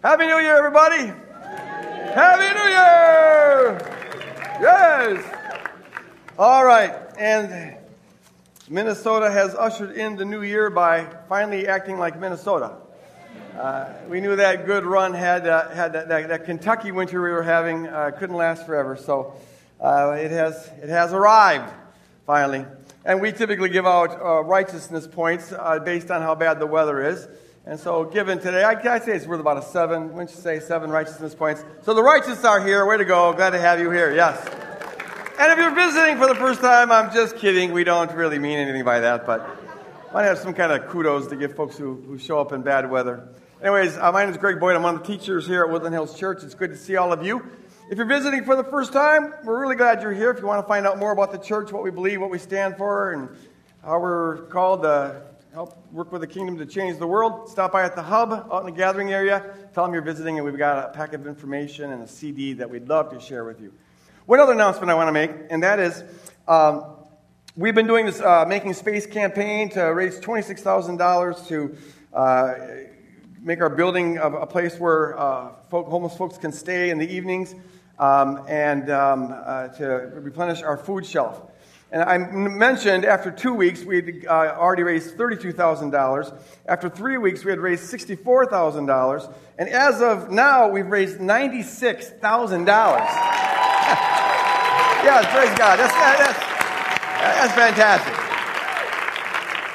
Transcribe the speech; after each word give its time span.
Happy 0.00 0.26
New 0.28 0.38
Year, 0.38 0.56
everybody! 0.56 1.12
Happy 2.14 2.54
New 2.54 2.68
Year! 2.70 3.78
Yes! 4.60 5.24
All 6.38 6.64
right, 6.64 6.94
and 7.18 7.76
Minnesota 8.68 9.28
has 9.28 9.56
ushered 9.56 9.96
in 9.96 10.14
the 10.14 10.24
new 10.24 10.42
year 10.42 10.70
by 10.70 11.04
finally 11.28 11.66
acting 11.66 11.98
like 11.98 12.16
Minnesota. 12.16 12.76
Uh, 13.58 13.92
we 14.08 14.20
knew 14.20 14.36
that 14.36 14.66
good 14.66 14.84
run 14.84 15.14
had, 15.14 15.48
uh, 15.48 15.68
had 15.70 15.92
that, 15.94 16.08
that, 16.08 16.28
that, 16.28 16.44
Kentucky 16.44 16.92
winter 16.92 17.20
we 17.20 17.30
were 17.30 17.42
having 17.42 17.88
uh, 17.88 18.12
couldn't 18.16 18.36
last 18.36 18.66
forever, 18.66 18.94
so 18.94 19.34
uh, 19.80 20.12
it, 20.16 20.30
has, 20.30 20.70
it 20.80 20.90
has 20.90 21.12
arrived 21.12 21.74
finally. 22.24 22.64
And 23.04 23.20
we 23.20 23.32
typically 23.32 23.70
give 23.70 23.84
out 23.84 24.12
uh, 24.12 24.44
righteousness 24.44 25.08
points 25.08 25.50
uh, 25.50 25.80
based 25.80 26.12
on 26.12 26.22
how 26.22 26.36
bad 26.36 26.60
the 26.60 26.66
weather 26.66 27.04
is. 27.04 27.26
And 27.68 27.78
so, 27.78 28.02
given 28.02 28.38
today, 28.38 28.64
I, 28.64 28.80
I 28.94 28.98
say 28.98 29.12
it's 29.12 29.26
worth 29.26 29.40
about 29.40 29.58
a 29.58 29.62
seven. 29.62 30.14
Wouldn't 30.14 30.30
you 30.30 30.40
say 30.40 30.58
seven 30.58 30.88
righteousness 30.88 31.34
points? 31.34 31.62
So 31.82 31.92
the 31.92 32.02
righteous 32.02 32.42
are 32.42 32.66
here. 32.66 32.86
Way 32.86 32.96
to 32.96 33.04
go. 33.04 33.34
Glad 33.34 33.50
to 33.50 33.60
have 33.60 33.78
you 33.78 33.90
here. 33.90 34.10
Yes. 34.10 34.42
And 35.38 35.52
if 35.52 35.58
you're 35.58 35.74
visiting 35.74 36.16
for 36.16 36.26
the 36.26 36.34
first 36.34 36.62
time, 36.62 36.90
I'm 36.90 37.12
just 37.12 37.36
kidding. 37.36 37.72
We 37.72 37.84
don't 37.84 38.10
really 38.14 38.38
mean 38.38 38.58
anything 38.58 38.84
by 38.84 39.00
that, 39.00 39.26
but 39.26 39.42
I 40.08 40.14
might 40.14 40.22
have 40.22 40.38
some 40.38 40.54
kind 40.54 40.72
of 40.72 40.88
kudos 40.88 41.26
to 41.26 41.36
give 41.36 41.54
folks 41.56 41.76
who, 41.76 41.96
who 42.06 42.16
show 42.18 42.40
up 42.40 42.52
in 42.52 42.62
bad 42.62 42.90
weather. 42.90 43.28
Anyways, 43.60 43.98
uh, 43.98 44.12
my 44.12 44.22
name 44.22 44.30
is 44.30 44.38
Greg 44.38 44.58
Boyd. 44.58 44.74
I'm 44.74 44.82
one 44.82 44.94
of 44.94 45.02
the 45.02 45.06
teachers 45.06 45.46
here 45.46 45.62
at 45.62 45.70
Woodland 45.70 45.94
Hills 45.94 46.18
Church. 46.18 46.42
It's 46.42 46.54
good 46.54 46.70
to 46.70 46.76
see 46.78 46.96
all 46.96 47.12
of 47.12 47.22
you. 47.22 47.44
If 47.90 47.98
you're 47.98 48.06
visiting 48.06 48.46
for 48.46 48.56
the 48.56 48.64
first 48.64 48.94
time, 48.94 49.34
we're 49.44 49.60
really 49.60 49.76
glad 49.76 50.00
you're 50.00 50.14
here. 50.14 50.30
If 50.30 50.40
you 50.40 50.46
want 50.46 50.64
to 50.64 50.66
find 50.66 50.86
out 50.86 50.98
more 50.98 51.12
about 51.12 51.32
the 51.32 51.38
church, 51.38 51.70
what 51.70 51.82
we 51.82 51.90
believe, 51.90 52.18
what 52.18 52.30
we 52.30 52.38
stand 52.38 52.78
for, 52.78 53.12
and 53.12 53.28
how 53.84 54.00
we're 54.00 54.38
called 54.46 54.84
to 54.84 55.27
help 55.58 55.76
work 55.90 56.12
with 56.12 56.20
the 56.20 56.26
kingdom 56.28 56.56
to 56.56 56.64
change 56.64 57.00
the 57.00 57.06
world, 57.06 57.48
stop 57.48 57.72
by 57.72 57.82
at 57.82 57.96
the 57.96 58.02
hub 58.02 58.30
out 58.30 58.60
in 58.60 58.66
the 58.66 58.70
gathering 58.70 59.12
area. 59.12 59.56
Tell 59.74 59.82
them 59.82 59.92
you're 59.92 60.02
visiting, 60.02 60.36
and 60.36 60.46
we've 60.46 60.56
got 60.56 60.84
a 60.84 60.92
packet 60.96 61.18
of 61.18 61.26
information 61.26 61.90
and 61.90 62.00
a 62.00 62.06
CD 62.06 62.52
that 62.52 62.70
we'd 62.70 62.86
love 62.86 63.10
to 63.10 63.18
share 63.18 63.44
with 63.44 63.60
you. 63.60 63.72
One 64.26 64.38
other 64.38 64.52
announcement 64.52 64.88
I 64.88 64.94
want 64.94 65.08
to 65.08 65.12
make, 65.12 65.32
and 65.50 65.60
that 65.64 65.80
is 65.80 66.04
um, 66.46 66.84
we've 67.56 67.74
been 67.74 67.88
doing 67.88 68.06
this 68.06 68.20
uh, 68.20 68.44
Making 68.46 68.72
Space 68.72 69.04
campaign 69.04 69.68
to 69.70 69.82
raise 69.86 70.20
$26,000 70.20 71.48
to 71.48 71.76
uh, 72.14 72.54
make 73.40 73.60
our 73.60 73.68
building 73.68 74.18
a, 74.18 74.30
a 74.30 74.46
place 74.46 74.78
where 74.78 75.18
uh, 75.18 75.54
folk, 75.70 75.88
homeless 75.88 76.16
folks 76.16 76.38
can 76.38 76.52
stay 76.52 76.90
in 76.90 76.98
the 76.98 77.12
evenings 77.12 77.56
um, 77.98 78.44
and 78.46 78.90
um, 78.90 79.34
uh, 79.34 79.66
to 79.70 79.86
replenish 80.14 80.62
our 80.62 80.76
food 80.76 81.04
shelf. 81.04 81.42
And 81.90 82.02
I 82.02 82.18
mentioned 82.18 83.06
after 83.06 83.30
two 83.30 83.54
weeks, 83.54 83.82
we 83.82 83.96
had 83.96 84.26
uh, 84.26 84.56
already 84.58 84.82
raised 84.82 85.16
$32,000. 85.16 86.38
After 86.66 86.90
three 86.90 87.16
weeks, 87.16 87.44
we 87.44 87.50
had 87.50 87.60
raised 87.60 87.90
$64,000. 87.90 89.32
And 89.58 89.68
as 89.70 90.02
of 90.02 90.30
now, 90.30 90.68
we've 90.68 90.86
raised 90.86 91.18
$96,000. 91.18 92.20
yeah, 95.04 95.32
praise 95.32 95.58
God. 95.58 95.78
That's, 95.78 95.94
that's, 95.94 96.38
that's 97.38 97.54
fantastic. 97.54 98.14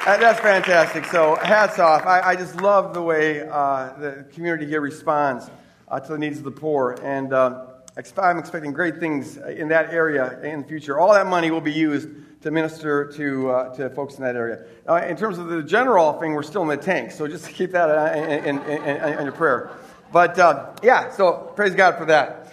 That's 0.04 0.38
fantastic. 0.38 1.06
So, 1.06 1.34
hats 1.36 1.80
off. 1.80 2.06
I, 2.06 2.20
I 2.20 2.36
just 2.36 2.60
love 2.60 2.94
the 2.94 3.02
way 3.02 3.48
uh, 3.48 3.94
the 3.98 4.26
community 4.32 4.66
here 4.66 4.80
responds 4.80 5.50
uh, 5.88 5.98
to 5.98 6.12
the 6.12 6.18
needs 6.18 6.38
of 6.38 6.44
the 6.44 6.52
poor. 6.52 6.96
And 7.02 7.32
uh, 7.32 7.66
I'm 7.96 8.38
expecting 8.38 8.72
great 8.72 8.98
things 8.98 9.36
in 9.36 9.68
that 9.68 9.92
area 9.92 10.40
in 10.42 10.62
the 10.62 10.68
future. 10.68 10.98
All 10.98 11.12
that 11.12 11.28
money 11.28 11.52
will 11.52 11.60
be 11.60 11.72
used 11.72 12.08
to 12.42 12.50
minister 12.50 13.12
to, 13.12 13.50
uh, 13.50 13.74
to 13.76 13.90
folks 13.90 14.16
in 14.16 14.24
that 14.24 14.34
area. 14.34 14.64
Uh, 14.88 14.96
in 15.08 15.16
terms 15.16 15.38
of 15.38 15.46
the 15.46 15.62
general 15.62 16.12
thing, 16.14 16.32
we're 16.32 16.42
still 16.42 16.62
in 16.62 16.68
the 16.68 16.76
tank, 16.76 17.12
so 17.12 17.28
just 17.28 17.48
keep 17.54 17.70
that 17.70 18.16
in, 18.16 18.58
in, 18.58 18.62
in, 18.62 19.18
in 19.18 19.24
your 19.24 19.32
prayer. 19.32 19.70
But 20.12 20.36
uh, 20.40 20.72
yeah, 20.82 21.10
so 21.12 21.52
praise 21.54 21.76
God 21.76 21.96
for 21.96 22.06
that. 22.06 22.52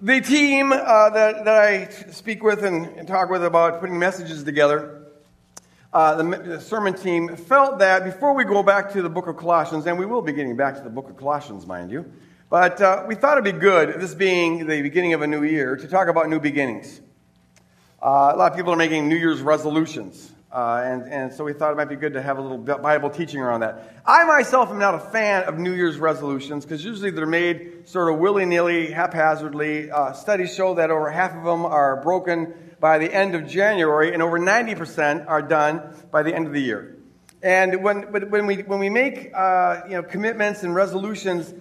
The 0.00 0.20
team 0.20 0.70
uh, 0.70 1.10
that, 1.10 1.44
that 1.44 1.56
I 1.56 1.88
speak 2.12 2.44
with 2.44 2.64
and, 2.64 2.86
and, 2.96 3.08
talk 3.08 3.30
with 3.30 3.44
about 3.44 3.80
putting 3.80 3.98
messages 3.98 4.44
together, 4.44 5.08
uh, 5.92 6.14
the, 6.14 6.38
the 6.38 6.60
sermon 6.60 6.94
team, 6.94 7.34
felt 7.34 7.80
that 7.80 8.04
before 8.04 8.34
we 8.34 8.44
go 8.44 8.62
back 8.62 8.92
to 8.92 9.02
the 9.02 9.08
book 9.08 9.26
of 9.26 9.36
Colossians, 9.36 9.86
and 9.86 9.98
we 9.98 10.06
will 10.06 10.22
be 10.22 10.32
getting 10.32 10.56
back 10.56 10.76
to 10.76 10.82
the 10.82 10.90
book 10.90 11.10
of 11.10 11.16
Colossians, 11.16 11.66
mind 11.66 11.90
you, 11.90 12.04
but 12.54 12.80
uh, 12.80 13.02
we 13.08 13.16
thought 13.16 13.36
it'd 13.36 13.52
be 13.52 13.58
good, 13.58 14.00
this 14.00 14.14
being 14.14 14.68
the 14.68 14.80
beginning 14.80 15.12
of 15.12 15.22
a 15.22 15.26
new 15.26 15.42
year, 15.42 15.74
to 15.74 15.88
talk 15.88 16.06
about 16.06 16.28
new 16.28 16.38
beginnings. 16.38 17.00
Uh, 18.00 18.30
a 18.32 18.36
lot 18.36 18.52
of 18.52 18.56
people 18.56 18.72
are 18.72 18.76
making 18.76 19.08
New 19.08 19.16
Year's 19.16 19.40
resolutions. 19.40 20.30
Uh, 20.52 20.80
and, 20.84 21.12
and 21.12 21.32
so 21.32 21.42
we 21.42 21.52
thought 21.52 21.72
it 21.72 21.76
might 21.76 21.88
be 21.88 21.96
good 21.96 22.12
to 22.12 22.22
have 22.22 22.38
a 22.38 22.40
little 22.40 22.58
Bible 22.58 23.10
teaching 23.10 23.40
around 23.40 23.62
that. 23.62 24.00
I 24.06 24.22
myself 24.22 24.70
am 24.70 24.78
not 24.78 24.94
a 24.94 25.00
fan 25.00 25.42
of 25.48 25.58
New 25.58 25.72
Year's 25.72 25.98
resolutions 25.98 26.64
because 26.64 26.84
usually 26.84 27.10
they're 27.10 27.26
made 27.26 27.88
sort 27.88 28.14
of 28.14 28.20
willy 28.20 28.44
nilly, 28.44 28.88
haphazardly. 28.88 29.90
Uh, 29.90 30.12
studies 30.12 30.54
show 30.54 30.76
that 30.76 30.92
over 30.92 31.10
half 31.10 31.34
of 31.34 31.42
them 31.42 31.66
are 31.66 32.00
broken 32.02 32.54
by 32.78 32.98
the 32.98 33.12
end 33.12 33.34
of 33.34 33.48
January, 33.48 34.12
and 34.12 34.22
over 34.22 34.38
90% 34.38 35.26
are 35.26 35.42
done 35.42 35.82
by 36.12 36.22
the 36.22 36.32
end 36.32 36.46
of 36.46 36.52
the 36.52 36.62
year. 36.62 36.98
And 37.42 37.82
when, 37.82 38.12
when, 38.12 38.46
we, 38.46 38.58
when 38.58 38.78
we 38.78 38.90
make 38.90 39.32
uh, 39.34 39.80
you 39.86 39.94
know, 39.94 40.04
commitments 40.04 40.62
and 40.62 40.72
resolutions, 40.72 41.52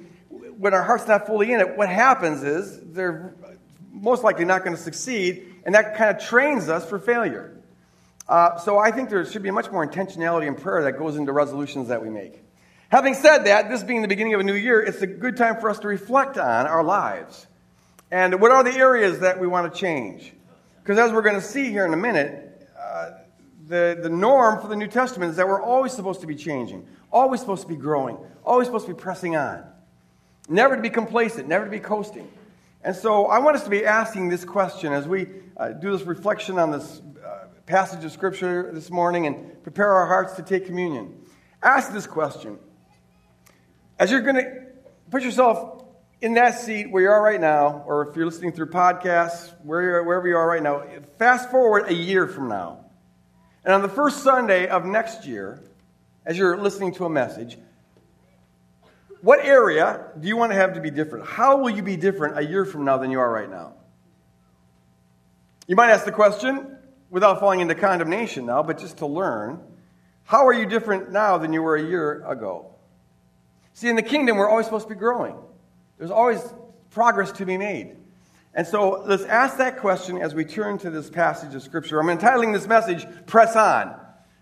when 0.63 0.73
our 0.73 0.81
heart's 0.81 1.05
not 1.09 1.27
fully 1.27 1.51
in 1.51 1.59
it, 1.59 1.75
what 1.75 1.89
happens 1.89 2.41
is 2.41 2.79
they're 2.93 3.35
most 3.91 4.23
likely 4.23 4.45
not 4.45 4.63
going 4.63 4.73
to 4.73 4.81
succeed, 4.81 5.55
and 5.65 5.75
that 5.75 5.97
kind 5.97 6.15
of 6.15 6.23
trains 6.23 6.69
us 6.69 6.87
for 6.87 6.97
failure. 6.97 7.61
Uh, 8.29 8.57
so 8.59 8.79
I 8.79 8.91
think 8.91 9.09
there 9.09 9.25
should 9.25 9.43
be 9.43 9.51
much 9.51 9.69
more 9.69 9.85
intentionality 9.85 10.47
in 10.47 10.55
prayer 10.55 10.83
that 10.83 10.93
goes 10.93 11.17
into 11.17 11.33
resolutions 11.33 11.89
that 11.89 12.01
we 12.01 12.09
make. 12.09 12.41
Having 12.87 13.15
said 13.15 13.39
that, 13.39 13.69
this 13.69 13.83
being 13.83 14.03
the 14.03 14.07
beginning 14.07 14.35
of 14.35 14.39
a 14.39 14.43
new 14.45 14.53
year, 14.53 14.79
it's 14.81 15.01
a 15.01 15.07
good 15.07 15.35
time 15.35 15.59
for 15.59 15.69
us 15.69 15.79
to 15.79 15.89
reflect 15.89 16.37
on 16.37 16.65
our 16.65 16.81
lives. 16.81 17.45
And 18.09 18.39
what 18.39 18.51
are 18.51 18.63
the 18.63 18.73
areas 18.73 19.19
that 19.19 19.41
we 19.41 19.47
want 19.47 19.73
to 19.73 19.77
change? 19.77 20.31
Because 20.81 20.97
as 20.97 21.11
we're 21.11 21.23
going 21.23 21.35
to 21.35 21.41
see 21.41 21.71
here 21.71 21.85
in 21.85 21.93
a 21.93 21.97
minute, 21.97 22.69
uh, 22.79 23.09
the, 23.67 23.99
the 24.01 24.09
norm 24.09 24.61
for 24.61 24.69
the 24.69 24.77
New 24.77 24.87
Testament 24.87 25.31
is 25.31 25.35
that 25.35 25.45
we're 25.45 25.61
always 25.61 25.91
supposed 25.91 26.21
to 26.21 26.27
be 26.27 26.35
changing, 26.35 26.87
always 27.11 27.41
supposed 27.41 27.63
to 27.63 27.67
be 27.67 27.75
growing, 27.75 28.17
always 28.45 28.67
supposed 28.67 28.85
to 28.85 28.93
be 28.93 28.97
pressing 28.97 29.35
on. 29.35 29.72
Never 30.49 30.75
to 30.75 30.81
be 30.81 30.89
complacent, 30.89 31.47
never 31.47 31.65
to 31.65 31.71
be 31.71 31.79
coasting. 31.79 32.29
And 32.83 32.95
so 32.95 33.27
I 33.27 33.39
want 33.39 33.55
us 33.55 33.63
to 33.63 33.69
be 33.69 33.85
asking 33.85 34.27
this 34.27 34.43
question 34.43 34.91
as 34.91 35.07
we 35.07 35.27
uh, 35.55 35.69
do 35.69 35.95
this 35.95 36.05
reflection 36.05 36.59
on 36.59 36.71
this 36.71 37.01
uh, 37.23 37.45
passage 37.65 38.03
of 38.03 38.11
Scripture 38.11 38.71
this 38.73 38.89
morning 38.89 39.25
and 39.25 39.63
prepare 39.63 39.89
our 39.93 40.05
hearts 40.05 40.33
to 40.33 40.41
take 40.41 40.65
communion. 40.65 41.17
Ask 41.61 41.93
this 41.93 42.05
question. 42.05 42.59
As 43.97 44.11
you're 44.11 44.21
going 44.21 44.35
to 44.35 44.65
put 45.11 45.23
yourself 45.23 45.85
in 46.19 46.33
that 46.33 46.59
seat 46.59 46.91
where 46.91 47.03
you 47.03 47.09
are 47.09 47.21
right 47.21 47.39
now, 47.39 47.83
or 47.85 48.09
if 48.09 48.15
you're 48.17 48.25
listening 48.25 48.51
through 48.51 48.69
podcasts, 48.69 49.53
where 49.63 50.03
wherever 50.03 50.27
you 50.27 50.35
are 50.35 50.47
right 50.47 50.63
now, 50.63 50.83
fast 51.17 51.51
forward 51.51 51.87
a 51.87 51.93
year 51.93 52.27
from 52.27 52.49
now. 52.49 52.85
And 53.63 53.73
on 53.73 53.81
the 53.81 53.89
first 53.89 54.23
Sunday 54.23 54.67
of 54.67 54.83
next 54.83 55.25
year, 55.25 55.63
as 56.25 56.37
you're 56.37 56.57
listening 56.57 56.93
to 56.95 57.05
a 57.05 57.09
message, 57.09 57.57
what 59.23 59.39
area 59.45 60.07
do 60.19 60.27
you 60.27 60.35
want 60.35 60.51
to 60.51 60.57
have 60.57 60.73
to 60.73 60.81
be 60.81 60.91
different? 60.91 61.25
How 61.25 61.55
will 61.55 61.69
you 61.69 61.81
be 61.81 61.95
different 61.95 62.37
a 62.37 62.41
year 62.41 62.65
from 62.65 62.83
now 62.83 62.97
than 62.97 63.09
you 63.09 63.21
are 63.21 63.31
right 63.31 63.49
now? 63.49 63.75
You 65.65 65.77
might 65.77 65.91
ask 65.91 66.03
the 66.03 66.11
question 66.11 66.75
without 67.09 67.39
falling 67.39 67.61
into 67.61 67.73
condemnation 67.73 68.45
now, 68.45 68.63
but 68.63 68.77
just 68.77 68.97
to 68.97 69.05
learn 69.05 69.61
how 70.25 70.45
are 70.45 70.51
you 70.51 70.65
different 70.65 71.09
now 71.13 71.37
than 71.37 71.53
you 71.53 71.61
were 71.61 71.77
a 71.77 71.81
year 71.81 72.21
ago? 72.27 72.75
See, 73.73 73.87
in 73.87 73.95
the 73.95 74.01
kingdom, 74.01 74.35
we're 74.35 74.49
always 74.49 74.65
supposed 74.65 74.89
to 74.89 74.93
be 74.93 74.99
growing, 74.99 75.37
there's 75.97 76.11
always 76.11 76.41
progress 76.89 77.31
to 77.33 77.45
be 77.45 77.57
made. 77.57 77.95
And 78.53 78.67
so 78.67 79.03
let's 79.05 79.23
ask 79.23 79.55
that 79.57 79.77
question 79.77 80.17
as 80.17 80.35
we 80.35 80.43
turn 80.43 80.79
to 80.79 80.89
this 80.89 81.09
passage 81.09 81.55
of 81.55 81.63
Scripture. 81.63 81.97
I'm 81.97 82.09
entitling 82.09 82.51
this 82.51 82.67
message, 82.67 83.07
Press 83.25 83.55
On, 83.55 83.95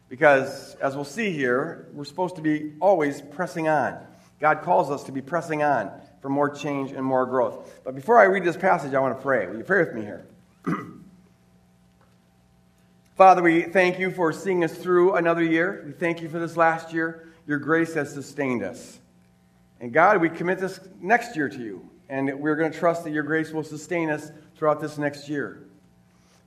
because 0.09 0.73
as 0.81 0.95
we'll 0.95 1.05
see 1.05 1.33
here, 1.33 1.87
we're 1.93 2.03
supposed 2.03 2.37
to 2.37 2.41
be 2.41 2.73
always 2.81 3.21
pressing 3.21 3.67
on. 3.67 4.07
God 4.41 4.63
calls 4.63 4.89
us 4.89 5.03
to 5.03 5.11
be 5.11 5.21
pressing 5.21 5.61
on 5.61 5.91
for 6.21 6.29
more 6.29 6.49
change 6.49 6.91
and 6.91 7.05
more 7.05 7.27
growth. 7.27 7.71
But 7.85 7.95
before 7.95 8.17
I 8.17 8.23
read 8.23 8.43
this 8.43 8.57
passage, 8.57 8.93
I 8.93 8.99
want 8.99 9.15
to 9.15 9.21
pray. 9.21 9.45
Will 9.47 9.57
you 9.57 9.63
pray 9.63 9.83
with 9.83 9.93
me 9.93 10.01
here? 10.01 10.25
Father, 13.15 13.43
we 13.43 13.61
thank 13.61 13.99
you 13.99 14.09
for 14.09 14.33
seeing 14.33 14.63
us 14.63 14.73
through 14.73 15.13
another 15.13 15.43
year. 15.43 15.83
We 15.85 15.91
thank 15.91 16.23
you 16.23 16.27
for 16.27 16.39
this 16.39 16.57
last 16.57 16.91
year. 16.91 17.27
Your 17.45 17.59
grace 17.59 17.93
has 17.93 18.11
sustained 18.11 18.63
us. 18.63 18.97
And 19.79 19.93
God, 19.93 20.19
we 20.19 20.27
commit 20.29 20.57
this 20.57 20.79
next 20.99 21.35
year 21.35 21.47
to 21.47 21.59
you. 21.59 21.87
And 22.09 22.39
we're 22.39 22.55
going 22.55 22.71
to 22.71 22.77
trust 22.77 23.03
that 23.03 23.11
your 23.11 23.23
grace 23.23 23.51
will 23.51 23.63
sustain 23.63 24.09
us 24.09 24.31
throughout 24.55 24.81
this 24.81 24.97
next 24.97 25.29
year. 25.29 25.67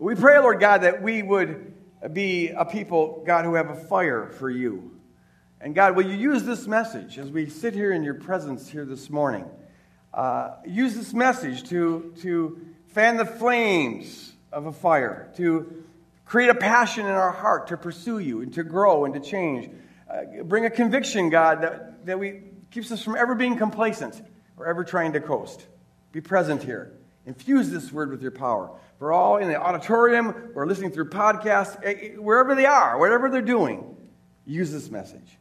We 0.01 0.17
pray, 0.17 0.39
Lord 0.41 0.59
God, 0.59 0.83
that 0.83 1.01
we 1.01 1.23
would 1.23 1.73
be 2.13 2.51
a 2.51 2.65
people, 2.65 3.23
God, 3.25 3.45
who 3.45 3.55
have 3.55 3.71
a 3.71 3.77
fire 3.77 4.31
for 4.39 4.51
you. 4.51 4.94
And 5.65 5.75
God, 5.75 5.97
will 5.97 6.05
you 6.05 6.15
use 6.15 6.43
this 6.43 6.67
message 6.67 7.19
as 7.19 7.31
we 7.31 7.49
sit 7.49 7.73
here 7.73 7.91
in 7.91 8.03
your 8.03 8.13
presence 8.13 8.69
here 8.69 8.85
this 8.85 9.09
morning? 9.09 9.47
Uh, 10.13 10.57
use 10.67 10.95
this 10.95 11.15
message 11.15 11.67
to, 11.71 12.13
to 12.21 12.61
fan 12.89 13.17
the 13.17 13.25
flames 13.25 14.35
of 14.53 14.67
a 14.67 14.73
fire, 14.73 15.33
to 15.39 15.83
create 16.27 16.51
a 16.51 16.55
passion 16.55 17.07
in 17.07 17.13
our 17.13 17.31
heart 17.31 17.69
to 17.69 17.79
pursue 17.79 18.19
you 18.19 18.43
and 18.43 18.53
to 18.53 18.63
grow 18.63 19.07
and 19.07 19.15
to 19.15 19.21
change. 19.21 19.71
Uh, 20.07 20.43
bring 20.43 20.67
a 20.67 20.71
conviction, 20.71 21.31
God, 21.31 21.63
that, 21.63 22.05
that 22.05 22.19
we 22.19 22.43
keeps 22.71 22.93
us 22.93 23.03
from 23.03 23.17
ever 23.17 23.35
being 23.35 23.57
complacent 23.57 24.21
or 24.59 24.67
ever 24.67 24.85
trying 24.85 25.15
to 25.15 25.21
coast. 25.23 25.67
Be 26.13 26.21
present 26.21 26.63
here. 26.63 26.93
Infuse 27.25 27.71
this 27.71 27.91
word 27.91 28.11
with 28.11 28.21
your 28.21 28.33
power. 28.33 28.71
For 28.99 29.15
all 29.15 29.39
in 29.39 29.49
the 29.49 29.59
auditorium 29.59 30.53
or 30.55 30.67
listening 30.67 30.91
through 30.91 31.09
podcasts, 31.09 31.83
eh, 31.83 31.95
eh, 32.03 32.09
wherever 32.17 32.55
they 32.55 32.67
are, 32.67 32.99
whatever 32.99 33.31
they're 33.31 33.41
doing, 33.41 33.97
use 34.45 34.71
this 34.71 34.91
message. 34.91 35.39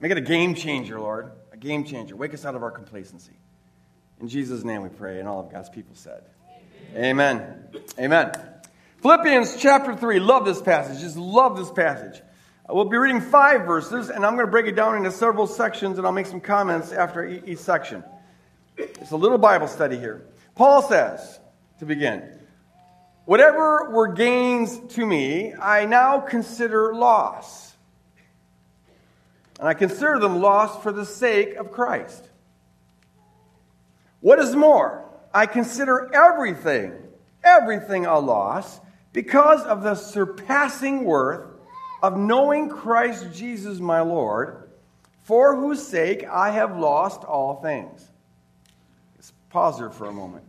Make 0.00 0.12
it 0.12 0.18
a 0.18 0.22
game 0.22 0.54
changer, 0.54 1.00
Lord. 1.00 1.32
A 1.52 1.56
game 1.56 1.84
changer. 1.84 2.16
Wake 2.16 2.34
us 2.34 2.44
out 2.44 2.54
of 2.54 2.62
our 2.62 2.70
complacency. 2.70 3.36
In 4.20 4.28
Jesus' 4.28 4.64
name 4.64 4.82
we 4.82 4.88
pray, 4.88 5.20
and 5.20 5.28
all 5.28 5.40
of 5.40 5.50
God's 5.50 5.68
people 5.68 5.94
said. 5.94 6.22
Amen. 6.94 7.64
Amen. 7.98 8.32
Amen. 8.32 8.32
Philippians 9.02 9.56
chapter 9.56 9.94
3. 9.94 10.18
Love 10.18 10.44
this 10.44 10.60
passage. 10.60 11.00
Just 11.00 11.16
love 11.16 11.56
this 11.56 11.70
passage. 11.70 12.20
Uh, 12.68 12.74
we'll 12.74 12.84
be 12.84 12.96
reading 12.96 13.20
five 13.20 13.62
verses, 13.62 14.10
and 14.10 14.26
I'm 14.26 14.34
going 14.34 14.46
to 14.46 14.50
break 14.50 14.66
it 14.66 14.74
down 14.74 14.96
into 14.96 15.10
several 15.10 15.46
sections, 15.46 15.98
and 15.98 16.06
I'll 16.06 16.12
make 16.12 16.26
some 16.26 16.40
comments 16.40 16.92
after 16.92 17.26
each 17.26 17.58
section. 17.58 18.02
It's 18.76 19.10
a 19.10 19.16
little 19.16 19.38
Bible 19.38 19.68
study 19.68 19.98
here. 19.98 20.26
Paul 20.54 20.82
says, 20.82 21.38
to 21.78 21.86
begin, 21.86 22.38
Whatever 23.24 23.90
were 23.90 24.08
gains 24.08 24.78
to 24.94 25.04
me, 25.04 25.54
I 25.54 25.84
now 25.84 26.20
consider 26.20 26.94
loss. 26.94 27.67
And 29.58 29.68
I 29.68 29.74
consider 29.74 30.18
them 30.18 30.40
lost 30.40 30.82
for 30.82 30.92
the 30.92 31.06
sake 31.06 31.54
of 31.54 31.72
Christ. 31.72 32.28
What 34.20 34.38
is 34.38 34.54
more, 34.54 35.04
I 35.32 35.46
consider 35.46 36.10
everything, 36.14 36.92
everything 37.42 38.06
a 38.06 38.18
loss 38.18 38.80
because 39.12 39.62
of 39.62 39.82
the 39.82 39.94
surpassing 39.94 41.04
worth 41.04 41.46
of 42.02 42.16
knowing 42.16 42.68
Christ 42.68 43.26
Jesus 43.32 43.80
my 43.80 44.00
Lord, 44.00 44.70
for 45.24 45.56
whose 45.56 45.84
sake 45.86 46.24
I 46.24 46.50
have 46.50 46.78
lost 46.78 47.24
all 47.24 47.60
things. 47.60 48.06
Let's 49.16 49.32
pause 49.50 49.78
here 49.78 49.90
for 49.90 50.06
a 50.06 50.12
moment. 50.12 50.44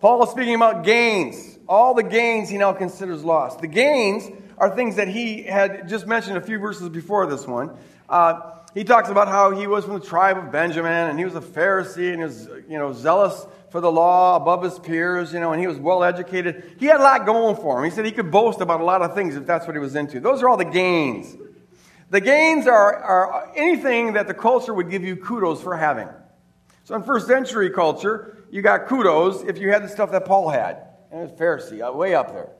Paul 0.00 0.22
is 0.22 0.30
speaking 0.30 0.54
about 0.54 0.84
gains, 0.84 1.58
all 1.68 1.94
the 1.94 2.02
gains 2.02 2.48
he 2.48 2.56
now 2.56 2.72
considers 2.72 3.22
lost. 3.22 3.60
The 3.60 3.66
gains 3.66 4.24
are 4.56 4.74
things 4.74 4.96
that 4.96 5.08
he 5.08 5.42
had 5.42 5.88
just 5.88 6.06
mentioned 6.06 6.36
a 6.36 6.40
few 6.40 6.58
verses 6.58 6.88
before 6.88 7.26
this 7.26 7.46
one. 7.46 7.76
Uh, 8.10 8.56
he 8.74 8.84
talks 8.84 9.08
about 9.08 9.28
how 9.28 9.52
he 9.52 9.66
was 9.66 9.84
from 9.84 9.94
the 9.94 10.04
tribe 10.04 10.36
of 10.36 10.50
Benjamin 10.50 10.92
and 10.92 11.18
he 11.18 11.24
was 11.24 11.36
a 11.36 11.40
Pharisee 11.40 12.12
and 12.12 12.18
he 12.18 12.24
was, 12.24 12.48
you 12.68 12.76
know, 12.76 12.92
zealous 12.92 13.46
for 13.70 13.80
the 13.80 13.90
law 13.90 14.36
above 14.36 14.64
his 14.64 14.78
peers, 14.80 15.32
you 15.32 15.38
know, 15.38 15.52
and 15.52 15.60
he 15.60 15.68
was 15.68 15.78
well 15.78 16.02
educated. 16.02 16.76
He 16.78 16.86
had 16.86 17.00
a 17.00 17.02
lot 17.02 17.24
going 17.24 17.54
for 17.56 17.78
him. 17.78 17.84
He 17.84 17.94
said 17.94 18.04
he 18.04 18.10
could 18.10 18.30
boast 18.30 18.60
about 18.60 18.80
a 18.80 18.84
lot 18.84 19.00
of 19.00 19.14
things 19.14 19.36
if 19.36 19.46
that's 19.46 19.66
what 19.66 19.76
he 19.76 19.80
was 19.80 19.94
into. 19.94 20.18
Those 20.18 20.42
are 20.42 20.48
all 20.48 20.56
the 20.56 20.64
gains. 20.64 21.36
The 22.10 22.20
gains 22.20 22.66
are, 22.66 22.96
are 22.96 23.52
anything 23.54 24.14
that 24.14 24.26
the 24.26 24.34
culture 24.34 24.74
would 24.74 24.90
give 24.90 25.04
you 25.04 25.14
kudos 25.16 25.62
for 25.62 25.76
having. 25.76 26.08
So 26.82 26.96
in 26.96 27.04
first 27.04 27.28
century 27.28 27.70
culture, 27.70 28.44
you 28.50 28.62
got 28.62 28.88
kudos 28.88 29.42
if 29.42 29.58
you 29.58 29.70
had 29.70 29.84
the 29.84 29.88
stuff 29.88 30.10
that 30.10 30.24
Paul 30.24 30.48
had. 30.48 30.88
And 31.12 31.20
it 31.20 31.30
was 31.30 31.32
Pharisee, 31.32 31.88
uh, 31.88 31.92
way 31.92 32.14
up 32.14 32.32
there. 32.32 32.50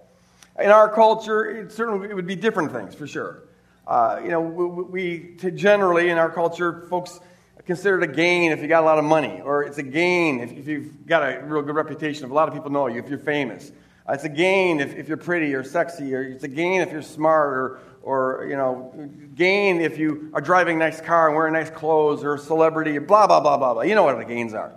In 0.60 0.70
our 0.70 0.88
culture, 0.88 1.44
it 1.44 1.72
certainly 1.72 2.08
it 2.08 2.14
would 2.14 2.26
be 2.26 2.36
different 2.36 2.70
things 2.70 2.94
for 2.94 3.08
sure. 3.08 3.49
Uh, 3.90 4.20
you 4.22 4.28
know, 4.28 4.40
we, 4.40 5.34
we 5.34 5.50
generally 5.50 6.10
in 6.10 6.16
our 6.16 6.30
culture, 6.30 6.86
folks 6.88 7.18
consider 7.66 8.00
it 8.00 8.08
a 8.08 8.12
gain 8.12 8.52
if 8.52 8.60
you 8.60 8.68
got 8.68 8.84
a 8.84 8.86
lot 8.86 9.00
of 9.00 9.04
money, 9.04 9.40
or 9.44 9.64
it's 9.64 9.78
a 9.78 9.82
gain 9.82 10.38
if, 10.38 10.52
if 10.52 10.68
you've 10.68 11.04
got 11.06 11.24
a 11.24 11.40
real 11.44 11.60
good 11.60 11.74
reputation, 11.74 12.24
if 12.24 12.30
a 12.30 12.34
lot 12.34 12.46
of 12.46 12.54
people 12.54 12.70
know 12.70 12.86
you, 12.86 13.00
if 13.00 13.08
you're 13.08 13.18
famous. 13.18 13.72
Uh, 14.08 14.12
it's 14.12 14.22
a 14.22 14.28
gain 14.28 14.78
if, 14.78 14.94
if 14.94 15.08
you're 15.08 15.16
pretty 15.16 15.52
or 15.56 15.64
sexy, 15.64 16.14
or 16.14 16.22
it's 16.22 16.44
a 16.44 16.48
gain 16.48 16.82
if 16.82 16.92
you're 16.92 17.02
smart, 17.02 17.52
or, 17.52 17.80
or, 18.04 18.46
you 18.48 18.56
know, 18.56 18.94
gain 19.34 19.80
if 19.80 19.98
you 19.98 20.30
are 20.34 20.40
driving 20.40 20.76
a 20.76 20.78
nice 20.78 21.00
car 21.00 21.26
and 21.26 21.34
wearing 21.34 21.52
nice 21.52 21.70
clothes, 21.70 22.22
or 22.22 22.34
a 22.34 22.38
celebrity, 22.38 22.96
blah, 22.98 23.26
blah, 23.26 23.40
blah, 23.40 23.56
blah, 23.56 23.74
blah. 23.74 23.82
You 23.82 23.96
know 23.96 24.04
what 24.04 24.16
the 24.18 24.24
gains 24.24 24.54
are. 24.54 24.72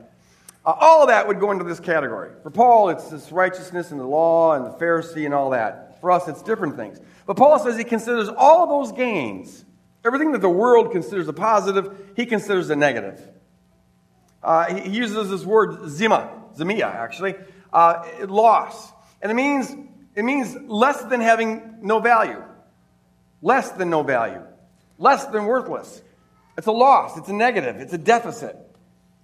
Uh, 0.65 0.73
all 0.79 1.03
of 1.03 1.09
that 1.09 1.27
would 1.27 1.39
go 1.39 1.51
into 1.51 1.65
this 1.65 1.79
category. 1.79 2.31
For 2.41 2.49
Paul, 2.49 2.89
it's 2.89 3.09
this 3.09 3.31
righteousness 3.31 3.91
and 3.91 3.99
the 3.99 4.07
law 4.07 4.55
and 4.55 4.65
the 4.65 4.71
Pharisee 4.71 5.25
and 5.25 5.35
all 5.35 5.51
that. 5.51 5.82
For 6.03 6.11
us, 6.11 6.27
it's 6.27 6.41
different 6.41 6.75
things. 6.75 6.99
But 7.25 7.37
Paul 7.37 7.57
says 7.59 7.77
he 7.77 7.85
considers 7.85 8.27
all 8.27 8.67
those 8.67 8.91
gains, 8.91 9.63
everything 10.03 10.33
that 10.33 10.41
the 10.41 10.49
world 10.49 10.91
considers 10.91 11.29
a 11.29 11.33
positive, 11.33 12.11
he 12.17 12.25
considers 12.25 12.69
a 12.69 12.75
negative. 12.75 13.25
Uh, 14.43 14.65
he 14.75 14.89
uses 14.89 15.29
this 15.29 15.45
word 15.45 15.89
zima, 15.89 16.29
zemia 16.57 16.93
actually, 16.93 17.35
uh, 17.71 18.03
loss. 18.27 18.91
And 19.21 19.31
it 19.31 19.35
means, 19.35 19.73
it 20.13 20.23
means 20.23 20.53
less 20.67 21.01
than 21.03 21.21
having 21.21 21.77
no 21.81 22.01
value, 22.01 22.43
less 23.41 23.71
than 23.71 23.89
no 23.89 24.03
value, 24.03 24.41
less 24.97 25.25
than 25.27 25.45
worthless. 25.45 26.01
It's 26.57 26.67
a 26.67 26.73
loss, 26.73 27.17
it's 27.17 27.29
a 27.29 27.33
negative, 27.33 27.77
it's 27.77 27.93
a 27.93 27.97
deficit. 27.97 28.57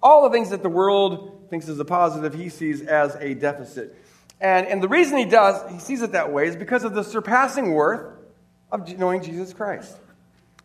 All 0.02 0.22
the 0.22 0.30
things 0.30 0.48
that 0.48 0.62
the 0.62 0.70
world 0.70 1.48
thinks 1.50 1.68
is 1.68 1.78
a 1.78 1.84
positive, 1.84 2.32
he 2.32 2.48
sees 2.48 2.80
as 2.80 3.16
a 3.16 3.34
deficit. 3.34 3.94
And, 4.40 4.66
and 4.66 4.82
the 4.82 4.88
reason 4.88 5.18
he 5.18 5.26
does, 5.26 5.70
he 5.70 5.78
sees 5.78 6.02
it 6.02 6.12
that 6.12 6.32
way, 6.32 6.48
is 6.48 6.56
because 6.56 6.84
of 6.84 6.94
the 6.94 7.04
surpassing 7.04 7.72
worth 7.72 8.18
of 8.72 8.88
knowing 8.98 9.22
Jesus 9.22 9.52
Christ. 9.52 9.96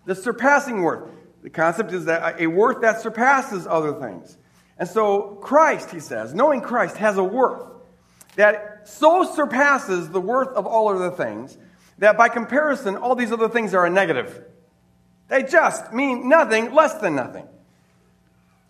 The 0.06 0.16
surpassing 0.16 0.82
worth. 0.82 1.10
The 1.44 1.50
concept 1.50 1.92
is 1.92 2.06
that 2.06 2.40
a 2.40 2.48
worth 2.48 2.82
that 2.82 3.02
surpasses 3.02 3.68
other 3.68 3.94
things. 3.94 4.38
And 4.78 4.88
so, 4.88 5.38
Christ, 5.42 5.92
he 5.92 6.00
says, 6.00 6.34
knowing 6.34 6.62
Christ 6.62 6.98
has 6.98 7.18
a 7.18 7.24
worth 7.24 7.64
that 8.36 8.88
so 8.88 9.24
surpasses 9.24 10.10
the 10.10 10.20
worth 10.22 10.50
of 10.50 10.66
all 10.66 10.90
other 10.90 11.12
things 11.12 11.58
that 11.98 12.18
by 12.18 12.30
comparison, 12.30 12.98
all 12.98 13.16
these 13.16 13.32
other 13.32 13.48
things 13.48 13.74
are 13.74 13.86
a 13.86 13.90
negative. 13.90 14.44
They 15.30 15.44
just 15.44 15.94
mean 15.94 16.28
nothing 16.28 16.74
less 16.74 16.96
than 16.96 17.16
nothing. 17.16 17.48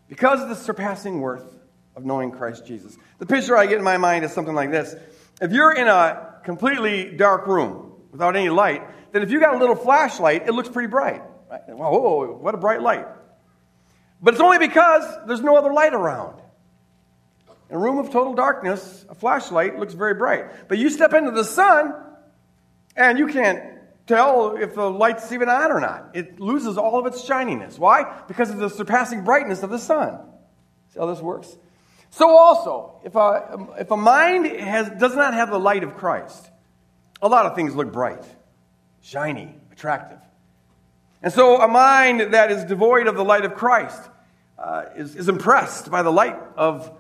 Because 0.08 0.42
of 0.42 0.50
the 0.50 0.56
surpassing 0.56 1.19
worth 1.19 1.55
of 1.96 2.06
knowing 2.06 2.32
Christ 2.32 2.66
Jesus. 2.66 2.98
The 3.20 3.26
picture 3.26 3.58
I 3.58 3.66
get 3.66 3.78
in 3.78 3.84
my 3.84 3.98
mind 3.98 4.26
is 4.26 4.32
something 4.32 4.56
like 4.56 4.72
this. 4.72 4.96
If 5.42 5.52
you're 5.52 5.74
in 5.74 5.88
a 5.88 6.36
completely 6.44 7.16
dark 7.16 7.48
room 7.48 7.94
without 8.12 8.36
any 8.36 8.50
light, 8.50 8.84
then 9.12 9.22
if 9.22 9.32
you 9.32 9.40
got 9.40 9.56
a 9.56 9.58
little 9.58 9.76
flashlight, 9.76 10.48
it 10.48 10.52
looks 10.52 10.70
pretty 10.70 10.90
bright. 10.90 11.22
Right? 11.50 11.62
Whoa, 11.68 12.38
what 12.38 12.54
a 12.56 12.58
bright 12.58 12.82
light. 12.82 13.08
But 14.22 14.34
it's 14.34 14.42
only 14.42 14.58
because 14.58 15.04
there's 15.28 15.42
no 15.42 15.56
other 15.58 15.74
light 15.74 15.94
around. 15.94 16.42
In 17.70 17.76
a 17.76 17.80
room 17.80 17.98
of 17.98 18.12
total 18.12 18.34
darkness, 18.34 19.06
a 19.10 19.16
flashlight 19.16 19.80
looks 19.80 19.94
very 19.94 20.14
bright. 20.14 20.68
But 20.68 20.78
you 20.78 20.90
step 20.90 21.14
into 21.14 21.32
the 21.32 21.44
sun, 21.44 21.94
and 22.96 23.18
you 23.18 23.28
can't 23.28 23.62
tell 24.08 24.56
if 24.56 24.76
the 24.76 24.90
light's 24.90 25.32
even 25.32 25.50
on 25.50 25.72
or 25.72 25.80
not. 25.80 26.12
It 26.14 26.40
loses 26.40 26.78
all 26.78 27.00
of 27.00 27.06
its 27.08 27.24
shininess. 27.24 27.80
Why? 27.80 28.22
Because 28.28 28.52
of 28.52 28.58
the 28.58 28.70
surpassing 28.70 29.24
brightness 29.24 29.64
of 29.64 29.70
the 29.70 29.80
sun. 29.80 30.20
See 30.94 31.00
how 31.00 31.08
this 31.08 31.22
works? 31.22 31.58
So 32.12 32.38
also, 32.38 33.00
if 33.04 33.16
a, 33.16 33.68
if 33.80 33.92
a 33.92 33.98
mind 33.98 34.46
has, 34.46 34.90
does 35.00 35.16
not 35.16 35.34
have 35.34 35.50
the 35.50 35.60
light 35.60 35.84
of 35.84 35.96
Christ, 35.96 36.50
a 37.22 37.28
lot 37.28 37.46
of 37.46 37.56
things 37.56 37.76
look 37.76 37.92
bright, 37.92 38.24
shiny, 39.02 39.56
attractive. 39.72 40.20
And 41.22 41.34
so 41.34 41.62
a 41.62 41.68
mind 41.68 42.34
that 42.34 42.52
is 42.52 42.64
devoid 42.66 43.08
of 43.08 43.16
the 43.16 43.26
light 43.26 43.46
of 43.46 43.56
Christ 43.56 44.02
uh, 44.58 44.86
is, 44.96 45.16
is 45.16 45.28
impressed 45.28 45.90
by 45.92 46.04
the 46.04 46.12
light 46.12 46.38
of 46.56 46.92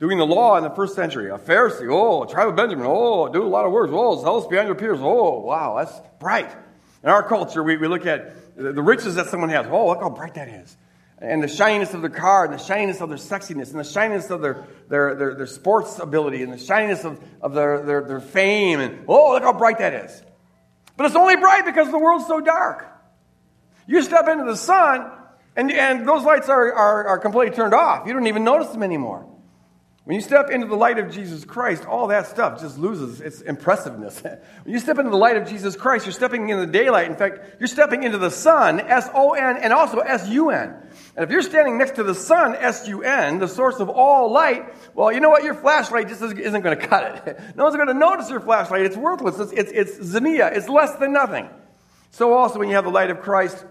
doing 0.00 0.18
the 0.18 0.26
law 0.26 0.56
in 0.56 0.64
the 0.64 0.70
first 0.70 0.94
century. 0.94 1.30
A 1.30 1.38
Pharisee, 1.38 1.88
oh, 1.90 2.24
a 2.24 2.28
tribe 2.28 2.48
of 2.48 2.56
Benjamin, 2.56 2.86
oh, 2.88 3.28
do 3.28 3.42
a 3.42 3.48
lot 3.48 3.64
of 3.64 3.72
works, 3.72 3.92
oh, 3.94 4.20
zealous 4.20 4.46
beyond 4.46 4.68
your 4.68 4.74
peers, 4.74 4.98
oh, 5.00 5.40
wow, 5.40 5.76
that's 5.78 5.98
bright. 6.18 6.50
In 7.02 7.08
our 7.08 7.22
culture, 7.22 7.62
we, 7.62 7.76
we 7.76 7.88
look 7.88 8.06
at 8.06 8.56
the 8.56 8.82
riches 8.82 9.14
that 9.14 9.26
someone 9.26 9.50
has, 9.50 9.66
oh, 9.70 9.88
look 9.88 10.00
how 10.00 10.10
bright 10.10 10.34
that 10.34 10.48
is 10.48 10.76
and 11.20 11.42
the 11.42 11.48
shininess 11.48 11.94
of 11.94 12.00
their 12.00 12.10
car, 12.10 12.44
and 12.44 12.54
the 12.54 12.58
shininess 12.58 13.00
of 13.00 13.08
their 13.08 13.18
sexiness, 13.18 13.70
and 13.70 13.80
the 13.80 13.84
shininess 13.84 14.30
of 14.30 14.40
their, 14.40 14.66
their, 14.88 15.14
their, 15.14 15.34
their 15.34 15.46
sports 15.46 15.98
ability, 15.98 16.42
and 16.42 16.52
the 16.52 16.58
shininess 16.58 17.04
of, 17.04 17.22
of 17.40 17.54
their, 17.54 17.82
their, 17.84 18.04
their 18.04 18.20
fame, 18.20 18.80
and 18.80 19.04
oh, 19.08 19.32
look 19.32 19.42
how 19.42 19.52
bright 19.52 19.78
that 19.78 19.92
is. 19.92 20.22
But 20.96 21.06
it's 21.06 21.16
only 21.16 21.36
bright 21.36 21.64
because 21.64 21.90
the 21.90 21.98
world's 21.98 22.26
so 22.26 22.40
dark. 22.40 22.86
You 23.86 24.02
step 24.02 24.28
into 24.28 24.44
the 24.44 24.56
sun, 24.56 25.10
and, 25.56 25.72
and 25.72 26.06
those 26.06 26.22
lights 26.24 26.48
are, 26.48 26.72
are, 26.72 27.06
are 27.08 27.18
completely 27.18 27.54
turned 27.54 27.74
off. 27.74 28.06
You 28.06 28.12
don't 28.12 28.26
even 28.26 28.44
notice 28.44 28.68
them 28.68 28.82
anymore. 28.82 29.26
When 30.08 30.14
you 30.14 30.22
step 30.22 30.48
into 30.48 30.66
the 30.66 30.74
light 30.74 30.98
of 30.98 31.12
Jesus 31.12 31.44
Christ, 31.44 31.84
all 31.84 32.06
that 32.06 32.28
stuff 32.28 32.62
just 32.62 32.78
loses 32.78 33.20
its 33.20 33.42
impressiveness. 33.42 34.18
when 34.22 34.40
you 34.64 34.78
step 34.78 34.96
into 34.96 35.10
the 35.10 35.18
light 35.18 35.36
of 35.36 35.46
Jesus 35.46 35.76
Christ, 35.76 36.06
you're 36.06 36.14
stepping 36.14 36.48
into 36.48 36.64
the 36.64 36.72
daylight. 36.72 37.10
In 37.10 37.14
fact, 37.14 37.60
you're 37.60 37.66
stepping 37.68 38.04
into 38.04 38.16
the 38.16 38.30
sun, 38.30 38.80
S 38.80 39.06
O 39.12 39.34
N, 39.34 39.58
and 39.58 39.70
also 39.70 39.98
S 39.98 40.26
U 40.30 40.48
N. 40.48 40.74
And 41.14 41.24
if 41.26 41.30
you're 41.30 41.42
standing 41.42 41.76
next 41.76 41.96
to 41.96 42.04
the 42.04 42.14
sun, 42.14 42.54
S 42.54 42.88
U 42.88 43.02
N, 43.02 43.38
the 43.38 43.48
source 43.48 43.80
of 43.80 43.90
all 43.90 44.32
light, 44.32 44.74
well, 44.94 45.12
you 45.12 45.20
know 45.20 45.28
what? 45.28 45.44
Your 45.44 45.52
flashlight 45.52 46.08
just 46.08 46.22
isn't 46.22 46.62
going 46.62 46.78
to 46.78 46.86
cut 46.86 47.26
it. 47.28 47.38
no 47.54 47.64
one's 47.64 47.76
going 47.76 47.88
to 47.88 47.92
notice 47.92 48.30
your 48.30 48.40
flashlight. 48.40 48.86
It's 48.86 48.96
worthless. 48.96 49.38
It's, 49.38 49.52
it's, 49.52 49.72
it's 49.72 50.08
zemia. 50.08 50.56
It's 50.56 50.70
less 50.70 50.96
than 50.96 51.12
nothing. 51.12 51.50
So 52.12 52.32
also, 52.32 52.58
when 52.58 52.70
you 52.70 52.76
have 52.76 52.84
the 52.84 52.90
light 52.90 53.10
of 53.10 53.20
Christ, 53.20 53.62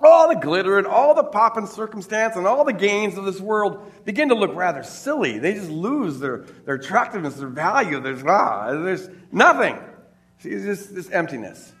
all 0.00 0.28
the 0.28 0.40
glitter 0.40 0.78
and 0.78 0.86
all 0.86 1.14
the 1.14 1.24
pop 1.24 1.56
and 1.56 1.68
circumstance 1.68 2.36
and 2.36 2.46
all 2.46 2.64
the 2.64 2.72
gains 2.72 3.16
of 3.16 3.24
this 3.24 3.40
world 3.40 3.92
begin 4.04 4.28
to 4.28 4.34
look 4.34 4.54
rather 4.54 4.82
silly. 4.82 5.38
They 5.38 5.54
just 5.54 5.70
lose 5.70 6.18
their, 6.18 6.44
their 6.64 6.74
attractiveness, 6.74 7.34
their 7.34 7.48
value. 7.48 8.00
There's, 8.00 8.22
ah, 8.24 8.72
there's 8.72 9.08
nothing. 9.30 9.78
See, 10.38 10.50
it's 10.50 10.64
just 10.64 10.94
this 10.94 11.10
emptiness. 11.10 11.72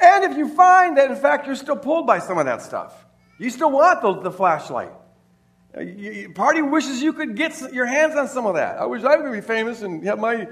And 0.00 0.24
if 0.24 0.36
you 0.36 0.54
find 0.54 0.96
that, 0.96 1.10
in 1.10 1.16
fact, 1.16 1.46
you're 1.46 1.56
still 1.56 1.76
pulled 1.76 2.06
by 2.06 2.18
some 2.18 2.38
of 2.38 2.46
that 2.46 2.62
stuff, 2.62 3.06
You 3.38 3.50
still 3.50 3.70
want 3.70 4.02
the, 4.02 4.20
the 4.20 4.30
flashlight. 4.32 4.92
Uh, 5.76 5.80
you, 5.80 6.32
party 6.32 6.62
wishes 6.62 7.02
you 7.02 7.12
could 7.12 7.36
get 7.36 7.72
your 7.72 7.86
hands 7.86 8.16
on 8.16 8.28
some 8.28 8.46
of 8.46 8.54
that. 8.54 8.78
I 8.78 8.86
wish 8.86 9.04
I 9.04 9.16
could 9.16 9.32
be 9.32 9.40
famous 9.40 9.82
and 9.82 10.04
have 10.04 10.18
my 10.18 10.48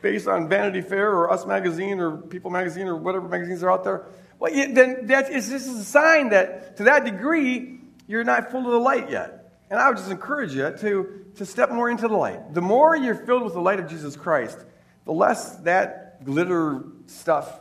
face 0.00 0.26
on 0.26 0.48
Vanity 0.48 0.80
Fair 0.82 1.10
or 1.10 1.30
Us 1.30 1.46
Magazine 1.46 2.00
or 2.00 2.16
People 2.16 2.50
Magazine 2.50 2.86
or 2.86 2.96
whatever 2.96 3.28
magazines 3.28 3.62
are 3.62 3.70
out 3.70 3.84
there. 3.84 4.06
Well, 4.38 4.52
then 4.52 5.06
that 5.06 5.30
is, 5.30 5.48
this 5.48 5.66
is 5.66 5.80
a 5.80 5.84
sign 5.84 6.30
that 6.30 6.76
to 6.76 6.84
that 6.84 7.04
degree, 7.04 7.80
you're 8.06 8.24
not 8.24 8.50
full 8.50 8.66
of 8.66 8.72
the 8.72 8.78
light 8.78 9.10
yet. 9.10 9.54
And 9.70 9.80
I 9.80 9.88
would 9.88 9.96
just 9.96 10.10
encourage 10.10 10.52
you 10.52 10.74
to, 10.78 11.24
to 11.36 11.46
step 11.46 11.70
more 11.70 11.90
into 11.90 12.06
the 12.06 12.16
light. 12.16 12.54
The 12.54 12.60
more 12.60 12.94
you're 12.94 13.14
filled 13.14 13.42
with 13.42 13.54
the 13.54 13.60
light 13.60 13.80
of 13.80 13.88
Jesus 13.88 14.14
Christ, 14.14 14.58
the 15.04 15.12
less 15.12 15.56
that 15.58 16.24
glitter 16.24 16.84
stuff 17.06 17.60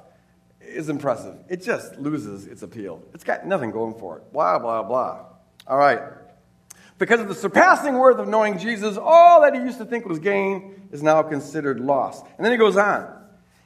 is 0.62 0.90
impressive. 0.90 1.36
It 1.50 1.64
just 1.64 1.98
loses 1.98 2.48
its 2.48 2.62
appeal. 2.62 3.02
It's 3.14 3.24
got 3.24 3.46
nothing 3.46 3.72
going 3.72 3.96
for 3.96 4.18
it. 4.18 4.34
Blah, 4.34 4.60
blah, 4.60 4.84
blah. 4.84 5.26
All 5.68 5.78
right. 5.78 6.02
Because 6.98 7.20
of 7.20 7.28
the 7.28 7.36
surpassing 7.36 7.96
worth 7.96 8.20
of 8.20 8.28
knowing 8.28 8.58
Jesus, 8.58 8.98
all 8.98 9.42
that 9.42 9.54
he 9.54 9.62
used 9.62 9.80
to 9.80 9.86
think 9.86 10.06
was 10.06 10.20
gain 10.20 10.88
is 10.92 11.04
now 11.04 11.22
considered 11.24 11.80
loss. 11.80 12.22
And 12.22 12.46
then 12.46 12.52
he 12.52 12.58
goes 12.58 12.78
on. 12.78 13.12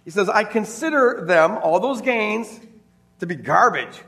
He 0.03 0.11
says, 0.11 0.29
I 0.29 0.43
consider 0.43 1.25
them, 1.27 1.57
all 1.57 1.79
those 1.79 2.01
gains, 2.01 2.59
to 3.19 3.27
be 3.27 3.35
garbage. 3.35 4.01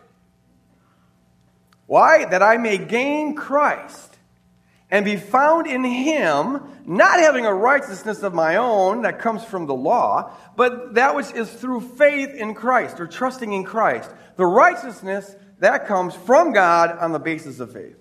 Why? 1.86 2.26
That 2.26 2.42
I 2.42 2.58
may 2.58 2.78
gain 2.78 3.36
Christ 3.36 4.18
and 4.90 5.06
be 5.06 5.16
found 5.16 5.68
in 5.68 5.84
him, 5.84 6.62
not 6.86 7.20
having 7.20 7.46
a 7.46 7.54
righteousness 7.54 8.24
of 8.24 8.34
my 8.34 8.58
own 8.58 9.04
that 9.04 9.20
comes 9.20 9.44
from 9.44 9.66
the 9.66 9.74
law, 9.74 10.32
but 10.58 10.96
that 10.96 11.16
which 11.16 11.32
is 11.32 11.50
through 11.50 11.82
faith 11.82 12.34
in 12.34 12.54
Christ 12.54 13.00
or 13.00 13.08
trusting 13.08 13.54
in 13.54 13.64
Christ. 13.64 14.12
The 14.36 14.46
righteousness 14.46 15.34
that 15.60 15.88
comes 15.88 16.14
from 16.14 16.52
God 16.52 16.98
on 16.98 17.14
the 17.14 17.20
basis 17.20 17.60
of 17.60 17.72
faith. 17.72 17.96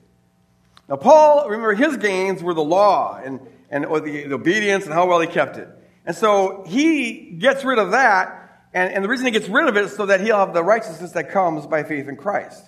Now, 0.89 0.97
Paul, 0.97 1.49
remember, 1.49 1.75
his 1.75 1.97
gains 1.97 2.43
were 2.43 2.55
the 2.55 2.65
law 2.65 3.21
and, 3.23 3.39
and 3.71 3.87
or 3.87 4.01
the, 4.01 4.25
the 4.25 4.35
obedience 4.35 4.85
and 4.85 4.93
how 4.93 5.07
well 5.07 5.21
he 5.21 5.29
kept 5.29 5.57
it. 5.57 5.69
And 6.05 6.17
so 6.17 6.65
he 6.67 7.37
gets 7.39 7.65
rid 7.65 7.79
of 7.79 7.93
that, 7.93 8.40
and, 8.73 8.93
and 8.93 9.05
the 9.05 9.09
reason 9.09 9.27
he 9.27 9.33
gets 9.33 9.49
rid 9.49 9.69
of 9.69 9.77
it 9.77 9.85
is 9.85 9.97
so 9.97 10.07
that 10.07 10.21
he'll 10.21 10.39
have 10.39 10.55
the 10.55 10.63
righteousness 10.63 11.13
that 11.13 11.31
comes 11.31 11.67
by 11.67 11.83
faith 11.83 12.09
in 12.09 12.17
Christ. 12.17 12.65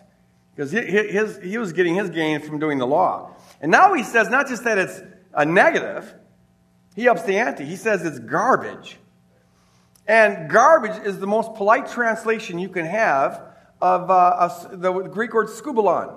Because 0.54 0.70
he, 0.70 0.80
his, 0.80 1.38
he 1.38 1.56
was 1.58 1.72
getting 1.72 1.94
his 1.94 2.10
gain 2.10 2.40
from 2.40 2.58
doing 2.58 2.78
the 2.78 2.86
law. 2.86 3.34
And 3.60 3.70
now 3.70 3.94
he 3.94 4.02
says 4.02 4.28
not 4.28 4.48
just 4.48 4.64
that 4.64 4.78
it's 4.78 5.00
a 5.32 5.44
negative, 5.44 6.14
he 6.94 7.08
ups 7.08 7.22
the 7.22 7.38
ante. 7.38 7.64
He 7.64 7.76
says 7.76 8.04
it's 8.04 8.18
garbage. 8.18 8.98
And 10.06 10.50
garbage 10.50 11.06
is 11.06 11.20
the 11.20 11.26
most 11.26 11.54
polite 11.54 11.88
translation 11.88 12.58
you 12.58 12.68
can 12.68 12.84
have 12.84 13.40
of 13.80 14.10
uh, 14.10 14.50
a, 14.70 14.76
the 14.76 14.92
Greek 14.92 15.32
word 15.32 15.48
skubalon, 15.48 16.14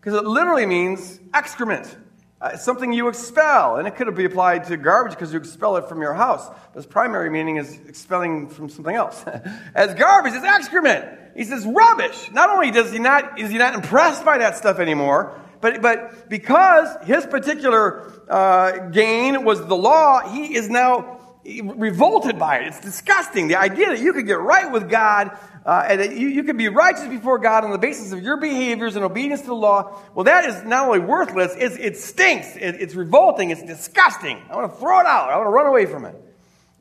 because 0.00 0.14
it 0.14 0.24
literally 0.24 0.66
means 0.66 1.18
excrement. 1.34 1.96
Uh, 2.42 2.56
something 2.56 2.92
you 2.92 3.06
expel, 3.06 3.76
and 3.76 3.86
it 3.86 3.94
could 3.94 4.12
be 4.16 4.24
applied 4.24 4.64
to 4.64 4.76
garbage 4.76 5.12
because 5.12 5.32
you 5.32 5.38
expel 5.38 5.76
it 5.76 5.88
from 5.88 6.00
your 6.00 6.12
house. 6.12 6.48
But 6.48 6.82
its 6.82 6.86
primary 6.86 7.30
meaning 7.30 7.54
is 7.54 7.78
expelling 7.86 8.48
from 8.48 8.68
something 8.68 8.96
else. 8.96 9.24
As 9.76 9.94
garbage, 9.94 10.32
it's 10.32 10.44
excrement. 10.44 11.06
He 11.36 11.44
says 11.44 11.64
rubbish. 11.64 12.32
Not 12.32 12.50
only 12.50 12.72
does 12.72 12.90
he 12.90 12.98
not 12.98 13.38
is 13.38 13.50
he 13.50 13.58
not 13.58 13.76
impressed 13.76 14.24
by 14.24 14.38
that 14.38 14.56
stuff 14.56 14.80
anymore, 14.80 15.40
but, 15.60 15.80
but 15.80 16.28
because 16.28 16.88
his 17.06 17.24
particular 17.26 18.12
uh, 18.28 18.88
gain 18.88 19.44
was 19.44 19.64
the 19.64 19.76
law, 19.76 20.28
he 20.28 20.56
is 20.56 20.68
now 20.68 21.20
revolted 21.44 22.38
by 22.38 22.58
it. 22.58 22.68
It's 22.68 22.80
disgusting. 22.80 23.48
The 23.48 23.56
idea 23.56 23.88
that 23.88 24.00
you 24.00 24.12
could 24.12 24.26
get 24.26 24.38
right 24.40 24.70
with 24.70 24.88
God 24.88 25.36
uh, 25.64 25.86
and 25.88 26.00
that 26.00 26.16
you, 26.16 26.28
you 26.28 26.44
could 26.44 26.56
be 26.56 26.68
righteous 26.68 27.06
before 27.08 27.38
God 27.38 27.64
on 27.64 27.72
the 27.72 27.78
basis 27.78 28.12
of 28.12 28.22
your 28.22 28.36
behaviors 28.36 28.96
and 28.96 29.04
obedience 29.04 29.40
to 29.42 29.48
the 29.48 29.54
law, 29.54 29.98
well, 30.14 30.24
that 30.24 30.44
is 30.44 30.62
not 30.64 30.86
only 30.86 31.00
worthless, 31.00 31.52
it's, 31.56 31.76
it 31.76 31.96
stinks. 31.96 32.56
It, 32.56 32.76
it's 32.80 32.94
revolting. 32.94 33.50
It's 33.50 33.62
disgusting. 33.62 34.40
I 34.50 34.56
want 34.56 34.72
to 34.72 34.78
throw 34.78 35.00
it 35.00 35.06
out. 35.06 35.30
I 35.30 35.36
want 35.36 35.46
to 35.46 35.50
run 35.50 35.66
away 35.66 35.86
from 35.86 36.04
it. 36.04 36.14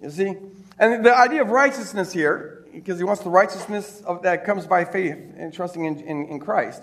You 0.01 0.09
see? 0.09 0.35
And 0.79 1.05
the 1.05 1.15
idea 1.15 1.41
of 1.41 1.49
righteousness 1.49 2.11
here, 2.11 2.65
because 2.73 2.97
he 2.97 3.03
wants 3.03 3.23
the 3.23 3.29
righteousness 3.29 4.01
of, 4.05 4.23
that 4.23 4.45
comes 4.45 4.65
by 4.65 4.85
faith 4.85 5.17
and 5.37 5.53
trusting 5.53 5.85
in, 5.85 5.99
in, 6.01 6.25
in 6.25 6.39
Christ. 6.39 6.81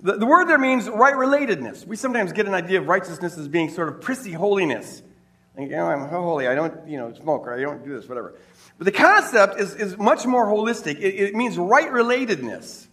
The, 0.00 0.16
the 0.18 0.26
word 0.26 0.48
there 0.48 0.58
means 0.58 0.88
right 0.88 1.14
relatedness. 1.14 1.86
We 1.86 1.96
sometimes 1.96 2.32
get 2.32 2.46
an 2.46 2.54
idea 2.54 2.80
of 2.80 2.86
righteousness 2.86 3.36
as 3.38 3.48
being 3.48 3.70
sort 3.70 3.88
of 3.88 4.00
prissy 4.00 4.32
holiness. 4.32 5.02
Like, 5.56 5.70
you 5.70 5.76
know, 5.76 5.86
I'm 5.86 6.08
holy, 6.08 6.46
I 6.46 6.54
don't, 6.54 6.86
you 6.86 6.98
know, 6.98 7.12
smoke, 7.14 7.46
or 7.46 7.54
I 7.54 7.60
don't 7.60 7.84
do 7.84 7.98
this, 7.98 8.08
whatever. 8.08 8.34
But 8.78 8.84
the 8.84 8.92
concept 8.92 9.58
is, 9.58 9.74
is 9.74 9.96
much 9.96 10.26
more 10.26 10.46
holistic. 10.46 10.98
It, 10.98 11.14
it 11.14 11.34
means 11.34 11.56
right 11.56 11.90
relatedness. 11.90 12.86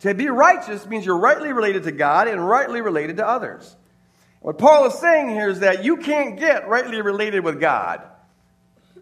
To 0.00 0.14
be 0.14 0.28
righteous 0.28 0.86
means 0.86 1.06
you're 1.06 1.18
rightly 1.18 1.52
related 1.52 1.84
to 1.84 1.92
God 1.92 2.28
and 2.28 2.46
rightly 2.46 2.82
related 2.82 3.16
to 3.16 3.26
others. 3.26 3.74
What 4.40 4.58
Paul 4.58 4.86
is 4.86 4.94
saying 4.94 5.30
here 5.30 5.48
is 5.48 5.60
that 5.60 5.82
you 5.82 5.96
can't 5.96 6.38
get 6.38 6.68
rightly 6.68 7.00
related 7.00 7.42
with 7.42 7.58
God 7.58 8.02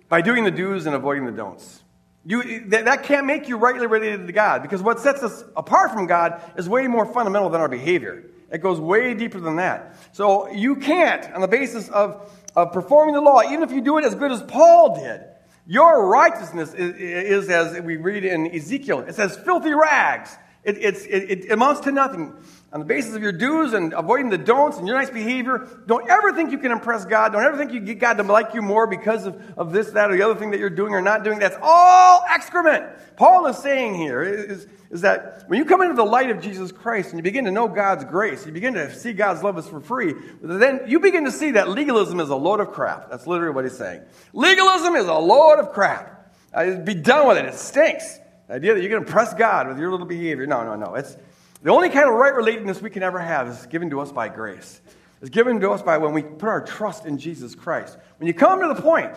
by 0.09 0.21
doing 0.21 0.45
the 0.45 0.51
do's 0.51 0.87
and 0.87 0.95
avoiding 0.95 1.27
the 1.27 1.33
don'ts. 1.33 1.83
You, 2.25 2.69
that, 2.69 2.87
that 2.87 3.03
can't 3.03 3.27
make 3.27 3.49
you 3.49 3.59
rightly 3.59 3.87
related 3.87 4.27
to 4.27 4.33
God 4.33 4.63
because 4.63 4.81
what 4.81 5.01
sets 5.01 5.23
us 5.23 5.45
apart 5.57 5.93
from 5.93 6.07
God 6.07 6.41
is 6.57 6.69
way 6.69 6.87
more 6.87 7.05
fundamental 7.05 7.51
than 7.51 7.61
our 7.61 7.69
behavior. 7.69 8.25
It 8.51 8.63
goes 8.63 8.79
way 8.81 9.13
deeper 9.15 9.41
than 9.41 9.57
that. 9.57 9.97
So 10.13 10.51
you 10.51 10.77
can't, 10.77 11.31
on 11.35 11.41
the 11.41 11.49
basis 11.49 11.89
of, 11.89 12.31
of 12.57 12.73
performing 12.73 13.15
the 13.15 13.21
law, 13.21 13.43
even 13.43 13.63
if 13.63 13.73
you 13.73 13.81
do 13.81 13.99
it 13.99 14.05
as 14.05 14.15
good 14.15 14.33
as 14.33 14.43
Paul 14.43 14.97
did, 14.97 15.23
your 15.67 16.07
righteousness 16.07 16.75
is, 16.75 16.95
is 16.97 17.49
as 17.49 17.81
we 17.81 17.97
read 17.97 18.25
in 18.25 18.47
Ezekiel, 18.55 19.01
it 19.01 19.15
says 19.15 19.37
filthy 19.37 19.73
rags. 19.73 20.37
It, 20.65 20.79
it, 20.79 21.07
it, 21.11 21.53
amounts 21.53 21.81
to 21.83 21.93
nothing 21.93 22.33
on 22.73 22.81
the 22.81 22.87
basis 22.87 23.15
of 23.15 23.23
your 23.23 23.33
do's 23.33 23.75
and 23.75 23.93
avoiding 23.93 24.31
the 24.31 24.39
don'ts 24.39 24.79
and 24.79 24.89
your 24.89 24.97
nice 24.97 25.11
behavior, 25.11 25.69
don't 25.87 26.09
ever 26.09 26.33
think 26.33 26.51
you 26.51 26.59
can 26.59 26.73
impress 26.73 27.05
God. 27.05 27.33
Don't 27.33 27.45
ever 27.45 27.59
think 27.59 27.73
you 27.73 27.81
get 27.81 27.99
God 27.99 28.15
to 28.15 28.23
like 28.23 28.55
you 28.55 28.63
more 28.63 28.87
because 28.87 29.27
of, 29.27 29.41
of 29.59 29.73
this, 29.73 29.91
that, 29.91 30.11
or 30.11 30.17
the 30.17 30.23
other 30.23 30.35
thing 30.35 30.53
that 30.53 30.61
you're 30.61 30.71
doing 30.71 30.95
or 30.95 31.03
not 31.03 31.23
doing. 31.23 31.39
That's 31.39 31.57
all 31.63 32.25
excrement. 32.29 32.87
Paul 33.17 33.47
is 33.47 33.59
saying 33.59 33.95
here 33.95 34.23
is, 34.23 34.67
is 34.91 35.03
that 35.03 35.45
when 35.49 35.59
you 35.59 35.67
come 35.67 35.83
into 35.83 35.95
the 35.95 36.05
light 36.05 36.31
of 36.31 36.41
Jesus 36.41 36.73
Christ 36.73 37.11
and 37.11 37.19
you 37.19 37.23
begin 37.23 37.45
to 37.45 37.51
know 37.51 37.69
God's 37.69 38.05
grace, 38.05 38.47
you 38.47 38.53
begin 38.53 38.73
to 38.75 38.93
see 38.95 39.13
God's 39.13 39.43
love 39.43 39.59
is 39.59 39.69
for 39.69 39.81
free, 39.81 40.15
then 40.41 40.81
you 40.87 40.99
begin 40.99 41.27
to 41.27 41.31
see 41.31 41.53
that 41.53 41.69
legalism 41.69 42.21
is 42.21 42.31
a 42.31 42.37
load 42.37 42.61
of 42.61 42.73
crap. 42.73 43.11
That's 43.11 43.27
literally 43.27 43.55
what 43.55 43.65
he's 43.65 43.77
saying. 43.77 44.01
Legalism 44.33 44.97
is 44.97 45.07
a 45.07 45.15
load 45.15 45.59
of 45.59 45.73
crap. 45.73 46.35
Uh, 46.55 46.77
be 46.77 46.95
done 46.95 47.29
with 47.29 47.37
it. 47.37 47.45
It 47.45 47.55
stinks. 47.55 48.19
The 48.49 48.55
idea 48.55 48.75
that 48.75 48.81
you're 48.81 48.91
going 48.91 49.03
to 49.03 49.09
impress 49.09 49.35
God 49.35 49.69
with 49.69 49.79
your 49.79 49.91
little 49.91 50.07
behavior. 50.07 50.47
No, 50.47 50.65
no, 50.65 50.75
no. 50.75 50.95
It's, 50.95 51.17
the 51.63 51.71
only 51.71 51.89
kind 51.89 52.09
of 52.09 52.15
right 52.15 52.35
relatedness 52.35 52.83
we 52.83 52.91
can 52.91 53.03
ever 53.03 53.19
have 53.19 53.49
is 53.49 53.65
given 53.67 53.89
to 53.91 54.01
us 54.01 54.13
by 54.13 54.29
grace. 54.29 54.83
It's 55.23 55.31
given 55.31 55.61
to 55.61 55.71
us 55.71 55.81
by 55.81 55.97
when 55.97 56.13
we 56.13 56.23
put 56.23 56.49
our 56.49 56.63
trust 56.63 57.07
in 57.07 57.17
Jesus 57.17 57.55
Christ. 57.55 57.97
When 58.19 58.27
you 58.27 58.35
come 58.35 58.61
to 58.61 58.69
the 58.69 58.83
point, 58.83 59.15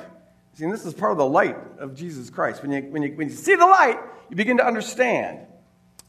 see, 0.53 0.65
this 0.71 0.85
is 0.85 0.93
part 0.93 1.11
of 1.11 1.17
the 1.17 1.25
light 1.25 1.57
of 1.79 1.93
Jesus 1.93 2.29
Christ. 2.29 2.61
When 2.61 2.71
you, 2.71 2.83
when 2.83 3.03
you, 3.03 3.11
when 3.15 3.27
you 3.27 3.35
see 3.35 3.55
the 3.55 3.65
light, 3.65 3.99
you 4.29 4.37
begin 4.37 4.57
to 4.57 4.65
understand 4.65 5.39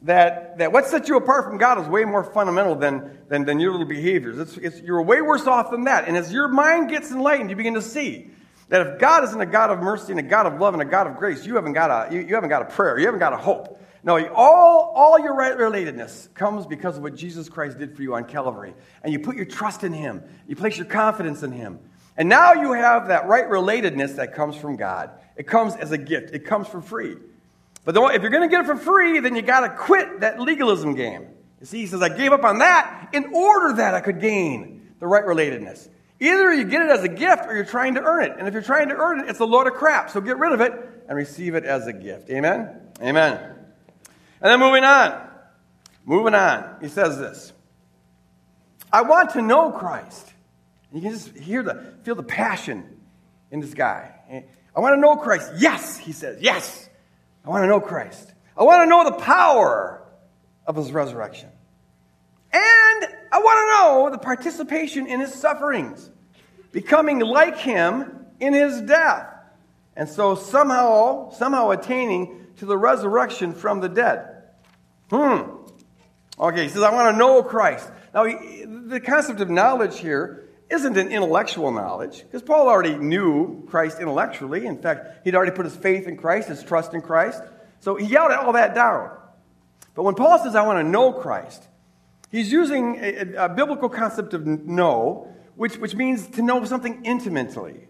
that, 0.03 0.59
that 0.59 0.71
what 0.71 0.87
sets 0.87 1.09
you 1.09 1.17
apart 1.17 1.45
from 1.45 1.59
God 1.59 1.81
is 1.81 1.89
way 1.89 2.05
more 2.05 2.23
fundamental 2.23 2.77
than, 2.77 3.19
than, 3.29 3.45
than 3.45 3.59
your 3.59 3.73
little 3.73 3.89
behaviors. 3.89 4.39
It's, 4.39 4.57
it's, 4.59 4.81
you're 4.81 5.03
way 5.03 5.21
worse 5.23 5.49
off 5.49 5.73
than 5.73 5.85
that. 5.85 6.07
And 6.07 6.17
as 6.17 6.33
your 6.33 6.47
mind 6.47 6.89
gets 6.89 7.11
enlightened, 7.11 7.51
you 7.51 7.57
begin 7.57 7.75
to 7.75 7.83
see 7.83 8.31
that 8.69 8.87
if 8.87 8.99
God 8.99 9.25
isn't 9.25 9.41
a 9.41 9.47
God 9.47 9.71
of 9.71 9.81
mercy 9.81 10.13
and 10.13 10.21
a 10.21 10.23
God 10.23 10.47
of 10.47 10.61
love 10.61 10.75
and 10.75 10.83
a 10.83 10.87
God 10.87 11.07
of 11.07 11.17
grace, 11.17 11.47
you 11.47 11.55
haven't 11.55 11.73
got 11.73 11.91
a, 11.91 12.15
you, 12.15 12.21
you 12.21 12.35
haven't 12.35 12.51
got 12.51 12.63
a 12.63 12.67
prayer. 12.67 12.99
You 12.99 13.07
haven't 13.07 13.21
got 13.21 13.33
a 13.33 13.39
hope. 13.39 13.81
No, 14.05 14.25
all, 14.29 14.93
all 14.95 15.19
your 15.19 15.35
right 15.35 15.57
relatedness 15.57 16.33
comes 16.35 16.67
because 16.67 16.97
of 16.97 17.03
what 17.03 17.15
Jesus 17.15 17.49
Christ 17.49 17.79
did 17.79 17.97
for 17.97 18.03
you 18.03 18.15
on 18.15 18.25
Calvary. 18.25 18.75
And 19.03 19.13
you 19.13 19.19
put 19.19 19.37
your 19.37 19.45
trust 19.45 19.85
in 19.85 19.93
Him, 19.93 20.23
you 20.47 20.57
place 20.57 20.77
your 20.77 20.87
confidence 20.87 21.43
in 21.43 21.53
Him. 21.53 21.81
And 22.17 22.29
now 22.29 22.53
you 22.55 22.73
have 22.73 23.09
that 23.09 23.27
right 23.27 23.49
relatedness 23.49 24.17
that 24.17 24.35
comes 24.35 24.57
from 24.57 24.77
God. 24.77 25.11
It 25.37 25.47
comes 25.47 25.77
as 25.77 25.93
a 25.93 25.99
gift, 25.99 26.35
it 26.35 26.45
comes 26.45 26.69
for 26.69 26.81
free. 26.81 27.17
But 27.85 27.97
if 28.15 28.23
you're 28.23 28.31
going 28.31 28.49
to 28.49 28.55
get 28.55 28.61
it 28.61 28.67
for 28.67 28.77
free, 28.77 29.21
then 29.21 29.35
you 29.35 29.43
got 29.43 29.61
to 29.61 29.71
quit 29.71 30.21
that 30.21 30.39
legalism 30.39 30.95
game. 30.95 31.27
You 31.61 31.67
see, 31.67 31.79
he 31.79 31.87
says, 31.87 32.03
I 32.03 32.09
gave 32.09 32.33
up 32.33 32.45
on 32.45 32.59
that 32.59 33.11
in 33.13 33.33
order 33.35 33.77
that 33.77 33.95
I 33.95 34.01
could 34.01 34.21
gain 34.21 34.95
the 35.01 35.07
right 35.07 35.25
relatedness. 35.25 35.89
Either 36.21 36.53
you 36.53 36.65
get 36.65 36.83
it 36.83 36.91
as 36.91 37.05
a 37.05 37.09
gift 37.09 37.47
or 37.47 37.55
you're 37.55 37.65
trying 37.65 37.95
to 37.95 38.03
earn 38.03 38.25
it. 38.25 38.33
And 38.39 38.49
if 38.49 38.55
you're 38.55 38.63
trying 38.63 38.89
to 38.89 38.97
earn 38.97 39.21
it, 39.21 39.29
it's 39.29 39.41
a 39.41 39.45
load 39.45 39.67
of 39.67 39.75
crap. 39.75 40.11
So 40.11 40.21
get 40.21 40.39
rid 40.39 40.53
of 40.53 40.61
it 40.61 40.73
and 41.09 41.17
receive 41.17 41.55
it 41.55 41.65
as 41.65 41.87
a 41.87 41.93
gift. 41.93 42.29
Amen? 42.31 42.81
Amen. 43.01 43.35
And 44.41 44.51
then 44.51 44.59
moving 44.59 44.85
on. 44.85 45.29
Moving 46.05 46.35
on. 46.35 46.77
He 46.81 46.89
says 46.89 47.19
this. 47.19 47.53
I 48.93 49.03
want 49.03 49.31
to 49.31 49.43
know 49.43 49.71
Christ. 49.71 50.33
You 50.93 51.01
can 51.03 51.13
just 51.13 51.37
hear 51.37 51.63
the, 51.63 51.95
feel 52.03 52.15
the 52.15 52.23
passion 52.23 53.01
in 53.51 53.61
this 53.61 53.75
guy. 53.75 54.15
I 54.75 54.81
want 54.81 54.95
to 54.95 55.01
know 55.01 55.17
Christ. 55.17 55.53
Yes, 55.59 55.99
he 55.99 56.13
says. 56.13 56.39
Yes. 56.41 56.89
I 57.45 57.51
want 57.51 57.63
to 57.63 57.69
know 57.69 57.81
Christ. 57.81 58.33
I 58.57 58.65
want 58.65 58.83
to 58.83 58.87
know 58.87 59.05
the 59.05 59.23
power 59.23 60.03
of 60.67 60.77
his 60.77 60.91
resurrection. 60.91 61.51
And 62.53 63.07
I 63.31 63.39
want 63.39 63.59
to 63.59 63.67
know 63.73 64.11
the 64.11 64.19
participation 64.19 65.07
in 65.07 65.21
his 65.21 65.35
sufferings, 65.35 66.11
becoming 66.73 67.21
like 67.21 67.59
him 67.59 68.27
in 68.41 68.55
his 68.55 68.81
death. 68.83 69.29
And 69.97 70.09
so 70.09 70.35
somehow, 70.35 71.31
somehow 71.31 71.71
attaining 71.71 72.47
to 72.57 72.67
the 72.67 72.77
resurrection 72.77 73.53
from 73.53 73.81
the 73.81 73.89
dead. 73.89 74.45
Hmm. 75.11 75.43
Okay, 76.39 76.65
he 76.65 76.69
says, 76.69 76.83
I 76.83 76.93
want 76.93 77.13
to 77.13 77.19
know 77.19 77.43
Christ. 77.43 77.91
Now, 78.15 78.25
he, 78.25 78.65
the 78.65 79.01
concept 79.01 79.41
of 79.41 79.51
knowledge 79.51 79.99
here 79.99 80.49
isn't 80.71 80.97
an 80.97 81.09
intellectual 81.09 81.73
knowledge, 81.73 82.23
because 82.23 82.43
Paul 82.43 82.69
already 82.69 82.97
knew 82.97 83.65
Christ 83.69 83.99
intellectually. 84.01 84.67
In 84.67 84.81
fact, 84.81 85.25
he'd 85.25 85.35
already 85.35 85.53
put 85.53 85.65
his 85.65 85.75
faith 85.75 86.07
in 86.07 86.17
Christ, 86.17 86.49
his 86.49 86.63
trust 86.63 86.95
in 86.95 87.01
Christ. 87.01 87.43
So 87.81 87.97
he 87.97 88.07
yelled 88.07 88.33
all 88.33 88.53
that 88.53 88.75
down. 88.75 89.11
But 89.95 90.03
when 90.05 90.15
Paul 90.15 90.39
says, 90.39 90.55
I 90.55 90.63
want 90.63 90.79
to 90.79 90.89
know 90.89 91.13
Christ, 91.13 91.67
he's 92.31 92.53
using 92.53 92.97
a, 93.01 93.45
a 93.45 93.49
biblical 93.49 93.89
concept 93.89 94.35
of 94.35 94.47
know, 94.47 95.33
which, 95.57 95.77
which 95.79 95.95
means 95.95 96.27
to 96.29 96.43
know 96.43 96.65
something 96.65 97.05
intimately, 97.05 97.89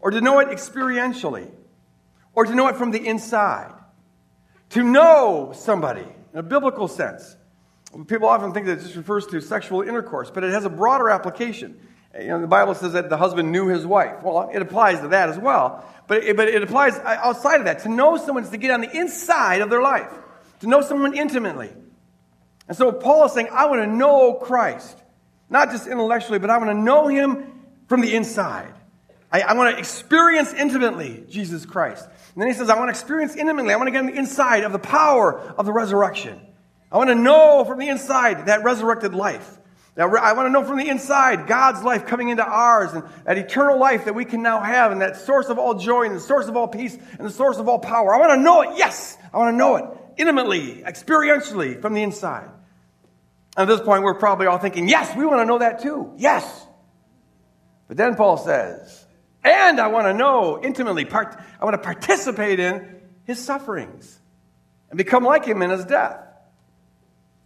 or 0.00 0.10
to 0.10 0.20
know 0.20 0.38
it 0.38 0.48
experientially, 0.48 1.50
or 2.34 2.44
to 2.44 2.54
know 2.54 2.68
it 2.68 2.76
from 2.76 2.90
the 2.90 3.04
inside. 3.04 3.72
To 4.70 4.82
know 4.82 5.52
somebody 5.54 6.06
in 6.32 6.38
a 6.38 6.42
biblical 6.42 6.88
sense. 6.88 7.36
People 8.08 8.28
often 8.28 8.52
think 8.52 8.66
that 8.66 8.80
this 8.80 8.96
refers 8.96 9.26
to 9.28 9.40
sexual 9.40 9.82
intercourse, 9.82 10.30
but 10.30 10.42
it 10.42 10.52
has 10.52 10.64
a 10.64 10.70
broader 10.70 11.10
application. 11.10 11.78
You 12.18 12.28
know, 12.28 12.40
the 12.40 12.46
Bible 12.46 12.74
says 12.74 12.92
that 12.92 13.08
the 13.08 13.16
husband 13.16 13.52
knew 13.52 13.68
his 13.68 13.86
wife. 13.86 14.22
Well, 14.22 14.50
it 14.52 14.62
applies 14.62 15.00
to 15.00 15.08
that 15.08 15.28
as 15.28 15.38
well. 15.38 15.84
But 16.06 16.24
it, 16.24 16.36
but 16.36 16.48
it 16.48 16.62
applies 16.62 16.96
uh, 16.96 17.18
outside 17.22 17.60
of 17.60 17.64
that. 17.64 17.80
To 17.80 17.88
know 17.88 18.16
someone 18.16 18.44
is 18.44 18.50
to 18.50 18.56
get 18.56 18.70
on 18.70 18.80
the 18.80 18.96
inside 18.96 19.62
of 19.62 19.70
their 19.70 19.82
life, 19.82 20.10
to 20.60 20.68
know 20.68 20.80
someone 20.80 21.16
intimately. 21.16 21.70
And 22.68 22.76
so 22.76 22.92
Paul 22.92 23.26
is 23.26 23.32
saying, 23.32 23.48
I 23.52 23.66
want 23.66 23.82
to 23.82 23.86
know 23.86 24.34
Christ. 24.34 24.96
Not 25.50 25.70
just 25.70 25.86
intellectually, 25.86 26.38
but 26.38 26.50
I 26.50 26.58
want 26.58 26.70
to 26.70 26.74
know 26.74 27.08
him 27.08 27.52
from 27.88 28.00
the 28.00 28.14
inside. 28.14 28.72
I, 29.30 29.42
I 29.42 29.54
want 29.54 29.74
to 29.74 29.78
experience 29.78 30.52
intimately 30.52 31.24
Jesus 31.28 31.66
Christ. 31.66 32.04
And 32.34 32.42
then 32.42 32.48
he 32.48 32.54
says, 32.54 32.70
I 32.70 32.76
want 32.76 32.88
to 32.88 32.90
experience 32.90 33.36
intimately. 33.36 33.72
I 33.72 33.76
want 33.76 33.88
to 33.88 33.90
get 33.90 33.98
on 33.98 34.06
the 34.06 34.16
inside 34.16 34.64
of 34.64 34.72
the 34.72 34.78
power 34.78 35.38
of 35.40 35.66
the 35.66 35.72
resurrection. 35.72 36.40
I 36.90 36.96
want 36.96 37.10
to 37.10 37.14
know 37.14 37.64
from 37.64 37.78
the 37.78 37.88
inside 37.88 38.46
that 38.46 38.64
resurrected 38.64 39.14
life. 39.14 39.58
Now, 39.96 40.12
I 40.16 40.32
want 40.32 40.46
to 40.46 40.50
know 40.50 40.64
from 40.64 40.78
the 40.78 40.88
inside 40.88 41.46
God's 41.46 41.84
life 41.84 42.06
coming 42.06 42.28
into 42.28 42.44
ours 42.44 42.92
and 42.92 43.04
that 43.24 43.38
eternal 43.38 43.78
life 43.78 44.06
that 44.06 44.14
we 44.14 44.24
can 44.24 44.42
now 44.42 44.60
have 44.60 44.90
and 44.90 45.00
that 45.00 45.16
source 45.18 45.48
of 45.48 45.58
all 45.58 45.74
joy 45.74 46.02
and 46.02 46.16
the 46.16 46.20
source 46.20 46.48
of 46.48 46.56
all 46.56 46.66
peace 46.66 46.96
and 46.96 47.20
the 47.20 47.30
source 47.30 47.58
of 47.58 47.68
all 47.68 47.78
power. 47.78 48.12
I 48.12 48.18
want 48.18 48.30
to 48.30 48.40
know 48.40 48.62
it. 48.62 48.70
Yes, 48.76 49.16
I 49.32 49.38
want 49.38 49.52
to 49.52 49.56
know 49.56 49.76
it 49.76 49.84
intimately, 50.16 50.82
experientially 50.82 51.80
from 51.80 51.94
the 51.94 52.02
inside. 52.02 52.48
At 53.56 53.66
this 53.68 53.80
point, 53.80 54.02
we're 54.02 54.14
probably 54.14 54.46
all 54.46 54.58
thinking, 54.58 54.88
yes, 54.88 55.16
we 55.16 55.24
want 55.24 55.40
to 55.40 55.44
know 55.44 55.58
that 55.58 55.80
too. 55.80 56.12
Yes. 56.16 56.66
But 57.86 57.96
then 57.96 58.16
Paul 58.16 58.36
says, 58.36 59.04
and 59.44 59.78
I 59.78 59.88
want 59.88 60.06
to 60.06 60.14
know 60.14 60.60
intimately, 60.62 61.04
part, 61.04 61.38
I 61.60 61.64
want 61.64 61.74
to 61.74 61.82
participate 61.82 62.58
in 62.58 63.00
his 63.24 63.38
sufferings 63.38 64.18
and 64.90 64.98
become 64.98 65.24
like 65.24 65.44
him 65.44 65.62
in 65.62 65.70
his 65.70 65.84
death. 65.84 66.18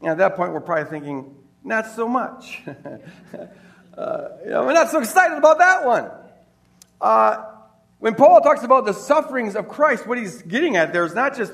And 0.00 0.10
at 0.10 0.18
that 0.18 0.36
point, 0.36 0.52
we're 0.52 0.60
probably 0.60 0.88
thinking, 0.90 1.34
not 1.64 1.86
so 1.86 2.08
much. 2.08 2.62
uh, 2.66 4.28
you 4.44 4.50
know, 4.50 4.64
we're 4.64 4.72
not 4.72 4.90
so 4.90 5.00
excited 5.00 5.36
about 5.36 5.58
that 5.58 5.84
one. 5.84 6.10
Uh, 7.00 7.44
when 7.98 8.14
Paul 8.14 8.40
talks 8.40 8.62
about 8.62 8.86
the 8.86 8.92
sufferings 8.92 9.56
of 9.56 9.68
Christ, 9.68 10.06
what 10.06 10.18
he's 10.18 10.40
getting 10.42 10.76
at 10.76 10.92
there 10.92 11.04
is 11.04 11.14
not 11.14 11.36
just, 11.36 11.52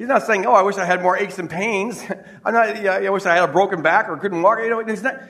he's 0.00 0.08
not 0.08 0.22
saying, 0.22 0.46
oh, 0.46 0.54
I 0.54 0.62
wish 0.62 0.78
I 0.78 0.86
had 0.86 1.02
more 1.02 1.14
aches 1.14 1.38
and 1.38 1.50
pains. 1.50 2.02
I'm 2.44 2.54
not, 2.54 2.82
yeah, 2.82 2.94
I 2.94 3.10
wish 3.10 3.26
I 3.26 3.34
had 3.34 3.46
a 3.46 3.52
broken 3.52 3.82
back 3.82 4.08
or 4.08 4.16
couldn't 4.16 4.40
walk. 4.40 4.60
You 4.60 4.70
know, 4.70 4.78
it's 4.80 5.02
not, 5.02 5.20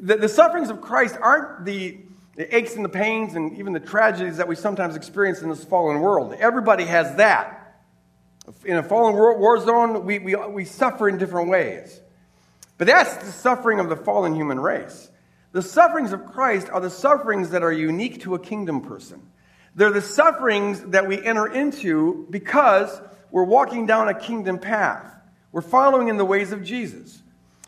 the, 0.00 0.16
the 0.16 0.30
sufferings 0.30 0.70
of 0.70 0.80
Christ 0.80 1.18
aren't 1.20 1.66
the, 1.66 1.98
the 2.34 2.56
aches 2.56 2.74
and 2.74 2.82
the 2.82 2.88
pains 2.88 3.34
and 3.34 3.58
even 3.58 3.74
the 3.74 3.80
tragedies 3.80 4.38
that 4.38 4.48
we 4.48 4.56
sometimes 4.56 4.96
experience 4.96 5.42
in 5.42 5.50
this 5.50 5.62
fallen 5.62 6.00
world. 6.00 6.34
Everybody 6.38 6.84
has 6.84 7.16
that. 7.16 7.82
In 8.64 8.78
a 8.78 8.82
fallen 8.82 9.14
war 9.14 9.60
zone, 9.60 10.06
we, 10.06 10.18
we, 10.18 10.34
we 10.34 10.64
suffer 10.64 11.06
in 11.06 11.18
different 11.18 11.50
ways. 11.50 12.00
But 12.78 12.86
that's 12.86 13.14
the 13.18 13.30
suffering 13.30 13.78
of 13.78 13.90
the 13.90 13.96
fallen 13.96 14.34
human 14.34 14.58
race. 14.58 15.10
The 15.52 15.60
sufferings 15.60 16.12
of 16.12 16.24
Christ 16.32 16.70
are 16.70 16.80
the 16.80 16.88
sufferings 16.88 17.50
that 17.50 17.62
are 17.62 17.70
unique 17.70 18.22
to 18.22 18.34
a 18.34 18.38
kingdom 18.38 18.80
person. 18.80 19.20
They're 19.74 19.92
the 19.92 20.00
sufferings 20.00 20.80
that 20.92 21.06
we 21.08 21.22
enter 21.22 21.46
into 21.46 22.26
because 22.30 23.02
we're 23.34 23.42
walking 23.42 23.84
down 23.84 24.06
a 24.06 24.14
kingdom 24.14 24.60
path. 24.60 25.12
We're 25.50 25.60
following 25.60 26.06
in 26.06 26.16
the 26.16 26.24
ways 26.24 26.52
of 26.52 26.62
Jesus. 26.62 27.20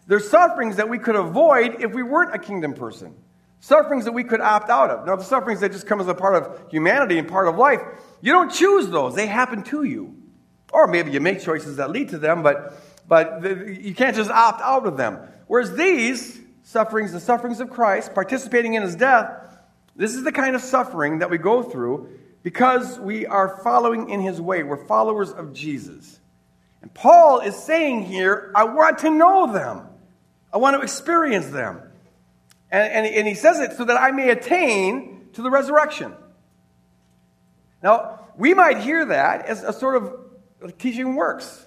They're 0.06 0.20
sufferings 0.20 0.76
that 0.76 0.88
we 0.88 1.00
could 1.00 1.16
avoid 1.16 1.82
if 1.82 1.92
we 1.92 2.04
weren't 2.04 2.32
a 2.32 2.38
kingdom 2.38 2.72
person. 2.72 3.16
Sufferings 3.58 4.04
that 4.04 4.12
we 4.12 4.22
could 4.22 4.40
opt 4.40 4.70
out 4.70 4.90
of. 4.90 5.04
Now, 5.08 5.16
the 5.16 5.24
sufferings 5.24 5.58
that 5.62 5.72
just 5.72 5.84
come 5.84 6.00
as 6.00 6.06
a 6.06 6.14
part 6.14 6.36
of 6.36 6.70
humanity 6.70 7.18
and 7.18 7.26
part 7.26 7.48
of 7.48 7.56
life, 7.56 7.80
you 8.20 8.30
don't 8.30 8.52
choose 8.52 8.88
those. 8.90 9.16
They 9.16 9.26
happen 9.26 9.64
to 9.64 9.82
you. 9.82 10.14
Or 10.72 10.86
maybe 10.86 11.10
you 11.10 11.20
make 11.20 11.42
choices 11.42 11.78
that 11.78 11.90
lead 11.90 12.10
to 12.10 12.18
them, 12.18 12.44
but 12.44 12.80
but 13.08 13.42
you 13.42 13.92
can't 13.92 14.14
just 14.14 14.30
opt 14.30 14.62
out 14.62 14.86
of 14.86 14.96
them. 14.96 15.18
Whereas 15.48 15.74
these 15.74 16.40
sufferings, 16.62 17.10
the 17.10 17.18
sufferings 17.18 17.58
of 17.58 17.70
Christ, 17.70 18.14
participating 18.14 18.74
in 18.74 18.82
his 18.82 18.94
death, 18.94 19.58
this 19.96 20.14
is 20.14 20.22
the 20.22 20.30
kind 20.30 20.54
of 20.54 20.62
suffering 20.62 21.18
that 21.18 21.30
we 21.30 21.38
go 21.38 21.64
through 21.64 22.08
because 22.46 22.96
we 23.00 23.26
are 23.26 23.60
following 23.64 24.08
in 24.08 24.20
his 24.20 24.40
way. 24.40 24.62
We're 24.62 24.86
followers 24.86 25.32
of 25.32 25.52
Jesus. 25.52 26.20
And 26.80 26.94
Paul 26.94 27.40
is 27.40 27.56
saying 27.56 28.04
here, 28.04 28.52
I 28.54 28.62
want 28.62 28.98
to 28.98 29.10
know 29.10 29.52
them, 29.52 29.88
I 30.52 30.58
want 30.58 30.76
to 30.76 30.82
experience 30.82 31.46
them. 31.46 31.82
And, 32.70 32.92
and, 32.92 33.04
and 33.04 33.26
he 33.26 33.34
says 33.34 33.58
it 33.58 33.72
so 33.72 33.84
that 33.86 34.00
I 34.00 34.12
may 34.12 34.30
attain 34.30 35.30
to 35.32 35.42
the 35.42 35.50
resurrection. 35.50 36.14
Now, 37.82 38.20
we 38.36 38.54
might 38.54 38.78
hear 38.78 39.06
that 39.06 39.46
as 39.46 39.64
a 39.64 39.72
sort 39.72 39.96
of 39.96 40.78
teaching 40.78 41.16
works. 41.16 41.66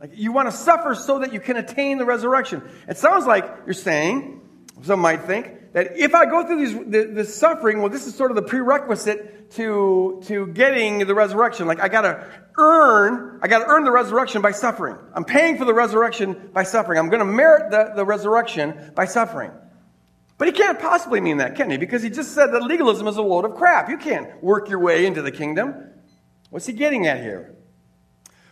Like 0.00 0.10
you 0.14 0.32
want 0.32 0.50
to 0.50 0.56
suffer 0.56 0.96
so 0.96 1.20
that 1.20 1.32
you 1.32 1.38
can 1.38 1.56
attain 1.56 1.98
the 1.98 2.04
resurrection. 2.04 2.68
It 2.88 2.96
sounds 2.96 3.26
like 3.26 3.48
you're 3.64 3.74
saying, 3.74 4.40
some 4.82 4.98
might 4.98 5.22
think, 5.22 5.52
that 5.76 5.98
if 5.98 6.14
I 6.14 6.24
go 6.24 6.42
through 6.42 6.66
these, 6.66 7.14
this 7.14 7.36
suffering, 7.36 7.80
well, 7.80 7.90
this 7.90 8.06
is 8.06 8.14
sort 8.14 8.30
of 8.30 8.34
the 8.34 8.42
prerequisite 8.42 9.50
to, 9.50 10.22
to 10.24 10.46
getting 10.46 11.00
the 11.00 11.14
resurrection. 11.14 11.66
Like 11.66 11.80
I 11.80 11.88
gotta 11.88 12.26
earn, 12.56 13.40
I 13.42 13.48
gotta 13.48 13.66
earn 13.66 13.84
the 13.84 13.92
resurrection 13.92 14.40
by 14.40 14.52
suffering. 14.52 14.96
I'm 15.12 15.26
paying 15.26 15.58
for 15.58 15.66
the 15.66 15.74
resurrection 15.74 16.48
by 16.54 16.62
suffering. 16.62 16.98
I'm 16.98 17.10
gonna 17.10 17.26
merit 17.26 17.70
the, 17.70 17.92
the 17.94 18.06
resurrection 18.06 18.92
by 18.94 19.04
suffering. 19.04 19.50
But 20.38 20.48
he 20.48 20.52
can't 20.52 20.80
possibly 20.80 21.20
mean 21.20 21.36
that, 21.36 21.56
can 21.56 21.68
he? 21.68 21.76
Because 21.76 22.02
he 22.02 22.08
just 22.08 22.32
said 22.32 22.54
that 22.54 22.62
legalism 22.62 23.06
is 23.06 23.18
a 23.18 23.22
load 23.22 23.44
of 23.44 23.54
crap. 23.54 23.90
You 23.90 23.98
can't 23.98 24.42
work 24.42 24.70
your 24.70 24.78
way 24.78 25.04
into 25.04 25.20
the 25.20 25.30
kingdom. 25.30 25.74
What's 26.48 26.64
he 26.64 26.72
getting 26.72 27.06
at 27.06 27.20
here? 27.20 27.54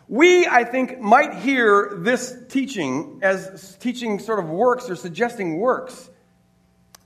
We, 0.09 0.47
I 0.47 0.65
think, 0.65 1.01
might 1.01 1.37
hear 1.37 1.97
this 2.03 2.37
teaching 2.51 3.21
as 3.23 3.79
teaching 3.81 4.19
sort 4.19 4.41
of 4.41 4.51
works 4.51 4.91
or 4.91 4.97
suggesting 4.97 5.57
works 5.57 6.11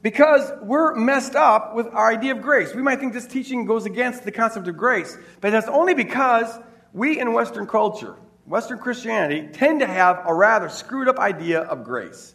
because 0.02 0.52
we're 0.62 0.94
messed 0.94 1.34
up 1.34 1.74
with 1.74 1.86
our 1.88 2.10
idea 2.10 2.32
of 2.32 2.42
grace. 2.42 2.74
We 2.74 2.82
might 2.82 3.00
think 3.00 3.12
this 3.12 3.26
teaching 3.26 3.64
goes 3.64 3.86
against 3.86 4.24
the 4.24 4.32
concept 4.32 4.68
of 4.68 4.76
grace, 4.76 5.16
but 5.40 5.50
that's 5.50 5.68
only 5.68 5.94
because 5.94 6.58
we 6.92 7.18
in 7.20 7.32
Western 7.32 7.66
culture, 7.66 8.16
Western 8.46 8.78
Christianity, 8.78 9.48
tend 9.52 9.80
to 9.80 9.86
have 9.86 10.22
a 10.24 10.34
rather 10.34 10.68
screwed 10.68 11.08
up 11.08 11.18
idea 11.18 11.60
of 11.60 11.84
grace. 11.84 12.34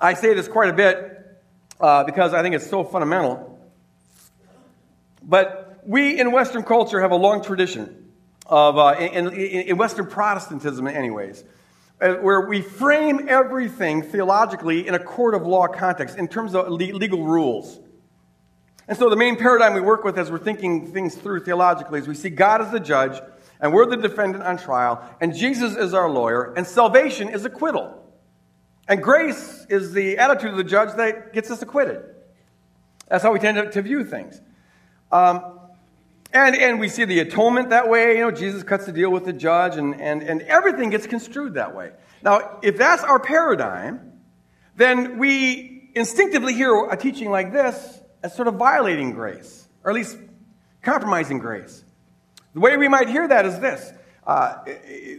I 0.00 0.14
say 0.14 0.34
this 0.34 0.48
quite 0.48 0.68
a 0.68 0.72
bit 0.72 1.40
uh, 1.80 2.04
because 2.04 2.34
I 2.34 2.42
think 2.42 2.54
it's 2.54 2.68
so 2.68 2.82
fundamental. 2.84 3.58
But 5.22 5.80
we 5.86 6.18
in 6.18 6.32
Western 6.32 6.64
culture 6.64 7.00
have 7.00 7.12
a 7.12 7.16
long 7.16 7.42
tradition 7.42 8.12
of, 8.46 8.76
uh, 8.76 8.96
in, 8.98 9.28
in, 9.28 9.32
in, 9.32 9.76
Western 9.76 10.06
Protestantism, 10.06 10.86
anyways, 10.86 11.44
where 12.02 12.40
we 12.40 12.60
frame 12.60 13.28
everything 13.28 14.02
theologically 14.02 14.86
in 14.86 14.94
a 14.94 14.98
court 14.98 15.34
of 15.34 15.46
law 15.46 15.68
context 15.68 16.16
in 16.18 16.26
terms 16.28 16.54
of 16.54 16.68
legal 16.68 17.24
rules. 17.24 17.78
And 18.88 18.98
so 18.98 19.08
the 19.08 19.16
main 19.16 19.36
paradigm 19.36 19.74
we 19.74 19.80
work 19.80 20.02
with 20.02 20.18
as 20.18 20.30
we're 20.30 20.38
thinking 20.38 20.92
things 20.92 21.14
through 21.14 21.44
theologically 21.44 22.00
is 22.00 22.08
we 22.08 22.14
see 22.14 22.30
God 22.30 22.60
as 22.60 22.72
the 22.72 22.80
judge, 22.80 23.20
and 23.60 23.72
we're 23.72 23.86
the 23.86 23.96
defendant 23.96 24.42
on 24.42 24.58
trial, 24.58 25.08
and 25.20 25.34
Jesus 25.34 25.76
is 25.76 25.94
our 25.94 26.10
lawyer, 26.10 26.52
and 26.56 26.66
salvation 26.66 27.28
is 27.28 27.44
acquittal. 27.44 28.02
And 28.88 29.00
grace 29.00 29.64
is 29.68 29.92
the 29.92 30.18
attitude 30.18 30.50
of 30.50 30.56
the 30.56 30.64
judge 30.64 30.96
that 30.96 31.32
gets 31.32 31.50
us 31.50 31.62
acquitted. 31.62 32.02
That's 33.08 33.22
how 33.22 33.32
we 33.32 33.38
tend 33.38 33.72
to, 33.72 33.82
view 33.82 34.04
things. 34.04 34.40
Um, 35.12 35.60
and, 36.32 36.56
and 36.56 36.80
we 36.80 36.88
see 36.88 37.04
the 37.04 37.20
atonement 37.20 37.70
that 37.70 37.88
way. 37.88 38.16
You 38.16 38.22
know, 38.22 38.30
Jesus 38.30 38.62
cuts 38.62 38.86
the 38.86 38.92
deal 38.92 39.10
with 39.10 39.24
the 39.24 39.32
judge, 39.32 39.76
and, 39.76 40.00
and, 40.00 40.22
and 40.22 40.42
everything 40.42 40.90
gets 40.90 41.06
construed 41.06 41.54
that 41.54 41.74
way. 41.74 41.92
Now, 42.22 42.58
if 42.62 42.76
that's 42.76 43.02
our 43.02 43.18
paradigm, 43.18 44.12
then 44.76 45.18
we 45.18 45.90
instinctively 45.94 46.54
hear 46.54 46.88
a 46.90 46.96
teaching 46.96 47.30
like 47.30 47.52
this 47.52 48.00
as 48.22 48.34
sort 48.34 48.48
of 48.48 48.54
violating 48.54 49.12
grace, 49.12 49.66
or 49.84 49.90
at 49.90 49.94
least 49.94 50.16
compromising 50.80 51.38
grace. 51.38 51.84
The 52.54 52.60
way 52.60 52.76
we 52.76 52.88
might 52.88 53.08
hear 53.08 53.26
that 53.28 53.46
is 53.46 53.58
this 53.58 53.92
uh, 54.26 54.64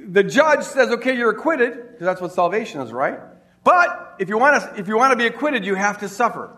the 0.08 0.24
judge 0.24 0.64
says, 0.64 0.90
okay, 0.92 1.16
you're 1.16 1.32
acquitted, 1.32 1.74
because 1.74 2.06
that's 2.06 2.22
what 2.22 2.32
salvation 2.32 2.82
is, 2.82 2.92
right? 2.92 3.20
But 3.64 4.16
if 4.20 4.30
you, 4.30 4.38
want 4.38 4.62
to, 4.62 4.80
if 4.80 4.88
you 4.88 4.98
want 4.98 5.12
to 5.12 5.18
be 5.18 5.26
acquitted, 5.26 5.66
you 5.66 5.76
have 5.76 6.00
to 6.00 6.10
suffer. 6.10 6.58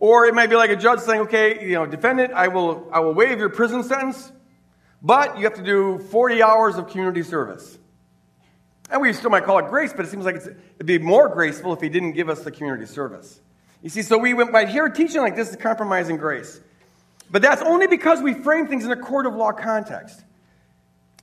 Or 0.00 0.24
it 0.24 0.34
might 0.34 0.48
be 0.48 0.56
like 0.56 0.70
a 0.70 0.76
judge 0.76 1.00
saying, 1.00 1.20
okay, 1.22 1.64
you 1.64 1.74
know, 1.74 1.86
defendant, 1.86 2.32
I 2.32 2.48
will, 2.48 2.88
I 2.90 3.00
will 3.00 3.12
waive 3.12 3.38
your 3.38 3.50
prison 3.50 3.84
sentence, 3.84 4.32
but 5.02 5.38
you 5.38 5.44
have 5.44 5.54
to 5.54 5.62
do 5.62 5.98
40 5.98 6.42
hours 6.42 6.76
of 6.76 6.88
community 6.88 7.22
service. 7.22 7.78
And 8.90 9.00
we 9.02 9.12
still 9.12 9.30
might 9.30 9.44
call 9.44 9.58
it 9.58 9.68
grace, 9.68 9.92
but 9.92 10.04
it 10.06 10.08
seems 10.08 10.24
like 10.24 10.36
it'd 10.36 10.86
be 10.86 10.98
more 10.98 11.28
graceful 11.28 11.72
if 11.74 11.80
he 11.80 11.90
didn't 11.90 12.12
give 12.12 12.28
us 12.28 12.40
the 12.40 12.50
community 12.50 12.86
service. 12.86 13.40
You 13.82 13.90
see, 13.90 14.02
so 14.02 14.18
we 14.18 14.34
went 14.34 14.52
by 14.52 14.64
here 14.64 14.88
teaching 14.88 15.20
like 15.20 15.36
this 15.36 15.50
is 15.50 15.56
compromising 15.56 16.16
grace. 16.16 16.60
But 17.30 17.42
that's 17.42 17.62
only 17.62 17.86
because 17.86 18.20
we 18.20 18.34
frame 18.34 18.66
things 18.66 18.84
in 18.84 18.90
a 18.90 18.96
court 18.96 19.26
of 19.26 19.34
law 19.34 19.52
context. 19.52 20.24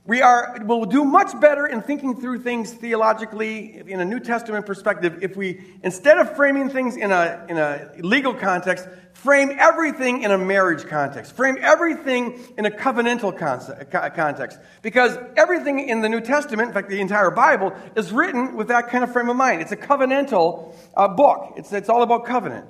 We 0.08 0.22
are, 0.22 0.58
will 0.64 0.86
do 0.86 1.04
much 1.04 1.38
better 1.38 1.66
in 1.66 1.82
thinking 1.82 2.18
through 2.18 2.42
things 2.42 2.72
theologically 2.72 3.82
in 3.86 4.00
a 4.00 4.06
New 4.06 4.20
Testament 4.20 4.64
perspective 4.64 5.18
if 5.20 5.36
we, 5.36 5.60
instead 5.82 6.16
of 6.16 6.34
framing 6.34 6.70
things 6.70 6.96
in 6.96 7.12
a, 7.12 7.44
in 7.46 7.58
a 7.58 7.90
legal 7.98 8.32
context, 8.32 8.88
frame 9.12 9.50
everything 9.58 10.22
in 10.22 10.30
a 10.30 10.38
marriage 10.38 10.86
context. 10.86 11.32
Frame 11.36 11.58
everything 11.60 12.40
in 12.56 12.64
a 12.64 12.70
covenantal 12.70 13.36
context. 13.36 14.58
Because 14.80 15.18
everything 15.36 15.86
in 15.86 16.00
the 16.00 16.08
New 16.08 16.22
Testament, 16.22 16.68
in 16.68 16.74
fact, 16.74 16.88
the 16.88 17.02
entire 17.02 17.30
Bible, 17.30 17.74
is 17.94 18.10
written 18.10 18.56
with 18.56 18.68
that 18.68 18.88
kind 18.88 19.04
of 19.04 19.12
frame 19.12 19.28
of 19.28 19.36
mind. 19.36 19.60
It's 19.60 19.72
a 19.72 19.76
covenantal 19.76 20.74
uh, 20.96 21.08
book. 21.08 21.52
It's, 21.58 21.70
it's 21.70 21.90
all 21.90 22.02
about 22.02 22.24
covenant. 22.24 22.64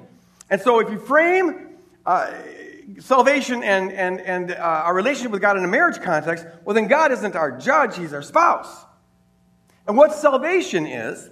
And 0.50 0.60
so 0.60 0.80
if 0.80 0.90
you 0.90 0.98
frame 0.98 1.76
uh, 2.04 2.32
salvation 3.00 3.62
and, 3.62 3.92
and, 3.92 4.20
and 4.20 4.50
uh, 4.50 4.56
our 4.56 4.94
relationship 4.94 5.32
with 5.32 5.42
God 5.42 5.56
in 5.56 5.64
a 5.64 5.68
marriage 5.68 6.00
context, 6.00 6.46
well, 6.64 6.74
then 6.74 6.88
God 6.88 7.12
isn't 7.12 7.36
our 7.36 7.56
judge, 7.58 7.96
He's 7.96 8.12
our 8.12 8.22
spouse. 8.22 8.84
And 9.86 9.96
what 9.96 10.14
salvation 10.14 10.86
is, 10.86 11.30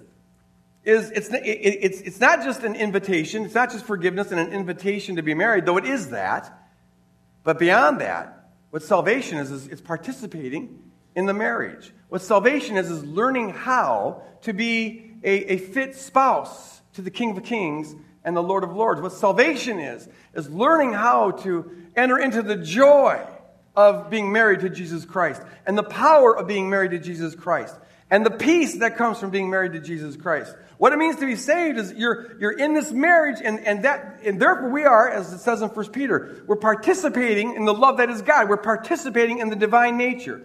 is 0.84 1.10
it's, 1.10 1.28
it, 1.28 1.42
it's, 1.44 2.00
it's 2.00 2.20
not 2.20 2.44
just 2.44 2.62
an 2.62 2.76
invitation, 2.76 3.44
it's 3.44 3.54
not 3.54 3.72
just 3.72 3.84
forgiveness 3.84 4.30
and 4.30 4.40
an 4.40 4.52
invitation 4.52 5.16
to 5.16 5.22
be 5.22 5.34
married, 5.34 5.66
though 5.66 5.76
it 5.76 5.84
is 5.84 6.10
that. 6.10 6.70
But 7.42 7.58
beyond 7.58 8.00
that, 8.00 8.50
what 8.70 8.82
salvation 8.82 9.38
is, 9.38 9.50
is 9.50 9.66
it's 9.66 9.80
participating 9.80 10.82
in 11.14 11.26
the 11.26 11.34
marriage. 11.34 11.92
What 12.08 12.22
salvation 12.22 12.76
is, 12.76 12.90
is 12.90 13.04
learning 13.04 13.50
how 13.50 14.22
to 14.42 14.52
be 14.52 15.14
a, 15.24 15.54
a 15.54 15.56
fit 15.56 15.96
spouse 15.96 16.80
to 16.94 17.02
the 17.02 17.10
King 17.10 17.36
of 17.36 17.42
Kings 17.42 17.94
and 18.26 18.36
the 18.36 18.42
Lord 18.42 18.64
of 18.64 18.76
Lords. 18.76 19.00
What 19.00 19.12
salvation 19.12 19.78
is, 19.78 20.06
is 20.34 20.50
learning 20.50 20.92
how 20.92 21.30
to 21.30 21.70
enter 21.94 22.18
into 22.18 22.42
the 22.42 22.56
joy 22.56 23.24
of 23.74 24.10
being 24.10 24.32
married 24.32 24.60
to 24.60 24.68
Jesus 24.68 25.04
Christ 25.04 25.40
and 25.64 25.78
the 25.78 25.84
power 25.84 26.36
of 26.36 26.46
being 26.46 26.68
married 26.68 26.90
to 26.90 26.98
Jesus 26.98 27.34
Christ 27.34 27.74
and 28.10 28.26
the 28.26 28.30
peace 28.30 28.78
that 28.78 28.96
comes 28.96 29.18
from 29.18 29.30
being 29.30 29.48
married 29.48 29.72
to 29.72 29.80
Jesus 29.80 30.16
Christ. 30.16 30.54
What 30.78 30.92
it 30.92 30.96
means 30.96 31.16
to 31.16 31.26
be 31.26 31.36
saved 31.36 31.78
is 31.78 31.92
you're, 31.92 32.36
you're 32.38 32.56
in 32.56 32.74
this 32.74 32.92
marriage, 32.92 33.38
and, 33.42 33.60
and, 33.60 33.84
that, 33.84 34.20
and 34.24 34.40
therefore 34.40 34.70
we 34.70 34.84
are, 34.84 35.08
as 35.08 35.32
it 35.32 35.38
says 35.38 35.62
in 35.62 35.68
1 35.68 35.86
Peter, 35.90 36.44
we're 36.46 36.56
participating 36.56 37.54
in 37.54 37.64
the 37.64 37.74
love 37.74 37.96
that 37.96 38.10
is 38.10 38.22
God. 38.22 38.48
We're 38.48 38.58
participating 38.58 39.38
in 39.38 39.48
the 39.48 39.56
divine 39.56 39.96
nature. 39.96 40.42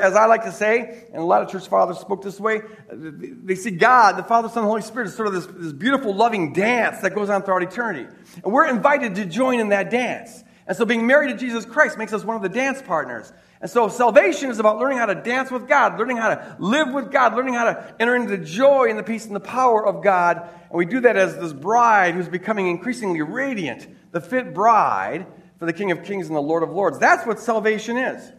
As 0.00 0.14
I 0.14 0.26
like 0.26 0.42
to 0.44 0.52
say, 0.52 1.04
and 1.12 1.22
a 1.22 1.24
lot 1.24 1.42
of 1.42 1.50
church 1.50 1.68
fathers 1.68 1.98
spoke 1.98 2.22
this 2.22 2.40
way, 2.40 2.62
they 2.92 3.54
see 3.54 3.70
God, 3.70 4.16
the 4.16 4.24
Father, 4.24 4.48
Son, 4.48 4.58
and 4.58 4.66
Holy 4.66 4.82
Spirit, 4.82 5.06
as 5.06 5.14
sort 5.14 5.28
of 5.28 5.34
this, 5.34 5.46
this 5.46 5.72
beautiful, 5.72 6.14
loving 6.14 6.52
dance 6.52 7.00
that 7.02 7.14
goes 7.14 7.30
on 7.30 7.42
throughout 7.42 7.62
eternity. 7.62 8.08
And 8.42 8.52
we're 8.52 8.66
invited 8.66 9.14
to 9.14 9.24
join 9.24 9.60
in 9.60 9.68
that 9.68 9.90
dance. 9.90 10.42
And 10.66 10.76
so 10.76 10.84
being 10.84 11.06
married 11.06 11.30
to 11.30 11.36
Jesus 11.36 11.64
Christ 11.64 11.96
makes 11.96 12.12
us 12.12 12.24
one 12.24 12.34
of 12.34 12.42
the 12.42 12.48
dance 12.48 12.82
partners. 12.82 13.32
And 13.60 13.70
so 13.70 13.88
salvation 13.88 14.50
is 14.50 14.58
about 14.58 14.78
learning 14.78 14.98
how 14.98 15.06
to 15.06 15.14
dance 15.14 15.50
with 15.50 15.66
God, 15.68 15.98
learning 15.98 16.16
how 16.16 16.34
to 16.34 16.56
live 16.58 16.92
with 16.92 17.10
God, 17.10 17.34
learning 17.34 17.54
how 17.54 17.64
to 17.64 17.94
enter 17.98 18.14
into 18.14 18.36
the 18.36 18.44
joy 18.44 18.88
and 18.88 18.98
the 18.98 19.02
peace 19.02 19.26
and 19.26 19.34
the 19.34 19.40
power 19.40 19.84
of 19.86 20.02
God. 20.02 20.48
And 20.68 20.72
we 20.72 20.86
do 20.86 21.00
that 21.00 21.16
as 21.16 21.36
this 21.36 21.52
bride 21.52 22.14
who's 22.14 22.28
becoming 22.28 22.68
increasingly 22.68 23.22
radiant, 23.22 23.88
the 24.12 24.20
fit 24.20 24.54
bride 24.54 25.26
for 25.58 25.66
the 25.66 25.72
King 25.72 25.90
of 25.90 26.04
Kings 26.04 26.26
and 26.28 26.36
the 26.36 26.40
Lord 26.40 26.62
of 26.62 26.70
Lords. 26.70 26.98
That's 26.98 27.26
what 27.26 27.40
salvation 27.40 27.96
is. 27.96 28.32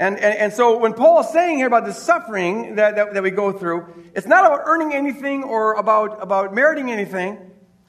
And, 0.00 0.18
and, 0.18 0.34
and 0.34 0.52
so 0.54 0.78
when 0.78 0.94
Paul 0.94 1.20
is 1.20 1.28
saying 1.28 1.58
here 1.58 1.66
about 1.66 1.84
the 1.84 1.92
suffering 1.92 2.76
that, 2.76 2.96
that, 2.96 3.12
that 3.12 3.22
we 3.22 3.30
go 3.30 3.52
through, 3.52 4.10
it's 4.14 4.26
not 4.26 4.46
about 4.46 4.62
earning 4.64 4.94
anything 4.94 5.44
or 5.44 5.74
about, 5.74 6.22
about 6.22 6.54
meriting 6.54 6.90
anything. 6.90 7.38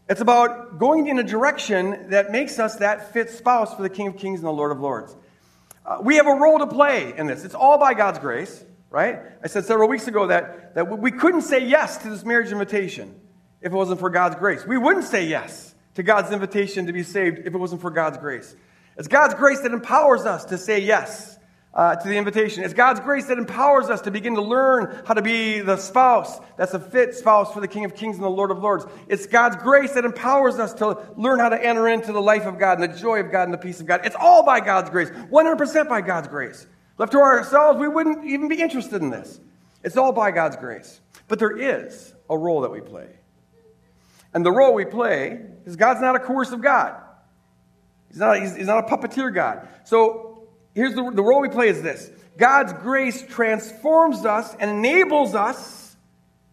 It's 0.09 0.19
about 0.19 0.77
going 0.77 1.07
in 1.07 1.19
a 1.19 1.23
direction 1.23 2.09
that 2.09 2.29
makes 2.29 2.59
us 2.59 2.75
that 2.75 3.13
fit 3.13 3.29
spouse 3.29 3.73
for 3.73 3.81
the 3.81 3.89
King 3.89 4.07
of 4.07 4.17
Kings 4.17 4.41
and 4.41 4.47
the 4.47 4.51
Lord 4.51 4.73
of 4.73 4.81
Lords. 4.81 5.15
Uh, 5.85 5.99
we 6.01 6.17
have 6.17 6.27
a 6.27 6.33
role 6.33 6.59
to 6.59 6.67
play 6.67 7.13
in 7.15 7.27
this. 7.27 7.45
It's 7.45 7.55
all 7.55 7.77
by 7.77 7.93
God's 7.93 8.19
grace, 8.19 8.61
right? 8.89 9.19
I 9.41 9.47
said 9.47 9.63
several 9.63 9.87
weeks 9.87 10.09
ago 10.09 10.27
that, 10.27 10.75
that 10.75 10.99
we 10.99 11.11
couldn't 11.11 11.43
say 11.43 11.65
yes 11.65 11.99
to 11.99 12.09
this 12.09 12.25
marriage 12.25 12.51
invitation 12.51 13.15
if 13.61 13.71
it 13.71 13.75
wasn't 13.75 14.01
for 14.01 14.09
God's 14.09 14.35
grace. 14.35 14.65
We 14.67 14.77
wouldn't 14.77 15.05
say 15.05 15.27
yes 15.27 15.73
to 15.93 16.03
God's 16.03 16.33
invitation 16.33 16.87
to 16.87 16.93
be 16.93 17.03
saved 17.03 17.39
if 17.39 17.53
it 17.53 17.57
wasn't 17.57 17.79
for 17.79 17.89
God's 17.89 18.17
grace. 18.17 18.53
It's 18.97 19.07
God's 19.07 19.35
grace 19.35 19.61
that 19.61 19.71
empowers 19.71 20.25
us 20.25 20.43
to 20.45 20.57
say 20.57 20.79
yes 20.79 21.37
uh, 21.73 21.95
to 21.95 22.07
the 22.07 22.17
invitation. 22.17 22.63
It's 22.63 22.73
God's 22.73 22.99
grace 22.99 23.27
that 23.27 23.37
empowers 23.37 23.89
us 23.89 24.01
to 24.01 24.11
begin 24.11 24.35
to 24.35 24.41
learn 24.41 25.03
how 25.05 25.13
to 25.13 25.21
be 25.21 25.61
the 25.61 25.77
spouse 25.77 26.39
that's 26.57 26.73
a 26.73 26.79
fit 26.79 27.15
spouse 27.15 27.53
for 27.53 27.61
the 27.61 27.67
King 27.67 27.85
of 27.85 27.95
Kings 27.95 28.15
and 28.15 28.23
the 28.23 28.29
Lord 28.29 28.51
of 28.51 28.59
Lords. 28.59 28.85
It's 29.07 29.25
God's 29.25 29.55
grace 29.55 29.93
that 29.93 30.03
empowers 30.03 30.59
us 30.59 30.73
to 30.75 30.97
learn 31.15 31.39
how 31.39 31.49
to 31.49 31.63
enter 31.63 31.87
into 31.87 32.11
the 32.11 32.21
life 32.21 32.45
of 32.45 32.59
God 32.59 32.79
and 32.79 32.93
the 32.93 32.97
joy 32.97 33.19
of 33.19 33.31
God 33.31 33.43
and 33.43 33.53
the 33.53 33.57
peace 33.57 33.79
of 33.79 33.85
God. 33.85 34.01
It's 34.03 34.15
all 34.19 34.43
by 34.43 34.59
God's 34.59 34.89
grace, 34.89 35.09
100% 35.09 35.87
by 35.87 36.01
God's 36.01 36.27
grace. 36.27 36.67
Left 36.97 37.13
to 37.13 37.19
ourselves, 37.19 37.79
we 37.79 37.87
wouldn't 37.87 38.25
even 38.25 38.47
be 38.47 38.61
interested 38.61 39.01
in 39.01 39.09
this. 39.09 39.39
It's 39.83 39.97
all 39.97 40.11
by 40.11 40.31
God's 40.31 40.57
grace. 40.57 40.99
But 41.27 41.39
there 41.39 41.57
is 41.57 42.13
a 42.29 42.37
role 42.37 42.61
that 42.61 42.71
we 42.71 42.81
play. 42.81 43.07
And 44.33 44.45
the 44.45 44.51
role 44.51 44.73
we 44.73 44.85
play 44.85 45.41
is 45.65 45.75
God's 45.75 46.01
not 46.01 46.15
a 46.15 46.19
coercive 46.19 46.61
God. 46.61 47.01
He's 48.09 48.19
not, 48.19 48.39
he's, 48.41 48.55
he's 48.55 48.67
not 48.67 48.85
a 48.85 48.95
puppeteer 48.95 49.33
God. 49.33 49.67
So 49.85 50.30
here's 50.73 50.93
the, 50.93 51.11
the 51.11 51.23
role 51.23 51.41
we 51.41 51.49
play 51.49 51.69
is 51.69 51.81
this 51.81 52.11
God's 52.37 52.73
grace 52.73 53.21
transforms 53.21 54.25
us 54.25 54.55
and 54.59 54.69
enables 54.69 55.35
us 55.35 55.95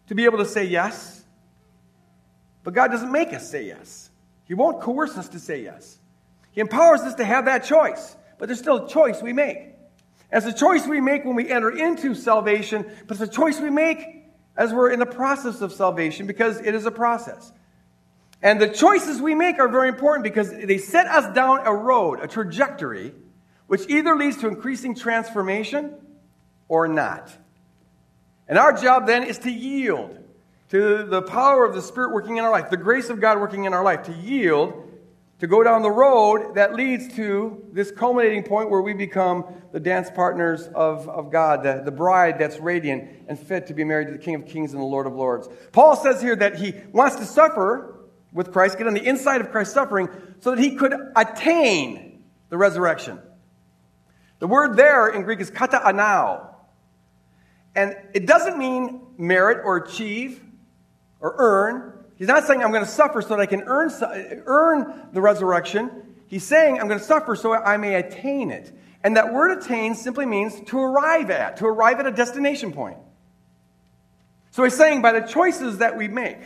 to 0.07 0.15
be 0.15 0.25
able 0.25 0.39
to 0.39 0.45
say 0.45 0.65
yes. 0.65 1.23
But 2.63 2.73
God 2.73 2.91
doesn't 2.91 3.11
make 3.11 3.33
us 3.33 3.49
say 3.49 3.65
yes. 3.65 4.09
He 4.45 4.53
won't 4.53 4.81
coerce 4.81 5.17
us 5.17 5.29
to 5.29 5.39
say 5.39 5.63
yes. 5.63 5.97
He 6.51 6.61
empowers 6.61 7.01
us 7.01 7.15
to 7.15 7.25
have 7.25 7.45
that 7.45 7.63
choice. 7.63 8.15
But 8.37 8.47
there's 8.47 8.59
still 8.59 8.85
a 8.85 8.89
choice 8.89 9.21
we 9.21 9.33
make. 9.33 9.69
It's 10.31 10.45
a 10.45 10.53
choice 10.53 10.85
we 10.85 11.01
make 11.01 11.25
when 11.25 11.35
we 11.35 11.49
enter 11.49 11.69
into 11.69 12.13
salvation, 12.13 12.85
but 13.07 13.19
it's 13.19 13.31
a 13.31 13.33
choice 13.33 13.59
we 13.59 13.69
make 13.69 14.25
as 14.55 14.73
we're 14.73 14.91
in 14.91 14.99
the 14.99 15.05
process 15.05 15.61
of 15.61 15.73
salvation 15.73 16.27
because 16.27 16.59
it 16.59 16.75
is 16.75 16.85
a 16.85 16.91
process. 16.91 17.51
And 18.41 18.61
the 18.61 18.69
choices 18.69 19.21
we 19.21 19.35
make 19.35 19.59
are 19.59 19.67
very 19.67 19.89
important 19.89 20.23
because 20.23 20.51
they 20.51 20.77
set 20.77 21.07
us 21.07 21.33
down 21.33 21.65
a 21.65 21.73
road, 21.73 22.19
a 22.21 22.27
trajectory 22.27 23.13
which 23.69 23.87
either 23.87 24.15
leads 24.15 24.37
to 24.37 24.47
increasing 24.47 24.95
transformation 24.95 25.93
or 26.67 26.87
not. 26.87 27.31
And 28.47 28.57
our 28.57 28.73
job 28.73 29.05
then 29.05 29.23
is 29.23 29.37
to 29.39 29.51
yield 29.51 30.17
to 30.69 31.03
the 31.03 31.21
power 31.21 31.65
of 31.65 31.75
the 31.75 31.81
Spirit 31.83 32.11
working 32.11 32.37
in 32.37 32.43
our 32.43 32.49
life, 32.49 32.71
the 32.71 32.77
grace 32.77 33.09
of 33.09 33.21
God 33.21 33.39
working 33.39 33.65
in 33.65 33.73
our 33.75 33.83
life, 33.83 34.03
to 34.03 34.11
yield, 34.11 34.91
to 35.37 35.45
go 35.45 35.61
down 35.61 35.83
the 35.83 35.91
road 35.91 36.55
that 36.55 36.73
leads 36.73 37.13
to 37.15 37.63
this 37.71 37.91
culminating 37.91 38.41
point 38.41 38.71
where 38.71 38.81
we 38.81 38.95
become 38.95 39.45
the 39.71 39.79
dance 39.79 40.09
partners 40.09 40.67
of, 40.73 41.07
of 41.07 41.31
God, 41.31 41.61
the, 41.61 41.83
the 41.85 41.91
bride 41.91 42.39
that's 42.39 42.57
radiant 42.57 43.07
and 43.27 43.37
fit 43.37 43.67
to 43.67 43.75
be 43.75 43.83
married 43.83 44.07
to 44.07 44.13
the 44.13 44.17
King 44.17 44.33
of 44.33 44.47
Kings 44.47 44.73
and 44.73 44.81
the 44.81 44.85
Lord 44.85 45.05
of 45.05 45.13
Lords. 45.13 45.47
Paul 45.73 45.95
says 45.95 46.23
here 46.23 46.35
that 46.37 46.55
he 46.55 46.73
wants 46.91 47.17
to 47.17 47.25
suffer 47.25 47.99
with 48.33 48.51
Christ, 48.51 48.79
get 48.79 48.87
on 48.87 48.95
the 48.95 49.07
inside 49.07 49.41
of 49.41 49.51
Christ's 49.51 49.75
suffering, 49.75 50.09
so 50.39 50.55
that 50.55 50.59
he 50.59 50.75
could 50.75 50.95
attain 51.15 52.23
the 52.49 52.57
resurrection. 52.57 53.19
The 54.39 54.47
word 54.47 54.77
there 54.77 55.09
in 55.09 55.23
Greek 55.23 55.41
is 55.41 55.49
kata 55.49 55.79
anao. 55.79 56.47
And 57.75 57.95
it 58.13 58.25
doesn't 58.25 58.57
mean 58.57 59.01
merit 59.17 59.61
or 59.63 59.77
achieve 59.77 60.41
or 61.19 61.35
earn. 61.37 61.93
He's 62.15 62.27
not 62.27 62.45
saying 62.45 62.63
I'm 62.63 62.71
going 62.71 62.83
to 62.83 62.89
suffer 62.89 63.21
so 63.21 63.29
that 63.29 63.39
I 63.39 63.45
can 63.45 63.63
earn, 63.65 63.91
earn 64.45 65.09
the 65.13 65.21
resurrection. 65.21 65.89
He's 66.27 66.43
saying 66.43 66.79
I'm 66.79 66.87
going 66.87 66.99
to 66.99 67.05
suffer 67.05 67.35
so 67.35 67.53
I 67.53 67.77
may 67.77 67.95
attain 67.95 68.51
it. 68.51 68.71
And 69.03 69.15
that 69.17 69.33
word 69.33 69.57
attain 69.57 69.95
simply 69.95 70.25
means 70.25 70.59
to 70.67 70.79
arrive 70.79 71.29
at, 71.29 71.57
to 71.57 71.65
arrive 71.65 71.99
at 71.99 72.07
a 72.07 72.11
destination 72.11 72.73
point. 72.73 72.97
So 74.51 74.63
he's 74.63 74.75
saying 74.75 75.01
by 75.01 75.13
the 75.13 75.21
choices 75.21 75.77
that 75.77 75.95
we 75.95 76.07
make, 76.07 76.37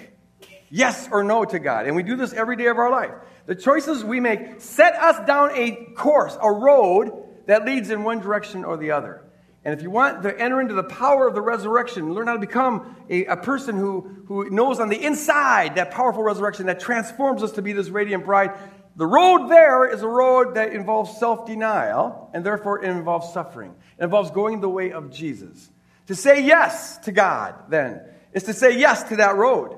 yes 0.70 1.08
or 1.12 1.24
no 1.24 1.46
to 1.46 1.58
God, 1.58 1.88
and 1.88 1.96
we 1.96 2.04
do 2.04 2.16
this 2.16 2.34
every 2.34 2.56
day 2.56 2.68
of 2.68 2.78
our 2.78 2.92
life, 2.92 3.14
the 3.46 3.56
choices 3.56 4.04
we 4.04 4.20
make 4.20 4.62
set 4.62 4.96
us 4.96 5.26
down 5.26 5.52
a 5.54 5.72
course, 5.96 6.38
a 6.42 6.52
road 6.52 7.23
that 7.46 7.66
leads 7.66 7.90
in 7.90 8.04
one 8.04 8.20
direction 8.20 8.64
or 8.64 8.78
the 8.78 8.92
other. 8.92 9.24
And 9.66 9.74
if 9.74 9.82
you 9.82 9.90
want 9.90 10.24
to 10.24 10.38
enter 10.38 10.60
into 10.60 10.74
the 10.74 10.84
power 10.84 11.26
of 11.28 11.36
the 11.36 11.42
resurrection, 11.42 12.14
learn 12.14 12.28
how 12.28 12.34
to 12.34 12.40
become 12.40 12.98
a, 13.10 13.26
a, 13.26 13.38
person 13.38 13.78
who, 13.78 14.24
who 14.28 14.50
knows 14.50 14.80
on 14.80 14.90
the 14.90 15.02
inside 15.02 15.76
that 15.76 15.92
powerful 15.92 16.22
resurrection 16.22 16.66
that 16.66 16.82
transforms 16.82 17.44
us 17.44 17.54
to 17.54 17.62
be 17.62 17.72
this 17.72 17.88
radiant 17.88 18.26
bride, 18.26 18.52
the 18.96 19.06
road 19.06 19.48
there 19.48 19.90
is 19.90 20.02
a 20.02 20.08
road 20.08 20.56
that 20.56 20.74
involves 20.74 21.18
self 21.18 21.48
denial, 21.48 22.30
and 22.34 22.46
therefore 22.46 22.84
it 22.84 22.90
involves 22.90 23.34
suffering. 23.34 23.74
It 23.98 24.04
involves 24.04 24.32
going 24.32 24.60
the 24.60 24.70
way 24.70 24.92
of 24.92 25.12
Jesus. 25.12 25.70
To 26.08 26.16
say 26.16 26.44
yes 26.44 26.98
to 27.00 27.12
God, 27.12 27.56
then, 27.70 28.02
is 28.34 28.44
to 28.44 28.54
say 28.54 28.78
yes 28.78 29.04
to 29.04 29.16
that 29.18 29.36
road. 29.36 29.78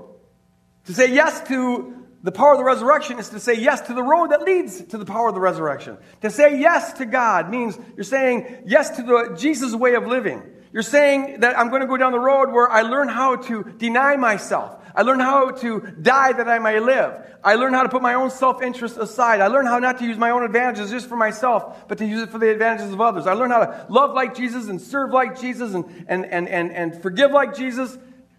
To 0.85 0.93
say 0.93 1.13
yes 1.13 1.47
to 1.47 2.04
the 2.25 2.31
power 2.31 2.53
of 2.53 2.57
the 2.57 2.63
resurrection 2.63 3.19
is 3.19 3.29
to 3.29 3.39
say 3.39 3.53
yes 3.53 3.81
to 3.81 3.93
the 3.93 4.01
road 4.01 4.31
that 4.31 4.41
leads 4.41 4.81
to 4.85 4.97
the 4.97 5.05
power 5.05 5.29
of 5.29 5.35
the 5.35 5.39
resurrection. 5.39 5.95
To 6.21 6.31
say 6.31 6.59
yes 6.59 6.93
to 6.93 7.05
God 7.05 7.51
means 7.51 7.77
you're 7.95 8.03
saying 8.03 8.63
yes 8.65 8.89
to 8.97 9.03
the 9.03 9.35
Jesus 9.37 9.75
way 9.75 9.93
of 9.93 10.07
living. 10.07 10.41
You're 10.73 10.81
saying 10.81 11.41
that 11.41 11.55
I'm 11.55 11.69
going 11.69 11.81
to 11.81 11.87
go 11.87 11.97
down 11.97 12.13
the 12.13 12.19
road 12.19 12.51
where 12.51 12.67
I 12.67 12.81
learn 12.81 13.09
how 13.09 13.35
to 13.35 13.63
deny 13.77 14.15
myself. 14.15 14.75
I 14.95 15.03
learn 15.03 15.19
how 15.19 15.51
to 15.51 15.81
die 16.01 16.33
that 16.33 16.49
I 16.49 16.57
may 16.57 16.79
live. 16.79 17.13
I 17.43 17.55
learn 17.55 17.75
how 17.75 17.83
to 17.83 17.89
put 17.89 18.01
my 18.01 18.15
own 18.15 18.31
self 18.31 18.63
interest 18.63 18.97
aside. 18.97 19.39
I 19.39 19.47
learn 19.47 19.67
how 19.67 19.77
not 19.77 19.99
to 19.99 20.05
use 20.05 20.17
my 20.17 20.31
own 20.31 20.43
advantages 20.43 20.89
just 20.89 21.07
for 21.07 21.15
myself, 21.15 21.87
but 21.87 21.99
to 21.99 22.07
use 22.07 22.23
it 22.23 22.31
for 22.31 22.39
the 22.39 22.49
advantages 22.49 22.91
of 22.91 23.01
others. 23.01 23.27
I 23.27 23.33
learn 23.33 23.51
how 23.51 23.63
to 23.63 23.85
love 23.87 24.15
like 24.15 24.33
Jesus 24.33 24.67
and 24.67 24.81
serve 24.81 25.11
like 25.11 25.39
Jesus 25.39 25.75
and, 25.75 25.85
and, 26.07 26.25
and, 26.25 26.49
and, 26.49 26.71
and 26.71 27.03
forgive 27.03 27.29
like 27.29 27.55
Jesus. 27.55 27.95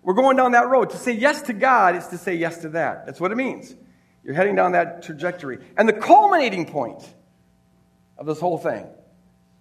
We're 0.07 0.15
going 0.15 0.37
down 0.37 0.53
that 0.53 0.69
road. 0.69 0.91
To 0.91 0.97
say 0.97 1.11
yes 1.11 1.43
to 1.43 1.53
God 1.53 1.97
is 1.97 2.07
to 2.07 2.17
say 2.17 2.37
yes 2.37 2.59
to 2.59 2.69
that. 2.69 3.07
That's 3.07 3.21
what 3.21 3.33
it 3.33 3.35
means. 3.35 3.75
You're 4.23 4.37
heading 4.37 4.55
down 4.55 4.71
that 4.73 5.03
trajectory. 5.03 5.59
And 5.77 5.89
the 5.89 5.95
culminating 5.95 6.65
point 6.65 7.03
of 8.17 8.25
this 8.25 8.39
whole 8.39 8.57
thing, 8.57 8.87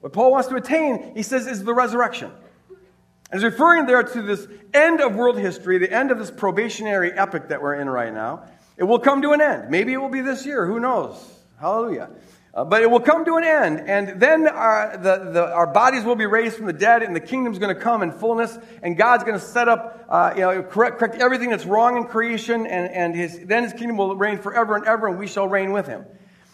what 0.01 0.13
Paul 0.13 0.29
wants 0.29 0.47
to 0.49 0.55
attain, 0.55 1.15
he 1.15 1.23
says, 1.23 1.47
is 1.47 1.63
the 1.63 1.73
resurrection. 1.73 2.31
And 2.69 3.41
he's 3.41 3.43
referring 3.43 3.87
there 3.87 4.03
to 4.03 4.21
this 4.21 4.47
end 4.71 5.01
of 5.01 5.15
world 5.15 5.39
history, 5.39 5.79
the 5.79 5.91
end 5.91 6.11
of 6.11 6.19
this 6.19 6.29
probationary 6.29 7.11
epic 7.11 7.47
that 7.47 7.59
we're 7.63 7.73
in 7.73 7.89
right 7.89 8.13
now. 8.13 8.43
It 8.77 8.83
will 8.83 8.99
come 8.99 9.23
to 9.23 9.31
an 9.31 9.41
end. 9.41 9.71
Maybe 9.71 9.93
it 9.93 9.97
will 9.97 10.09
be 10.09 10.21
this 10.21 10.45
year. 10.45 10.67
Who 10.67 10.79
knows? 10.79 11.17
Hallelujah. 11.59 12.11
Uh, 12.55 12.63
but 12.63 12.81
it 12.81 12.89
will 12.89 13.01
come 13.01 13.25
to 13.25 13.35
an 13.35 13.43
end, 13.43 13.81
and 13.85 14.17
then 14.21 14.47
our, 14.47 14.95
the, 14.95 15.29
the, 15.33 15.53
our 15.53 15.67
bodies 15.67 16.05
will 16.05 16.15
be 16.15 16.25
raised 16.25 16.55
from 16.55 16.67
the 16.67 16.73
dead, 16.73 17.03
and 17.03 17.13
the 17.13 17.19
kingdom's 17.19 17.59
going 17.59 17.75
to 17.75 17.81
come 17.81 18.01
in 18.01 18.13
fullness, 18.13 18.57
and 18.81 18.95
God's 18.95 19.25
going 19.25 19.37
to 19.37 19.45
set 19.45 19.67
up, 19.67 20.05
uh, 20.07 20.31
you 20.35 20.41
know, 20.41 20.63
correct, 20.63 20.97
correct 20.97 21.15
everything 21.15 21.49
that's 21.49 21.65
wrong 21.65 21.97
in 21.97 22.05
creation, 22.05 22.65
and, 22.65 22.89
and 22.89 23.13
his, 23.13 23.41
then 23.43 23.63
his 23.63 23.73
kingdom 23.73 23.97
will 23.97 24.15
reign 24.15 24.37
forever 24.37 24.77
and 24.77 24.85
ever, 24.85 25.07
and 25.07 25.19
we 25.19 25.27
shall 25.27 25.49
reign 25.49 25.73
with 25.73 25.85
him. 25.85 26.05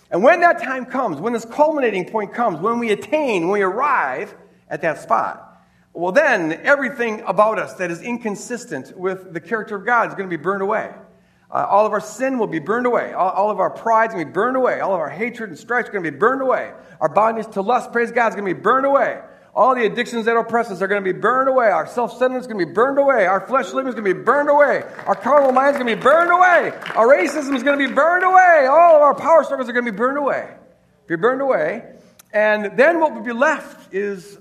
And 0.10 0.24
when 0.24 0.42
that 0.42 0.64
time 0.64 0.88
comes, 0.88 1.22
when 1.22 1.34
this 1.34 1.46
culminating 1.46 2.10
point 2.10 2.34
comes, 2.34 2.60
when 2.60 2.80
we 2.80 2.90
attain, 2.90 3.44
when 3.44 3.52
we 3.52 3.62
arrive 3.62 4.34
at 4.70 4.82
that 4.82 5.02
spot, 5.02 5.64
well, 5.94 6.12
then 6.12 6.54
everything 6.64 7.22
about 7.28 7.60
us 7.60 7.76
that 7.76 7.92
is 7.92 8.02
inconsistent 8.02 8.98
with 8.98 9.34
the 9.34 9.40
character 9.40 9.76
of 9.76 9.86
God 9.86 10.10
is 10.10 10.16
going 10.16 10.28
to 10.28 10.36
be 10.36 10.42
burned 10.42 10.64
away. 10.64 10.92
Uh, 11.52 11.68
all 11.70 11.86
of 11.86 11.92
our 11.92 12.00
sin 12.00 12.38
will 12.38 12.48
be 12.48 12.60
burned 12.60 12.86
away. 12.86 13.12
All, 13.12 13.30
all 13.30 13.52
of 13.52 13.60
our 13.60 13.70
pride 13.70 14.10
is 14.10 14.14
going 14.14 14.26
to 14.26 14.30
be 14.30 14.34
burned 14.34 14.56
away. 14.56 14.80
All 14.80 14.94
of 14.94 15.00
our 15.00 15.10
hatred 15.10 15.50
and 15.50 15.60
strife 15.60 15.86
is 15.86 15.92
going 15.92 16.04
to 16.04 16.12
be 16.12 16.18
burned 16.18 16.42
away. 16.42 16.72
Our 17.02 17.10
bondage 17.10 17.52
to 17.54 17.62
lust, 17.62 17.92
praise 17.92 18.12
God, 18.12 18.30
is 18.30 18.36
going 18.36 18.48
to 18.48 18.56
be 18.56 18.62
burned 18.62 18.86
away. 18.86 19.22
All 19.54 19.76
the 19.76 19.86
addictions 19.86 20.26
that 20.26 20.38
oppress 20.38 20.72
us 20.72 20.82
are 20.82 20.88
going 20.88 21.04
to 21.04 21.14
be 21.14 21.20
burned 21.20 21.50
away. 21.50 21.68
Our 21.68 21.86
self 21.86 22.12
centeredness 22.14 22.44
is 22.44 22.48
going 22.48 22.60
to 22.60 22.66
be 22.66 22.72
burned 22.74 22.98
away. 23.00 23.26
Our 23.26 23.46
flesh 23.46 23.74
living 23.74 23.90
is 23.90 23.96
going 23.96 24.08
to 24.08 24.14
be 24.14 24.24
burned 24.24 24.50
away. 24.50 24.84
Our 25.06 25.16
carnal 25.16 25.52
mind 25.52 25.76
is 25.76 25.82
going 25.82 25.94
to 25.94 25.96
be 25.98 26.02
burned 26.02 26.32
away. 26.32 26.72
Our 26.96 27.08
racism 27.08 27.54
is 27.56 27.64
going 27.64 27.78
to 27.78 27.88
be 27.88 27.94
burned 27.94 28.24
away. 28.24 28.68
All 28.70 28.96
of 28.96 29.02
our 29.02 29.14
power 29.14 29.44
struggles 29.44 29.68
are 29.68 29.74
going 29.74 29.86
to 29.86 29.92
be 29.92 29.98
burned 29.98 30.18
away. 30.18 30.54
Be 31.08 31.18
burned 31.18 31.42
away. 31.42 31.84
And 32.32 32.78
then 32.78 33.02
what 33.02 33.14
will 33.14 33.24
be 33.24 33.34
left 33.34 33.94
is 33.94 34.40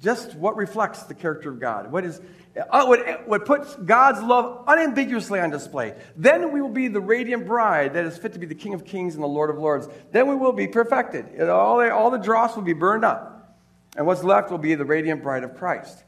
just 0.00 0.34
what 0.36 0.56
reflects 0.56 1.04
the 1.04 1.14
character 1.14 1.50
of 1.50 1.58
God. 1.58 1.90
What 1.90 2.04
is 2.04 2.20
uh, 2.56 2.84
what, 2.84 3.26
what 3.26 3.46
puts 3.46 3.74
God's 3.76 4.20
love 4.22 4.64
unambiguously 4.66 5.40
on 5.40 5.50
display. 5.50 5.94
Then 6.16 6.52
we 6.52 6.60
will 6.60 6.68
be 6.68 6.88
the 6.88 7.00
radiant 7.00 7.46
bride 7.46 7.94
that 7.94 8.04
is 8.04 8.18
fit 8.18 8.34
to 8.34 8.38
be 8.38 8.46
the 8.46 8.54
King 8.54 8.74
of 8.74 8.84
Kings 8.84 9.14
and 9.14 9.22
the 9.22 9.28
Lord 9.28 9.48
of 9.48 9.56
Lords. 9.56 9.88
Then 10.10 10.28
we 10.28 10.36
will 10.36 10.52
be 10.52 10.66
perfected. 10.66 11.40
All 11.48 11.78
the, 11.78 11.92
all 11.92 12.10
the 12.10 12.18
dross 12.18 12.54
will 12.54 12.62
be 12.62 12.74
burned 12.74 13.04
up. 13.04 13.56
And 13.96 14.06
what's 14.06 14.22
left 14.22 14.50
will 14.50 14.58
be 14.58 14.74
the 14.74 14.84
radiant 14.84 15.22
bride 15.22 15.44
of 15.44 15.56
Christ. 15.56 16.04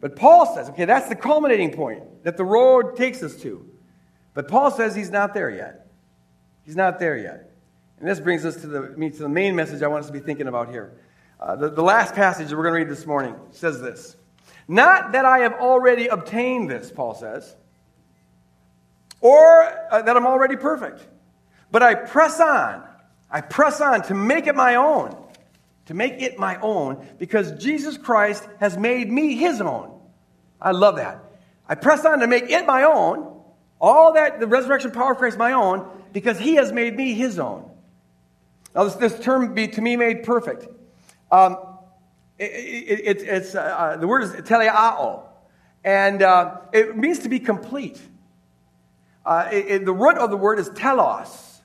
But 0.00 0.14
Paul 0.14 0.54
says, 0.54 0.68
okay, 0.70 0.84
that's 0.84 1.08
the 1.08 1.16
culminating 1.16 1.72
point 1.72 2.24
that 2.24 2.36
the 2.36 2.44
road 2.44 2.96
takes 2.96 3.22
us 3.22 3.34
to. 3.42 3.68
But 4.34 4.46
Paul 4.46 4.70
says 4.70 4.94
he's 4.94 5.10
not 5.10 5.34
there 5.34 5.50
yet. 5.50 5.88
He's 6.62 6.76
not 6.76 7.00
there 7.00 7.16
yet. 7.16 7.50
And 7.98 8.08
this 8.08 8.20
brings 8.20 8.44
us 8.44 8.60
to 8.60 8.66
the, 8.68 9.10
to 9.10 9.18
the 9.18 9.28
main 9.28 9.56
message 9.56 9.82
I 9.82 9.88
want 9.88 10.02
us 10.04 10.06
to 10.06 10.12
be 10.12 10.20
thinking 10.20 10.46
about 10.46 10.68
here. 10.68 10.96
Uh, 11.40 11.56
the, 11.56 11.70
the 11.70 11.82
last 11.82 12.14
passage 12.14 12.48
that 12.48 12.56
we're 12.56 12.62
going 12.62 12.74
to 12.74 12.86
read 12.86 12.88
this 12.88 13.06
morning 13.06 13.34
says 13.50 13.80
this 13.80 14.16
Not 14.68 15.12
that 15.12 15.24
I 15.24 15.38
have 15.38 15.54
already 15.54 16.08
obtained 16.08 16.70
this, 16.70 16.90
Paul 16.90 17.14
says, 17.14 17.56
or 19.20 19.62
uh, 19.90 20.02
that 20.02 20.16
I'm 20.16 20.26
already 20.26 20.56
perfect, 20.56 21.06
but 21.70 21.82
I 21.82 21.94
press 21.94 22.38
on. 22.38 22.84
I 23.30 23.40
press 23.40 23.80
on 23.80 24.02
to 24.02 24.14
make 24.14 24.46
it 24.46 24.54
my 24.54 24.76
own, 24.76 25.16
to 25.86 25.94
make 25.94 26.20
it 26.20 26.38
my 26.38 26.60
own, 26.60 27.06
because 27.18 27.52
Jesus 27.52 27.96
Christ 27.96 28.46
has 28.60 28.76
made 28.76 29.10
me 29.10 29.36
his 29.36 29.60
own. 29.60 29.98
I 30.60 30.72
love 30.72 30.96
that. 30.96 31.24
I 31.66 31.74
press 31.74 32.04
on 32.04 32.20
to 32.20 32.26
make 32.26 32.50
it 32.50 32.66
my 32.66 32.84
own, 32.84 33.40
all 33.80 34.12
that, 34.14 34.40
the 34.40 34.46
resurrection 34.46 34.90
power 34.90 35.12
of 35.12 35.18
Christ 35.18 35.38
my 35.38 35.52
own, 35.52 35.88
because 36.12 36.38
he 36.38 36.56
has 36.56 36.72
made 36.72 36.96
me 36.96 37.14
his 37.14 37.38
own. 37.38 37.70
Now, 38.74 38.84
this, 38.84 38.94
this 38.96 39.18
term 39.20 39.54
be 39.54 39.68
to 39.68 39.80
me 39.80 39.96
made 39.96 40.24
perfect. 40.24 40.66
Um, 41.30 41.56
it, 42.38 42.44
it, 42.44 43.00
it, 43.00 43.22
it's, 43.22 43.54
uh, 43.54 43.60
uh, 43.60 43.96
the 43.96 44.06
word 44.06 44.22
is 44.22 44.30
teleao, 44.30 45.24
and 45.82 46.22
uh, 46.22 46.58
it 46.72 46.96
means 46.96 47.20
to 47.20 47.28
be 47.28 47.40
complete. 47.40 48.00
Uh, 49.26 49.50
the 49.50 49.92
root 49.92 50.16
of 50.16 50.30
the 50.30 50.36
word 50.36 50.58
is 50.58 50.70
telos, 50.70 51.60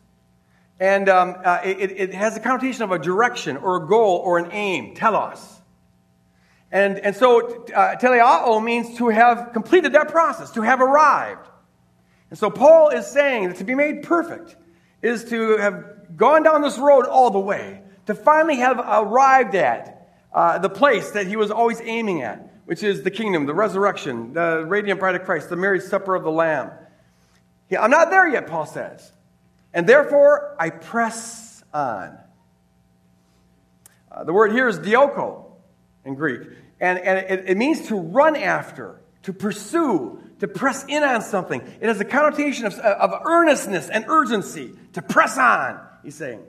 and 0.80 1.08
um, 1.10 1.36
uh, 1.44 1.60
it, 1.64 2.14
has 2.14 2.36
a 2.36 2.40
connotation 2.40 2.84
of 2.84 2.92
a 2.92 3.00
direction 3.00 3.58
or 3.58 3.84
a 3.84 3.88
goal 3.88 4.18
or 4.18 4.40
an 4.40 4.52
aim, 4.52 4.96
telos. 4.96 5.62
And, 6.72 6.98
and 6.98 7.16
so 7.16 7.66
uh, 7.68 7.96
teleao 7.98 8.62
means 8.64 8.98
to 8.98 9.10
have 9.10 9.54
completed 9.54 9.94
that 9.94 10.10
process, 10.10 10.50
to 10.52 10.62
have 10.62 10.82
arrived. 10.82 11.48
And 12.32 12.40
so 12.40 12.50
Paul 12.50 12.90
is 12.90 13.06
saying 13.06 13.50
that 13.50 13.58
to 13.58 13.64
be 13.64 13.76
made 13.76 14.02
perfect 14.02 14.56
is 15.04 15.26
to 15.26 15.58
have 15.58 16.18
gone 16.18 16.42
down 16.42 16.64
this 16.64 16.80
road 16.80 17.06
all 17.06 17.30
the 17.30 17.40
way, 17.40 17.84
to 18.08 18.16
finally 18.16 18.56
have 18.56 18.80
arrived 18.80 19.54
at 19.54 19.93
uh, 20.34 20.58
the 20.58 20.69
place 20.69 21.12
that 21.12 21.28
he 21.28 21.36
was 21.36 21.52
always 21.52 21.80
aiming 21.82 22.22
at, 22.22 22.52
which 22.65 22.84
is 22.84 23.04
the 23.04 23.12
kingdom, 23.12 23.46
the 23.46 23.54
resurrection, 23.54 24.34
the 24.34 24.65
radiant 24.65 25.00
bride 25.00 25.15
of 25.15 25.24
Christ, 25.24 25.50
the 25.50 25.56
marriage 25.56 25.84
supper 25.84 26.15
of 26.15 26.24
the 26.24 26.32
Lamb. 26.32 26.72
I'm 27.80 27.91
not 27.91 28.10
there 28.10 28.28
yet, 28.28 28.48
Paul 28.48 28.65
says. 28.65 29.12
And 29.74 29.88
therefore, 29.88 30.56
I 30.60 30.69
press 30.69 31.63
on. 31.74 32.17
Uh, 34.12 34.24
the 34.24 34.34
word 34.34 34.52
here 34.52 34.67
is 34.67 34.78
dioko 34.78 35.46
in 36.06 36.13
Greek, 36.15 36.41
and, 36.80 37.00
and 37.00 37.17
it, 37.19 37.50
it 37.50 37.58
means 37.58 37.88
to 37.88 37.96
run 37.96 38.36
after, 38.36 39.02
to 39.24 39.34
pursue, 39.34 40.22
to 40.39 40.48
press 40.48 40.86
in 40.88 41.04
on 41.04 41.22
something. 41.22 41.62
It 41.82 41.88
has 41.88 42.00
a 42.00 42.06
connotation 42.06 42.65
of, 42.65 42.76
of 42.76 43.22
earnestness 43.26 43.89
and 43.89 44.06
urgency, 44.08 44.74
to 44.93 45.02
press 45.02 45.38
on, 45.38 45.80
he's 46.04 46.15
saying. 46.15 46.43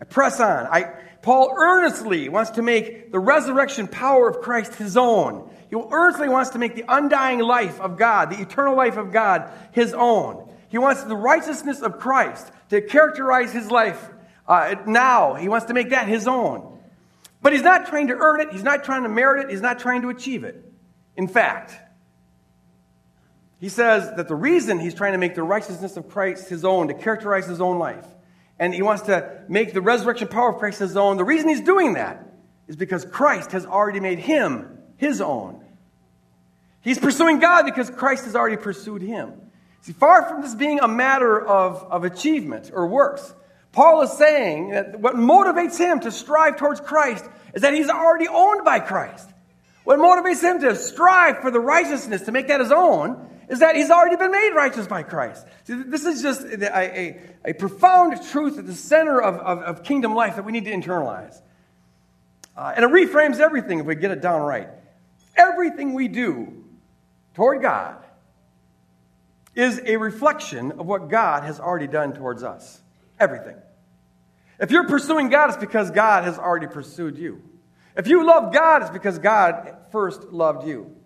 I 0.00 0.04
press 0.04 0.40
on. 0.40 0.66
I, 0.66 0.94
Paul 1.22 1.54
earnestly 1.56 2.28
wants 2.28 2.52
to 2.52 2.62
make 2.62 3.12
the 3.12 3.18
resurrection 3.18 3.88
power 3.88 4.28
of 4.28 4.40
Christ 4.40 4.74
his 4.74 4.96
own. 4.96 5.50
He 5.68 5.76
earnestly 5.76 6.28
wants 6.28 6.50
to 6.50 6.58
make 6.58 6.74
the 6.74 6.84
undying 6.88 7.40
life 7.40 7.80
of 7.80 7.98
God, 7.98 8.30
the 8.30 8.40
eternal 8.40 8.74
life 8.74 8.96
of 8.96 9.12
God, 9.12 9.50
his 9.72 9.92
own. 9.92 10.48
He 10.68 10.78
wants 10.78 11.02
the 11.04 11.16
righteousness 11.16 11.82
of 11.82 11.98
Christ 11.98 12.50
to 12.70 12.80
characterize 12.80 13.52
his 13.52 13.70
life 13.70 14.08
uh, 14.48 14.76
now. 14.86 15.34
He 15.34 15.48
wants 15.48 15.66
to 15.66 15.74
make 15.74 15.90
that 15.90 16.08
his 16.08 16.26
own. 16.26 16.78
But 17.42 17.52
he's 17.52 17.62
not 17.62 17.86
trying 17.86 18.08
to 18.08 18.14
earn 18.14 18.40
it, 18.40 18.52
he's 18.52 18.62
not 18.62 18.84
trying 18.84 19.02
to 19.02 19.08
merit 19.08 19.44
it, 19.44 19.50
he's 19.50 19.60
not 19.60 19.78
trying 19.78 20.02
to 20.02 20.08
achieve 20.10 20.44
it. 20.44 20.64
In 21.16 21.28
fact, 21.28 21.76
he 23.60 23.68
says 23.68 24.10
that 24.16 24.26
the 24.26 24.34
reason 24.34 24.78
he's 24.78 24.94
trying 24.94 25.12
to 25.12 25.18
make 25.18 25.34
the 25.34 25.42
righteousness 25.42 25.96
of 25.96 26.08
Christ 26.08 26.48
his 26.48 26.64
own, 26.64 26.88
to 26.88 26.94
characterize 26.94 27.46
his 27.46 27.60
own 27.60 27.78
life, 27.78 28.06
and 28.60 28.74
he 28.74 28.82
wants 28.82 29.04
to 29.04 29.42
make 29.48 29.72
the 29.72 29.80
resurrection 29.80 30.28
power 30.28 30.50
of 30.50 30.58
Christ 30.58 30.78
his 30.78 30.96
own. 30.96 31.16
The 31.16 31.24
reason 31.24 31.48
he's 31.48 31.62
doing 31.62 31.94
that 31.94 32.30
is 32.68 32.76
because 32.76 33.06
Christ 33.06 33.52
has 33.52 33.64
already 33.64 34.00
made 34.00 34.18
him 34.18 34.78
his 34.98 35.22
own. 35.22 35.64
He's 36.82 36.98
pursuing 36.98 37.40
God 37.40 37.64
because 37.64 37.88
Christ 37.88 38.26
has 38.26 38.36
already 38.36 38.58
pursued 38.58 39.00
him. 39.00 39.32
See, 39.80 39.92
far 39.92 40.28
from 40.28 40.42
this 40.42 40.54
being 40.54 40.78
a 40.80 40.88
matter 40.88 41.40
of, 41.40 41.82
of 41.90 42.04
achievement 42.04 42.70
or 42.72 42.86
works, 42.86 43.34
Paul 43.72 44.02
is 44.02 44.12
saying 44.12 44.70
that 44.70 45.00
what 45.00 45.14
motivates 45.14 45.78
him 45.78 46.00
to 46.00 46.12
strive 46.12 46.58
towards 46.58 46.80
Christ 46.80 47.24
is 47.54 47.62
that 47.62 47.72
he's 47.72 47.88
already 47.88 48.28
owned 48.28 48.64
by 48.64 48.80
Christ. 48.80 49.28
What 49.84 49.98
motivates 49.98 50.42
him 50.42 50.60
to 50.60 50.76
strive 50.76 51.38
for 51.38 51.50
the 51.50 51.60
righteousness, 51.60 52.22
to 52.22 52.32
make 52.32 52.48
that 52.48 52.60
his 52.60 52.72
own, 52.72 53.29
is 53.50 53.58
that 53.58 53.74
he's 53.74 53.90
already 53.90 54.14
been 54.14 54.30
made 54.30 54.52
righteous 54.54 54.86
by 54.86 55.02
Christ. 55.02 55.44
See, 55.64 55.74
this 55.74 56.06
is 56.06 56.22
just 56.22 56.42
a, 56.42 56.78
a, 56.78 57.20
a 57.46 57.52
profound 57.52 58.22
truth 58.30 58.58
at 58.58 58.66
the 58.66 58.74
center 58.74 59.20
of, 59.20 59.34
of, 59.34 59.58
of, 59.58 59.82
kingdom 59.82 60.14
life 60.14 60.36
that 60.36 60.44
we 60.44 60.52
need 60.52 60.66
to 60.66 60.70
internalize. 60.70 61.34
Uh, 62.56 62.72
and 62.76 62.84
it 62.84 62.90
reframes 62.90 63.40
everything 63.40 63.80
if 63.80 63.86
we 63.86 63.96
get 63.96 64.12
it 64.12 64.22
down 64.22 64.42
right. 64.42 64.68
Everything 65.36 65.94
we 65.94 66.06
do 66.06 66.64
toward 67.34 67.60
God 67.60 67.96
is 69.56 69.80
a 69.84 69.96
reflection 69.96 70.70
of 70.72 70.86
what 70.86 71.08
God 71.08 71.42
has 71.42 71.58
already 71.58 71.88
done 71.88 72.12
towards 72.12 72.44
us. 72.44 72.80
Everything. 73.18 73.56
If 74.60 74.70
you're 74.70 74.86
pursuing 74.86 75.28
God, 75.28 75.48
it's 75.48 75.58
because 75.58 75.90
God 75.90 76.22
has 76.22 76.38
already 76.38 76.68
pursued 76.68 77.18
you. 77.18 77.42
If 77.96 78.06
you 78.06 78.24
love 78.24 78.52
God, 78.52 78.82
it's 78.82 78.92
because 78.92 79.18
God 79.18 79.76
first 79.90 80.22
loved 80.24 80.68
you. 80.68 80.99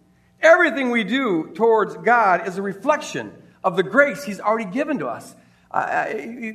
Everything 0.45 0.91
we 0.91 1.03
do 1.03 1.51
towards 1.55 1.97
God 1.97 2.47
is 2.47 2.59
a 2.59 2.63
reflection 2.63 3.33
of 3.65 3.77
the 3.77 3.83
grace 3.83 4.23
He's 4.23 4.39
already 4.41 4.71
given 4.71 4.99
to 4.99 5.09
us. 5.09 5.35
uh, 5.75 6.05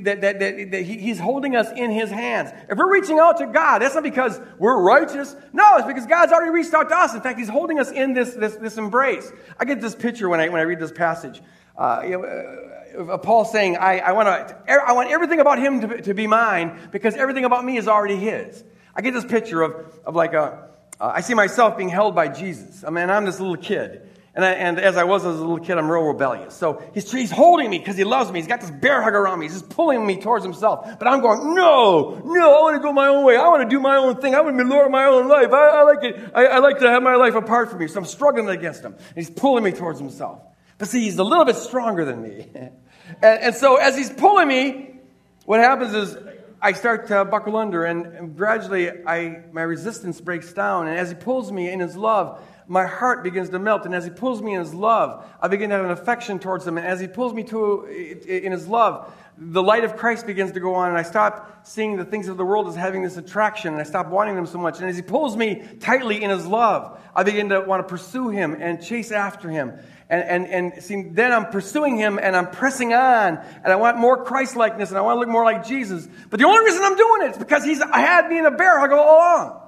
that, 0.04 0.22
that, 0.22 0.40
that, 0.40 0.72
that 0.72 0.82
he, 0.84 0.98
he's 0.98 1.20
holding 1.20 1.54
us 1.54 1.68
in 1.76 1.92
his 1.92 2.10
hands. 2.10 2.52
If 2.70 2.78
we're 2.78 2.90
reaching 2.92 3.20
out 3.20 3.38
to 3.40 3.48
God, 3.48 3.80
that's 3.80 3.94
not 3.94 4.04
because 4.04 4.40
we're 4.58 4.82
righteous. 4.82 5.36
No, 5.52 5.76
it's 5.76 5.88
because 5.88 6.06
God's 6.06 6.32
already 6.32 6.52
reached 6.52 6.74
out 6.74 6.88
to 6.88 6.96
us. 6.96 7.14
In 7.14 7.20
fact, 7.20 7.38
he's 7.38 7.50
holding 7.50 7.80
us 7.80 7.92
in 7.92 8.14
this, 8.14 8.34
this, 8.34 8.56
this 8.56 8.78
embrace. 8.78 9.30
I 9.60 9.66
get 9.66 9.82
this 9.82 9.94
picture 9.94 10.30
when 10.30 10.40
I, 10.40 10.48
when 10.48 10.62
I 10.62 10.64
read 10.64 10.80
this 10.80 10.94
passage. 10.94 11.42
Uh, 11.78 12.02
you 12.06 12.12
know, 12.12 13.14
uh, 13.14 13.18
Paul 13.18 13.44
saying, 13.44 13.76
I, 13.76 14.00
I, 14.00 14.12
wanna, 14.14 14.58
I 14.68 14.94
want 14.94 15.12
everything 15.12 15.42
about 15.42 15.60
him 15.60 15.82
to, 15.82 16.02
to 16.04 16.14
be 16.14 16.26
mine 16.26 16.80
because 16.92 17.16
everything 17.16 17.44
about 17.44 17.66
me 17.66 17.76
is 17.76 17.90
already 17.90 18.16
his. 18.16 18.64
I 18.96 19.02
get 19.02 19.14
this 19.14 19.26
picture 19.26 19.62
of, 19.62 20.00
of 20.06 20.16
like 20.16 20.32
a, 20.32 20.70
uh, 21.00 21.12
I 21.16 21.22
see 21.22 21.34
myself 21.34 21.78
being 21.78 21.90
held 21.90 22.16
by 22.16 22.28
Jesus. 22.28 22.84
I 22.86 22.90
mean, 22.90 23.10
I'm 23.10 23.26
this 23.26 23.40
little 23.40 23.58
kid. 23.58 24.10
And, 24.36 24.46
I, 24.46 24.52
and 24.52 24.80
as 24.80 24.96
I 24.96 25.04
was 25.04 25.26
as 25.26 25.36
a 25.36 25.40
little 25.40 25.60
kid, 25.60 25.78
I'm 25.78 25.92
real 25.92 26.04
rebellious. 26.04 26.54
So 26.54 26.82
he's, 26.94 27.12
he's 27.12 27.32
holding 27.32 27.70
me 27.70 27.80
because 27.80 27.98
he 27.98 28.04
loves 28.04 28.32
me. 28.32 28.40
He's 28.40 28.48
got 28.48 28.62
this 28.62 28.72
bear 28.72 29.02
hug 29.02 29.14
around 29.14 29.40
me. 29.40 29.48
He's 29.48 29.60
just 29.60 29.70
pulling 29.70 30.06
me 30.06 30.22
towards 30.22 30.46
himself. 30.46 30.88
But 31.00 31.08
I'm 31.08 31.20
going, 31.22 31.56
no, 31.56 32.22
no, 32.24 32.60
I 32.60 32.62
want 32.62 32.76
to 32.76 32.82
go 32.82 32.94
my 32.94 33.08
own 33.08 33.26
way. 33.26 33.36
I 33.36 33.48
want 33.48 33.64
to 33.64 33.70
do 33.70 33.80
my 33.80 33.98
own 33.98 34.22
thing. 34.22 34.36
I 34.36 34.42
want 34.42 34.58
to 34.58 34.64
be 34.64 34.70
Lord 34.70 34.86
of 34.86 34.92
my 34.92 35.06
own 35.06 35.28
life. 35.28 35.52
I, 35.52 35.68
I 35.68 35.82
like 35.82 36.04
it. 36.04 36.32
I, 36.34 36.46
I, 36.46 36.60
like 36.60 36.80
to 36.80 36.90
have 36.90 37.02
my 37.02 37.16
life 37.16 37.36
apart 37.36 37.72
from 37.72 37.82
you. 37.82 37.88
So 37.88 38.00
I'm 38.00 38.06
struggling 38.06 38.48
against 38.50 38.84
him. 38.84 38.94
And 38.94 39.16
he's 39.16 39.30
pulling 39.30 39.64
me 39.64 39.72
towards 39.72 40.00
himself. 40.00 40.42
But 40.78 40.88
see, 40.88 41.02
he's 41.02 41.18
a 41.18 41.24
little 41.24 41.46
bit 41.46 41.56
stronger 41.56 42.06
than 42.06 42.22
me. 42.22 42.48
and, 42.54 42.74
and 43.22 43.56
so 43.56 43.78
as 43.78 43.98
he's 43.98 44.12
pulling 44.12 44.48
me, 44.48 45.00
what 45.46 45.60
happens 45.60 45.94
is 45.96 46.16
I 46.62 46.74
start 46.74 47.08
to 47.08 47.26
buckle 47.26 47.56
under, 47.56 47.86
and, 47.86 48.36
gradually 48.36 48.90
I, 48.90 49.44
my 49.52 49.62
resistance 49.62 50.20
breaks 50.20 50.52
down. 50.52 50.88
And 50.88 50.98
as 50.98 51.10
he 51.10 51.16
pulls 51.16 51.52
me 51.52 51.70
in 51.70 51.80
his 51.80 51.96
love, 51.96 52.42
my 52.68 52.86
heart 52.86 53.24
begins 53.24 53.50
to 53.50 53.60
melt. 53.60 53.86
And 53.86 53.96
as 53.96 54.04
he 54.04 54.12
pulls 54.12 54.42
me 54.42 54.54
in 54.54 54.60
his 54.60 54.74
love, 54.74 55.26
I 55.42 55.48
begin 55.48 55.70
to 55.70 55.78
have 55.78 55.86
an 55.86 55.92
affection 55.92 56.38
towards 56.38 56.68
him. 56.68 56.78
And 56.78 56.86
as 56.86 57.00
he 57.00 57.08
pulls 57.08 57.34
me 57.34 57.44
to 57.46 57.86
in 57.86 58.52
his 58.52 58.68
love, 58.68 59.12
the 59.38 59.64
light 59.64 59.86
of 59.86 59.96
Christ 59.96 60.28
begins 60.28 60.52
to 60.52 60.60
go 60.60 60.76
on, 60.76 60.90
and 60.90 60.98
I 60.98 61.04
stop 61.04 61.66
seeing 61.66 61.96
the 61.96 62.04
things 62.04 62.28
of 62.28 62.36
the 62.36 62.44
world 62.44 62.68
as 62.68 62.76
having 62.76 63.04
this 63.04 63.16
attraction, 63.16 63.72
and 63.72 63.82
I 63.82 63.86
stop 63.86 64.08
wanting 64.08 64.36
them 64.36 64.46
so 64.46 64.58
much. 64.58 64.80
And 64.80 64.90
as 64.90 64.98
he 64.98 65.02
pulls 65.02 65.38
me 65.38 65.64
tightly 65.80 66.22
in 66.22 66.30
his 66.30 66.46
love, 66.46 67.00
I 67.16 67.24
begin 67.24 67.50
to 67.50 67.62
want 67.62 67.88
to 67.88 67.90
pursue 67.90 68.30
him 68.30 68.58
and 68.60 68.84
chase 68.84 69.12
after 69.14 69.50
him. 69.50 69.80
And, 70.10 70.24
and, 70.24 70.74
and 70.74 70.84
see, 70.84 71.04
then 71.04 71.32
I'm 71.32 71.46
pursuing 71.52 71.96
him 71.96 72.20
and 72.22 72.36
I'm 72.36 72.50
pressing 72.50 72.94
on 72.94 73.38
and 73.64 73.72
I 73.72 73.76
want 73.76 73.98
more 73.98 74.24
Christ 74.24 74.56
likeness 74.56 74.90
and 74.90 74.98
I 74.98 75.02
want 75.02 75.18
to 75.18 75.20
look 75.20 75.30
more 75.30 75.44
like 75.44 75.68
Jesus. 75.68 76.08
But 76.32 76.40
the 76.40 76.48
only 76.48 76.66
reason 76.66 76.82
I'm 76.84 76.98
doing 76.98 77.22
it 77.24 77.32
is 77.32 77.38
because 77.38 77.64
he's 77.64 77.82
had 77.84 78.28
me 78.28 78.40
in 78.40 78.46
a 78.48 78.52
bear 78.52 78.80
hug 78.80 78.92
all 78.92 79.18
along. 79.18 79.62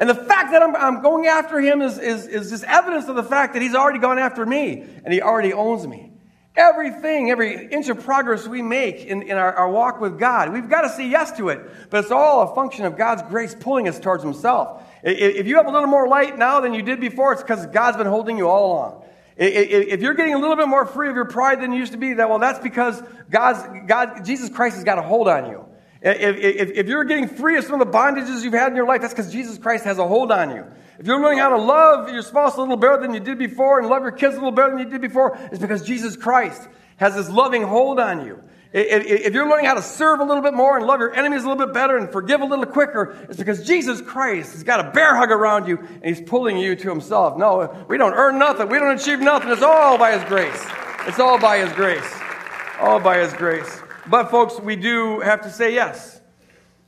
And 0.00 0.10
the 0.10 0.14
fact 0.16 0.50
that 0.50 0.62
I'm, 0.62 0.74
I'm 0.74 1.00
going 1.02 1.26
after 1.26 1.60
him 1.60 1.80
is, 1.80 1.98
is, 1.98 2.26
is 2.26 2.50
just 2.50 2.64
evidence 2.64 3.06
of 3.06 3.14
the 3.14 3.22
fact 3.22 3.52
that 3.52 3.62
he's 3.62 3.76
already 3.76 4.00
gone 4.00 4.18
after 4.18 4.44
me 4.44 4.84
and 5.04 5.14
he 5.14 5.22
already 5.22 5.52
owns 5.52 5.86
me. 5.86 6.10
Everything, 6.56 7.30
every 7.30 7.66
inch 7.66 7.88
of 7.88 8.04
progress 8.04 8.46
we 8.46 8.62
make 8.62 9.04
in, 9.04 9.22
in 9.22 9.36
our, 9.36 9.52
our 9.54 9.70
walk 9.70 10.00
with 10.00 10.18
God, 10.18 10.52
we've 10.52 10.68
got 10.68 10.82
to 10.82 10.88
say 10.88 11.08
yes 11.08 11.36
to 11.36 11.50
it. 11.50 11.60
But 11.90 12.02
it's 12.02 12.12
all 12.12 12.50
a 12.50 12.54
function 12.54 12.84
of 12.84 12.96
God's 12.96 13.22
grace 13.22 13.56
pulling 13.58 13.88
us 13.88 14.00
towards 14.00 14.24
himself. 14.24 14.82
If 15.04 15.46
you 15.46 15.56
have 15.56 15.66
a 15.66 15.70
little 15.70 15.88
more 15.88 16.08
light 16.08 16.36
now 16.36 16.60
than 16.60 16.74
you 16.74 16.82
did 16.82 17.00
before, 17.00 17.32
it's 17.32 17.42
because 17.42 17.66
God's 17.66 17.96
been 17.96 18.06
holding 18.06 18.38
you 18.38 18.48
all 18.48 18.72
along. 18.72 19.04
If 19.36 20.00
you're 20.00 20.14
getting 20.14 20.34
a 20.34 20.38
little 20.38 20.56
bit 20.56 20.68
more 20.68 20.86
free 20.86 21.08
of 21.08 21.16
your 21.16 21.24
pride 21.24 21.60
than 21.60 21.72
you 21.72 21.78
used 21.78 21.92
to 21.92 21.98
be, 21.98 22.14
that 22.14 22.28
well, 22.28 22.38
that's 22.38 22.60
because 22.60 23.02
God's, 23.30 23.86
God, 23.86 24.24
Jesus 24.24 24.48
Christ 24.48 24.76
has 24.76 24.84
got 24.84 24.98
a 24.98 25.02
hold 25.02 25.28
on 25.28 25.50
you. 25.50 25.64
If, 26.02 26.36
if, 26.36 26.70
if 26.70 26.86
you're 26.86 27.04
getting 27.04 27.28
free 27.28 27.56
of 27.56 27.64
some 27.64 27.80
of 27.80 27.90
the 27.90 27.92
bondages 27.92 28.44
you've 28.44 28.52
had 28.52 28.68
in 28.68 28.76
your 28.76 28.86
life, 28.86 29.00
that's 29.00 29.14
because 29.14 29.32
Jesus 29.32 29.58
Christ 29.58 29.84
has 29.84 29.98
a 29.98 30.06
hold 30.06 30.30
on 30.30 30.54
you. 30.54 30.64
If 30.98 31.06
you're 31.06 31.20
learning 31.20 31.38
how 31.38 31.48
to 31.48 31.56
love 31.56 32.10
your 32.10 32.22
spouse 32.22 32.56
a 32.56 32.60
little 32.60 32.76
better 32.76 33.00
than 33.00 33.14
you 33.14 33.20
did 33.20 33.38
before 33.38 33.80
and 33.80 33.88
love 33.88 34.02
your 34.02 34.12
kids 34.12 34.34
a 34.34 34.36
little 34.36 34.52
better 34.52 34.70
than 34.70 34.80
you 34.80 34.90
did 34.90 35.00
before, 35.00 35.36
it's 35.50 35.58
because 35.58 35.82
Jesus 35.82 36.16
Christ 36.16 36.68
has 36.98 37.14
this 37.14 37.28
loving 37.28 37.62
hold 37.62 37.98
on 37.98 38.24
you. 38.24 38.40
If 38.76 39.34
you're 39.34 39.48
learning 39.48 39.66
how 39.66 39.74
to 39.74 39.82
serve 39.82 40.18
a 40.18 40.24
little 40.24 40.42
bit 40.42 40.52
more 40.52 40.76
and 40.76 40.84
love 40.84 40.98
your 40.98 41.14
enemies 41.14 41.44
a 41.44 41.48
little 41.48 41.64
bit 41.64 41.72
better 41.72 41.96
and 41.96 42.10
forgive 42.10 42.40
a 42.40 42.44
little 42.44 42.66
quicker, 42.66 43.16
it's 43.28 43.38
because 43.38 43.64
Jesus 43.64 44.00
Christ 44.00 44.50
has 44.50 44.64
got 44.64 44.84
a 44.84 44.90
bear 44.90 45.14
hug 45.14 45.30
around 45.30 45.68
you 45.68 45.78
and 45.78 46.04
he's 46.04 46.20
pulling 46.20 46.58
you 46.58 46.74
to 46.74 46.90
himself. 46.90 47.38
No, 47.38 47.86
we 47.88 47.98
don't 47.98 48.14
earn 48.14 48.36
nothing. 48.36 48.68
We 48.68 48.80
don't 48.80 48.98
achieve 48.98 49.20
nothing. 49.20 49.50
It's 49.50 49.62
all 49.62 49.96
by 49.96 50.18
his 50.18 50.24
grace. 50.24 50.60
It's 51.06 51.20
all 51.20 51.38
by 51.38 51.58
his 51.58 51.72
grace. 51.74 52.20
All 52.80 52.98
by 52.98 53.18
his 53.18 53.32
grace. 53.34 53.80
But, 54.08 54.32
folks, 54.32 54.58
we 54.58 54.74
do 54.74 55.20
have 55.20 55.42
to 55.42 55.50
say 55.50 55.72
yes. 55.72 56.20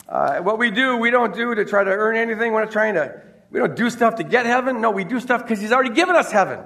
Uh, 0.09 0.40
what 0.40 0.59
we 0.59 0.72
do, 0.72 0.96
we 0.96 1.12
don't 1.12 1.37
do 1.37 1.55
to 1.55 1.64
try 1.64 1.85
to 1.85 1.90
earn 1.90 2.16
anything. 2.16 2.53
We're 2.53 2.64
not 2.64 2.72
trying 2.72 2.94
to, 2.94 3.22
we 3.53 3.61
don't 3.61 3.77
do 3.77 3.90
stuff 3.90 4.16
to 4.16 4.25
get 4.25 4.44
heaven. 4.44 4.81
No, 4.81 4.90
we 4.90 5.05
do 5.05 5.20
stuff 5.20 5.42
because 5.42 5.61
he's 5.61 5.70
already 5.70 5.94
given 5.94 6.16
us 6.16 6.33
heaven. 6.33 6.64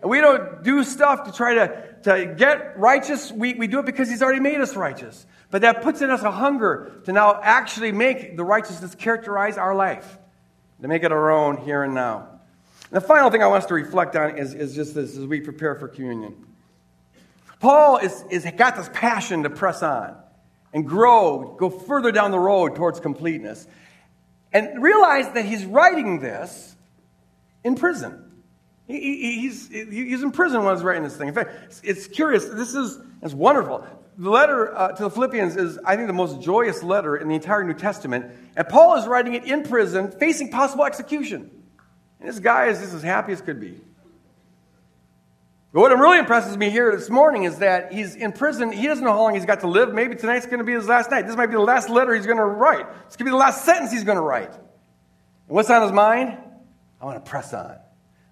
And 0.00 0.10
we 0.10 0.20
don't 0.20 0.62
do 0.62 0.84
stuff 0.84 1.24
to 1.24 1.32
try 1.32 1.54
to, 1.54 1.94
to 2.04 2.34
get 2.36 2.78
righteous. 2.78 3.32
We, 3.32 3.54
we 3.54 3.66
do 3.66 3.80
it 3.80 3.86
because 3.86 4.08
He's 4.08 4.22
already 4.22 4.40
made 4.40 4.60
us 4.60 4.76
righteous. 4.76 5.26
But 5.50 5.62
that 5.62 5.82
puts 5.82 6.02
in 6.02 6.10
us 6.10 6.22
a 6.22 6.30
hunger 6.30 7.00
to 7.04 7.12
now 7.12 7.40
actually 7.42 7.92
make 7.92 8.36
the 8.36 8.44
righteousness 8.44 8.94
characterize 8.94 9.58
our 9.58 9.74
life, 9.74 10.18
to 10.82 10.88
make 10.88 11.02
it 11.02 11.10
our 11.10 11.30
own 11.30 11.56
here 11.56 11.82
and 11.82 11.94
now. 11.94 12.28
And 12.90 13.02
the 13.02 13.06
final 13.06 13.30
thing 13.30 13.42
I 13.42 13.46
want 13.46 13.64
us 13.64 13.68
to 13.68 13.74
reflect 13.74 14.14
on 14.14 14.38
is, 14.38 14.54
is 14.54 14.74
just 14.74 14.94
this 14.94 15.16
as 15.16 15.26
we 15.26 15.40
prepare 15.40 15.74
for 15.74 15.88
communion. 15.88 16.46
Paul 17.60 17.98
is, 17.98 18.24
is 18.30 18.46
got 18.56 18.76
this 18.76 18.88
passion 18.92 19.42
to 19.42 19.50
press 19.50 19.82
on 19.82 20.16
and 20.72 20.86
grow, 20.86 21.56
go 21.58 21.70
further 21.70 22.12
down 22.12 22.30
the 22.30 22.38
road 22.38 22.76
towards 22.76 23.00
completeness. 23.00 23.66
And 24.52 24.82
realize 24.82 25.30
that 25.32 25.44
he's 25.44 25.64
writing 25.64 26.20
this 26.20 26.74
in 27.64 27.74
prison. 27.74 28.27
He, 28.88 29.40
he's, 29.40 29.68
he's 29.68 30.22
in 30.22 30.32
prison 30.32 30.64
when 30.64 30.74
he's 30.74 30.82
writing 30.82 31.04
this 31.04 31.16
thing. 31.16 31.28
In 31.28 31.34
fact, 31.34 31.50
it's 31.84 32.06
curious. 32.06 32.46
This 32.46 32.74
is 32.74 32.98
it's 33.22 33.34
wonderful. 33.34 33.86
The 34.16 34.30
letter 34.30 34.74
uh, 34.74 34.92
to 34.92 35.02
the 35.04 35.10
Philippians 35.10 35.56
is, 35.56 35.78
I 35.84 35.94
think, 35.94 36.08
the 36.08 36.14
most 36.14 36.40
joyous 36.40 36.82
letter 36.82 37.16
in 37.16 37.28
the 37.28 37.34
entire 37.34 37.62
New 37.62 37.74
Testament. 37.74 38.26
And 38.56 38.66
Paul 38.66 38.96
is 38.96 39.06
writing 39.06 39.34
it 39.34 39.44
in 39.44 39.62
prison, 39.62 40.10
facing 40.10 40.50
possible 40.50 40.84
execution. 40.86 41.50
And 42.18 42.28
this 42.28 42.40
guy 42.40 42.66
is 42.66 42.80
just 42.80 42.94
as 42.94 43.02
happy 43.02 43.32
as 43.32 43.42
could 43.42 43.60
be. 43.60 43.78
But 45.72 45.80
what 45.82 45.90
really 45.96 46.18
impresses 46.18 46.56
me 46.56 46.70
here 46.70 46.96
this 46.96 47.10
morning 47.10 47.44
is 47.44 47.58
that 47.58 47.92
he's 47.92 48.16
in 48.16 48.32
prison. 48.32 48.72
He 48.72 48.86
doesn't 48.86 49.04
know 49.04 49.12
how 49.12 49.20
long 49.20 49.34
he's 49.34 49.44
got 49.44 49.60
to 49.60 49.68
live. 49.68 49.92
Maybe 49.92 50.16
tonight's 50.16 50.46
going 50.46 50.58
to 50.58 50.64
be 50.64 50.72
his 50.72 50.88
last 50.88 51.10
night. 51.10 51.26
This 51.26 51.36
might 51.36 51.46
be 51.46 51.52
the 51.52 51.60
last 51.60 51.90
letter 51.90 52.14
he's 52.14 52.26
going 52.26 52.38
to 52.38 52.44
write. 52.44 52.86
This 53.06 53.16
could 53.16 53.24
be 53.24 53.30
the 53.30 53.36
last 53.36 53.66
sentence 53.66 53.92
he's 53.92 54.04
going 54.04 54.16
to 54.16 54.22
write. 54.22 54.52
And 54.52 54.60
what's 55.54 55.68
on 55.68 55.82
his 55.82 55.92
mind? 55.92 56.38
I 57.00 57.04
want 57.04 57.22
to 57.22 57.30
press 57.30 57.52
on. 57.52 57.76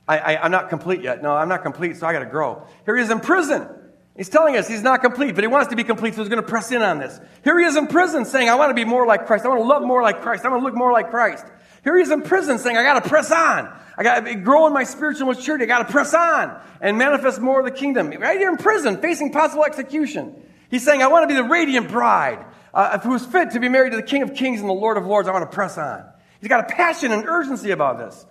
I, 0.09 0.47
am 0.47 0.53
not 0.53 0.69
complete 0.69 1.03
yet. 1.03 1.23
No, 1.23 1.33
I'm 1.33 1.49
not 1.49 1.63
complete, 1.63 1.97
so 1.97 2.07
I 2.07 2.13
got 2.13 2.21
to 2.21 2.27
grow. 2.27 2.67
Here 2.85 2.97
he 2.97 3.03
is 3.03 3.11
in 3.11 3.21
prison. 3.21 3.69
He's 4.17 4.29
telling 4.29 4.57
us 4.57 4.67
he's 4.67 4.83
not 4.83 5.03
complete, 5.03 5.35
but 5.35 5.45
he 5.45 5.49
wants 5.49 5.69
to 5.71 5.77
be 5.77 5.85
complete, 5.85 6.15
so 6.15 6.23
he's 6.23 6.31
going 6.31 6.43
to 6.43 6.49
press 6.49 6.73
in 6.73 6.81
on 6.81 6.99
this. 6.99 7.21
Here 7.45 7.59
he 7.59 7.67
is 7.67 7.77
in 7.77 7.87
prison 7.87 8.25
saying, 8.25 8.49
I 8.49 8.55
want 8.55 8.71
to 8.71 8.75
be 8.75 8.85
more 8.85 9.07
like 9.07 9.27
Christ. 9.27 9.45
I 9.45 9.49
want 9.49 9.61
to 9.61 9.67
love 9.67 9.83
more 9.83 10.03
like 10.03 10.23
Christ. 10.23 10.45
I 10.45 10.49
want 10.49 10.63
to 10.63 10.65
look 10.65 10.75
more 10.75 10.93
like 10.93 11.11
Christ. 11.11 11.45
Here 11.85 11.97
he 11.97 12.03
is 12.03 12.11
in 12.11 12.23
prison 12.23 12.59
saying, 12.59 12.77
I 12.77 12.83
got 12.83 13.03
to 13.03 13.09
press 13.09 13.31
on. 13.31 13.73
I 13.99 14.03
got 14.03 14.21
to 14.25 14.35
grow 14.37 14.67
in 14.67 14.73
my 14.73 14.85
spiritual 14.85 15.27
maturity. 15.27 15.65
I 15.65 15.67
got 15.67 15.87
to 15.87 15.93
press 15.93 16.15
on 16.15 16.59
and 16.81 16.97
manifest 16.99 17.41
more 17.41 17.61
of 17.61 17.67
the 17.67 17.73
kingdom. 17.73 18.11
Right 18.11 18.39
here 18.39 18.51
in 18.51 18.57
prison, 18.57 19.01
facing 19.01 19.33
possible 19.33 19.65
execution. 19.65 20.35
He's 20.71 20.85
saying, 20.85 21.03
I 21.03 21.09
want 21.09 21.25
to 21.25 21.29
be 21.29 21.35
the 21.35 21.45
radiant 21.45 21.89
bride 21.89 22.45
uh, 22.73 22.99
who 23.01 23.15
is 23.15 23.25
fit 23.25 23.53
to 23.53 23.61
be 23.61 23.69
married 23.69 23.91
to 23.91 23.97
the 23.97 24.03
King 24.03 24.23
of 24.23 24.35
Kings 24.35 24.61
and 24.61 24.69
the 24.69 24.75
Lord 24.75 24.97
of 24.97 25.07
Lords. 25.07 25.29
I 25.29 25.33
want 25.33 25.51
to 25.51 25.55
press 25.55 25.79
on. 25.79 26.05
He's 26.41 26.49
got 26.49 26.71
a 26.71 26.75
passion 26.75 27.13
and 27.13 27.27
urgency 27.27 27.71
about 27.71 27.99
this. 27.99 28.25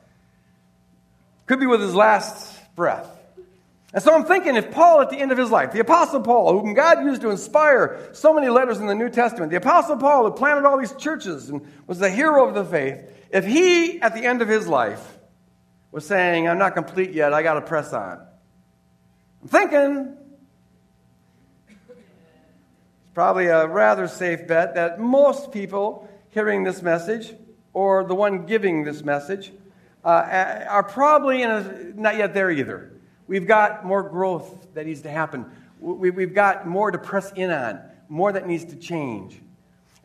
Could 1.46 1.60
be 1.60 1.68
with 1.68 1.82
his 1.82 1.96
last 1.96 2.60
breath. 2.76 3.10
And 3.94 4.04
so 4.04 4.14
I'm 4.14 4.26
thinking 4.26 4.58
if 4.58 4.72
Paul, 4.72 5.00
at 5.02 5.10
the 5.10 5.18
end 5.18 5.32
of 5.32 5.38
his 5.38 5.50
life, 5.50 5.72
the 5.72 5.80
Apostle 5.80 6.20
Paul, 6.20 6.60
whom 6.60 6.74
God 6.74 7.06
used 7.06 7.22
to 7.22 7.30
inspire 7.30 8.10
so 8.12 8.34
many 8.34 8.50
letters 8.50 8.80
in 8.80 8.88
the 8.88 8.96
New 8.96 9.10
Testament, 9.10 9.52
the 9.52 9.58
Apostle 9.58 9.96
Paul, 9.96 10.26
who 10.26 10.32
planted 10.32 10.66
all 10.66 10.78
these 10.78 10.92
churches 10.96 11.50
and 11.50 11.66
was 11.88 12.00
the 12.00 12.10
hero 12.10 12.46
of 12.46 12.56
the 12.56 12.66
faith, 12.66 13.10
if 13.30 13.46
he, 13.46 14.02
at 14.02 14.14
the 14.14 14.26
end 14.26 14.42
of 14.42 14.50
his 14.50 14.68
life, 14.68 15.18
was 15.92 16.06
saying, 16.06 16.50
I'm 16.50 16.58
not 16.58 16.76
complete 16.76 17.12
yet, 17.12 17.32
I 17.32 17.42
got 17.42 17.54
to 17.54 17.62
press 17.62 17.94
on. 17.94 18.20
I'm 19.42 19.48
thinking 19.48 20.18
it's 21.70 23.14
probably 23.14 23.46
a 23.46 23.66
rather 23.66 24.10
safe 24.10 24.46
bet 24.46 24.76
that 24.76 25.00
most 25.00 25.54
people 25.54 26.10
hearing 26.32 26.66
this 26.66 26.82
message, 26.82 27.34
or 27.72 28.04
the 28.04 28.16
one 28.16 28.46
giving 28.46 28.84
this 28.84 29.06
message, 29.06 29.54
uh, 30.06 30.66
are 30.70 30.84
probably 30.84 31.42
a, 31.42 31.94
not 31.96 32.16
yet 32.16 32.34
there 32.34 32.52
either. 32.52 32.92
We've 33.28 33.48
got 33.48 33.84
more 33.84 34.04
growth 34.04 34.68
that 34.76 34.86
needs 34.86 35.02
to 35.02 35.10
happen. 35.10 35.46
We, 35.80 36.12
we've 36.12 36.34
got 36.34 36.68
more 36.68 36.92
to 36.92 36.98
press 36.98 37.32
in 37.34 37.50
on, 37.50 37.82
more 38.08 38.32
that 38.32 38.48
needs 38.48 38.66
to 38.66 38.76
change. 38.76 39.42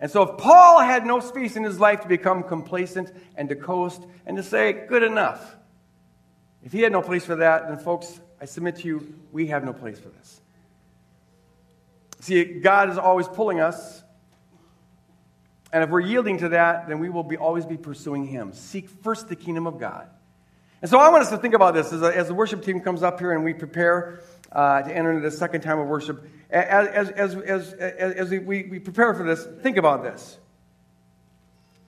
And 0.01 0.11
so, 0.11 0.23
if 0.23 0.39
Paul 0.39 0.81
had 0.81 1.05
no 1.05 1.21
space 1.21 1.57
in 1.57 1.63
his 1.63 1.79
life 1.79 2.01
to 2.01 2.09
become 2.09 2.43
complacent 2.43 3.13
and 3.37 3.51
to 3.51 3.57
coast 3.57 4.03
and 4.25 4.39
to 4.39 4.43
say, 4.43 4.87
good 4.89 5.03
enough, 5.03 5.57
if 6.63 6.73
he 6.73 6.81
had 6.81 6.93
no 6.93 7.03
place 7.03 7.27
for 7.27 7.37
that, 7.37 7.69
then, 7.69 7.79
folks, 7.79 8.19
I 8.41 8.47
submit 8.47 8.77
to 8.77 8.87
you, 8.87 9.15
we 9.33 9.49
have 9.49 9.63
no 9.63 9.75
place 9.75 10.01
for 10.01 10.09
this. 10.09 10.41
See, 12.21 12.45
God 12.45 12.89
is 12.89 12.97
always 12.97 13.29
pulling 13.29 13.61
us 13.61 14.03
and 15.73 15.85
if 15.85 15.91
we're 15.91 16.01
yielding 16.01 16.39
to 16.39 16.51
that, 16.51 16.89
then 16.89 16.99
we 16.99 17.09
will 17.09 17.23
be, 17.23 17.37
always 17.37 17.65
be 17.65 17.77
pursuing 17.77 18.27
Him. 18.27 18.53
Seek 18.53 18.89
first 18.89 19.29
the 19.29 19.37
kingdom 19.37 19.67
of 19.67 19.79
God. 19.79 20.09
And 20.83 20.91
so 20.91 20.99
I 20.99 21.11
want 21.11 21.23
us 21.23 21.31
to 21.31 21.37
think 21.37 21.55
about 21.55 21.75
this 21.75 21.93
as, 21.93 22.03
a, 22.03 22.17
as 22.17 22.29
the 22.29 22.35
worship 22.35 22.65
team 22.65 22.81
comes 22.81 23.03
up 23.03 23.19
here 23.19 23.33
and 23.33 23.45
we 23.45 23.53
prepare 23.53 24.23
uh, 24.51 24.83
to 24.83 24.97
enter 24.97 25.13
into 25.13 25.29
the 25.29 25.37
second 25.37 25.61
time 25.61 25.79
of 25.79 25.87
worship. 25.87 26.25
As, 26.51 27.11
as, 27.11 27.37
as, 27.37 27.73
as, 27.75 28.31
we, 28.31 28.39
we 28.39 28.79
prepare 28.79 29.15
for 29.15 29.25
this, 29.25 29.47
think 29.63 29.77
about 29.77 30.03
this. 30.03 30.39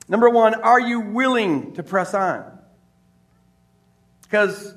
Number 0.09 0.29
one, 0.29 0.55
are 0.55 0.81
you 0.81 1.01
willing 1.01 1.73
to 1.75 1.83
press 1.83 2.13
on? 2.13 2.45
Because, 4.23 4.75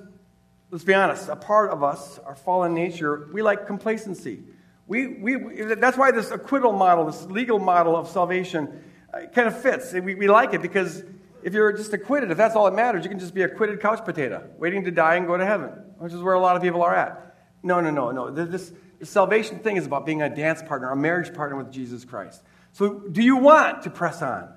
let's 0.71 0.83
be 0.83 0.93
honest, 0.93 1.29
a 1.29 1.35
part 1.35 1.71
of 1.71 1.83
us, 1.83 2.17
our 2.19 2.35
fallen 2.35 2.73
nature, 2.73 3.27
we 3.33 3.41
like 3.41 3.67
complacency. 3.67 4.43
We, 4.87 5.07
we, 5.07 5.35
that's 5.75 5.97
why 5.97 6.11
this 6.11 6.31
acquittal 6.31 6.71
model, 6.71 7.05
this 7.05 7.23
legal 7.25 7.59
model 7.59 7.95
of 7.95 8.07
salvation, 8.07 8.83
uh, 9.16 9.28
kind 9.28 9.47
of 9.47 9.61
fits. 9.61 9.93
We, 9.93 10.16
we 10.16 10.28
like 10.28 10.53
it 10.53 10.61
because 10.61 11.03
if 11.43 11.53
you're 11.53 11.72
just 11.72 11.93
acquitted, 11.93 12.32
if 12.32 12.38
that's 12.38 12.55
all 12.55 12.66
that 12.66 12.76
matters, 12.76 13.03
you 13.03 13.09
can 13.09 13.20
just 13.20 13.34
be 13.34 13.43
acquitted 13.43 13.80
couch 13.80 14.03
potato, 14.03 14.49
waiting 14.57 14.84
to 14.86 14.91
die 14.91 15.16
and 15.16 15.28
go 15.28 15.38
to 15.38 15.45
heaven, 15.45 15.70
which 15.99 16.11
is 16.11 16.22
where 16.22 16.34
a 16.34 16.39
lot 16.39 16.55
of 16.55 16.61
people 16.61 16.82
are 16.82 16.95
at. 16.95 17.38
No, 17.63 17.80
no, 17.82 17.91
no, 17.91 18.11
no. 18.11 18.32
This, 18.32 18.72
this 18.99 19.09
salvation 19.09 19.59
thing 19.59 19.78
is 19.78 19.86
about 19.86 20.05
being 20.05 20.22
a 20.22 20.34
dance 20.34 20.61
partner, 20.61 20.89
a 20.89 20.95
marriage 20.95 21.34
partner 21.34 21.55
with 21.57 21.72
Jesus 21.72 22.03
Christ. 22.03 22.41
So, 22.74 22.99
do 22.99 23.22
you 23.22 23.38
want 23.38 23.84
to 23.84 23.89
press 23.89 24.22
on? 24.22 24.49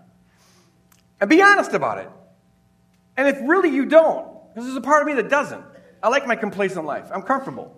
And 1.20 1.30
be 1.30 1.42
honest 1.42 1.72
about 1.72 1.98
it. 1.98 2.10
And 3.16 3.28
if 3.28 3.38
really 3.42 3.70
you 3.70 3.86
don't, 3.86 4.26
because 4.48 4.64
there's 4.64 4.76
a 4.76 4.80
part 4.80 5.02
of 5.02 5.06
me 5.08 5.14
that 5.14 5.28
doesn't. 5.28 5.64
I 6.02 6.08
like 6.08 6.26
my 6.26 6.36
complacent 6.36 6.84
life. 6.84 7.08
I'm 7.12 7.22
comfortable. 7.22 7.76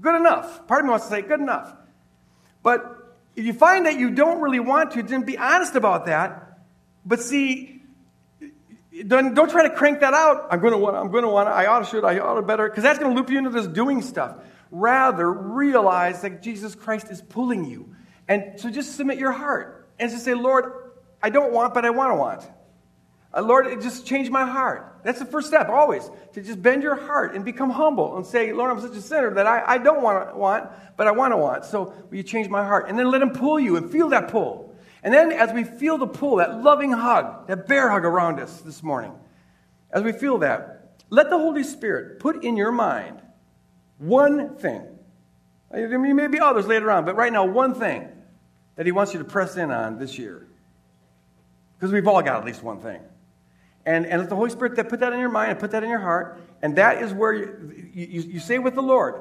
Good 0.00 0.14
enough. 0.14 0.66
Part 0.66 0.80
of 0.80 0.86
me 0.86 0.90
wants 0.90 1.06
to 1.06 1.10
say, 1.10 1.22
good 1.22 1.40
enough. 1.40 1.74
But 2.62 2.97
if 3.38 3.44
you 3.44 3.52
find 3.52 3.86
that 3.86 3.98
you 3.98 4.10
don't 4.10 4.40
really 4.40 4.58
want 4.58 4.90
to, 4.92 5.02
then 5.02 5.22
be 5.22 5.38
honest 5.38 5.76
about 5.76 6.06
that. 6.06 6.58
But 7.06 7.20
see, 7.20 7.82
don't, 9.06 9.34
don't 9.34 9.48
try 9.48 9.62
to 9.68 9.74
crank 9.74 10.00
that 10.00 10.12
out. 10.12 10.48
I'm 10.50 10.58
going 10.58 10.72
to 10.72 10.78
want, 10.78 10.96
I'm 10.96 11.12
going 11.12 11.22
to 11.22 11.28
want, 11.28 11.48
I 11.48 11.66
ought 11.66 11.78
to, 11.78 11.84
should, 11.84 12.04
I 12.04 12.18
ought 12.18 12.34
to 12.34 12.42
better, 12.42 12.68
because 12.68 12.82
that's 12.82 12.98
going 12.98 13.14
to 13.14 13.16
loop 13.16 13.30
you 13.30 13.38
into 13.38 13.50
this 13.50 13.68
doing 13.68 14.02
stuff. 14.02 14.36
Rather, 14.72 15.30
realize 15.32 16.22
that 16.22 16.42
Jesus 16.42 16.74
Christ 16.74 17.10
is 17.10 17.22
pulling 17.22 17.64
you. 17.64 17.94
And 18.26 18.60
so 18.60 18.70
just 18.70 18.96
submit 18.96 19.18
your 19.18 19.32
heart 19.32 19.88
and 20.00 20.10
just 20.10 20.24
say, 20.24 20.34
Lord, 20.34 20.72
I 21.22 21.30
don't 21.30 21.52
want, 21.52 21.74
but 21.74 21.84
I 21.84 21.90
want 21.90 22.10
to 22.10 22.16
want. 22.16 22.42
Uh, 23.34 23.42
Lord, 23.42 23.66
it 23.66 23.82
just 23.82 24.06
change 24.06 24.30
my 24.30 24.46
heart. 24.46 25.00
That's 25.04 25.18
the 25.18 25.26
first 25.26 25.48
step, 25.48 25.68
always, 25.68 26.10
to 26.32 26.42
just 26.42 26.62
bend 26.62 26.82
your 26.82 26.94
heart 26.94 27.34
and 27.34 27.44
become 27.44 27.70
humble 27.70 28.16
and 28.16 28.24
say, 28.24 28.52
Lord, 28.52 28.70
I'm 28.70 28.80
such 28.80 28.96
a 28.96 29.02
sinner 29.02 29.34
that 29.34 29.46
I, 29.46 29.74
I 29.74 29.78
don't 29.78 30.02
want 30.02 30.30
to 30.30 30.36
want, 30.36 30.70
but 30.96 31.06
I 31.06 31.10
want 31.10 31.32
to 31.32 31.36
want. 31.36 31.64
So 31.66 31.92
will 32.10 32.16
you 32.16 32.22
change 32.22 32.48
my 32.48 32.64
heart? 32.64 32.88
And 32.88 32.98
then 32.98 33.10
let 33.10 33.20
Him 33.20 33.30
pull 33.30 33.60
you 33.60 33.76
and 33.76 33.90
feel 33.90 34.08
that 34.10 34.28
pull. 34.28 34.74
And 35.02 35.12
then 35.12 35.30
as 35.30 35.52
we 35.52 35.64
feel 35.64 35.98
the 35.98 36.06
pull, 36.06 36.36
that 36.36 36.62
loving 36.62 36.90
hug, 36.90 37.46
that 37.48 37.68
bear 37.68 37.90
hug 37.90 38.04
around 38.04 38.40
us 38.40 38.60
this 38.62 38.82
morning, 38.82 39.12
as 39.90 40.02
we 40.02 40.12
feel 40.12 40.38
that, 40.38 40.96
let 41.10 41.30
the 41.30 41.38
Holy 41.38 41.64
Spirit 41.64 42.20
put 42.20 42.44
in 42.44 42.56
your 42.56 42.72
mind 42.72 43.22
one 43.98 44.56
thing. 44.56 44.82
There 45.70 45.98
may 45.98 46.26
be 46.28 46.40
others 46.40 46.66
later 46.66 46.90
on, 46.90 47.04
but 47.04 47.14
right 47.14 47.32
now, 47.32 47.44
one 47.44 47.74
thing 47.74 48.08
that 48.76 48.86
He 48.86 48.92
wants 48.92 49.12
you 49.12 49.18
to 49.18 49.24
press 49.24 49.56
in 49.56 49.70
on 49.70 49.98
this 49.98 50.18
year. 50.18 50.48
Because 51.76 51.92
we've 51.92 52.08
all 52.08 52.22
got 52.22 52.40
at 52.40 52.46
least 52.46 52.62
one 52.62 52.80
thing. 52.80 53.00
And, 53.88 54.04
and 54.04 54.20
let 54.20 54.28
the 54.28 54.36
Holy 54.36 54.50
Spirit 54.50 54.76
that 54.76 54.90
put 54.90 55.00
that 55.00 55.14
in 55.14 55.18
your 55.18 55.30
mind 55.30 55.52
and 55.52 55.58
put 55.58 55.70
that 55.70 55.82
in 55.82 55.88
your 55.88 55.98
heart. 55.98 56.38
And 56.60 56.76
that 56.76 57.02
is 57.02 57.14
where 57.14 57.32
you, 57.32 57.88
you, 57.94 58.20
you 58.20 58.38
say 58.38 58.58
with 58.58 58.74
the 58.74 58.82
Lord 58.82 59.14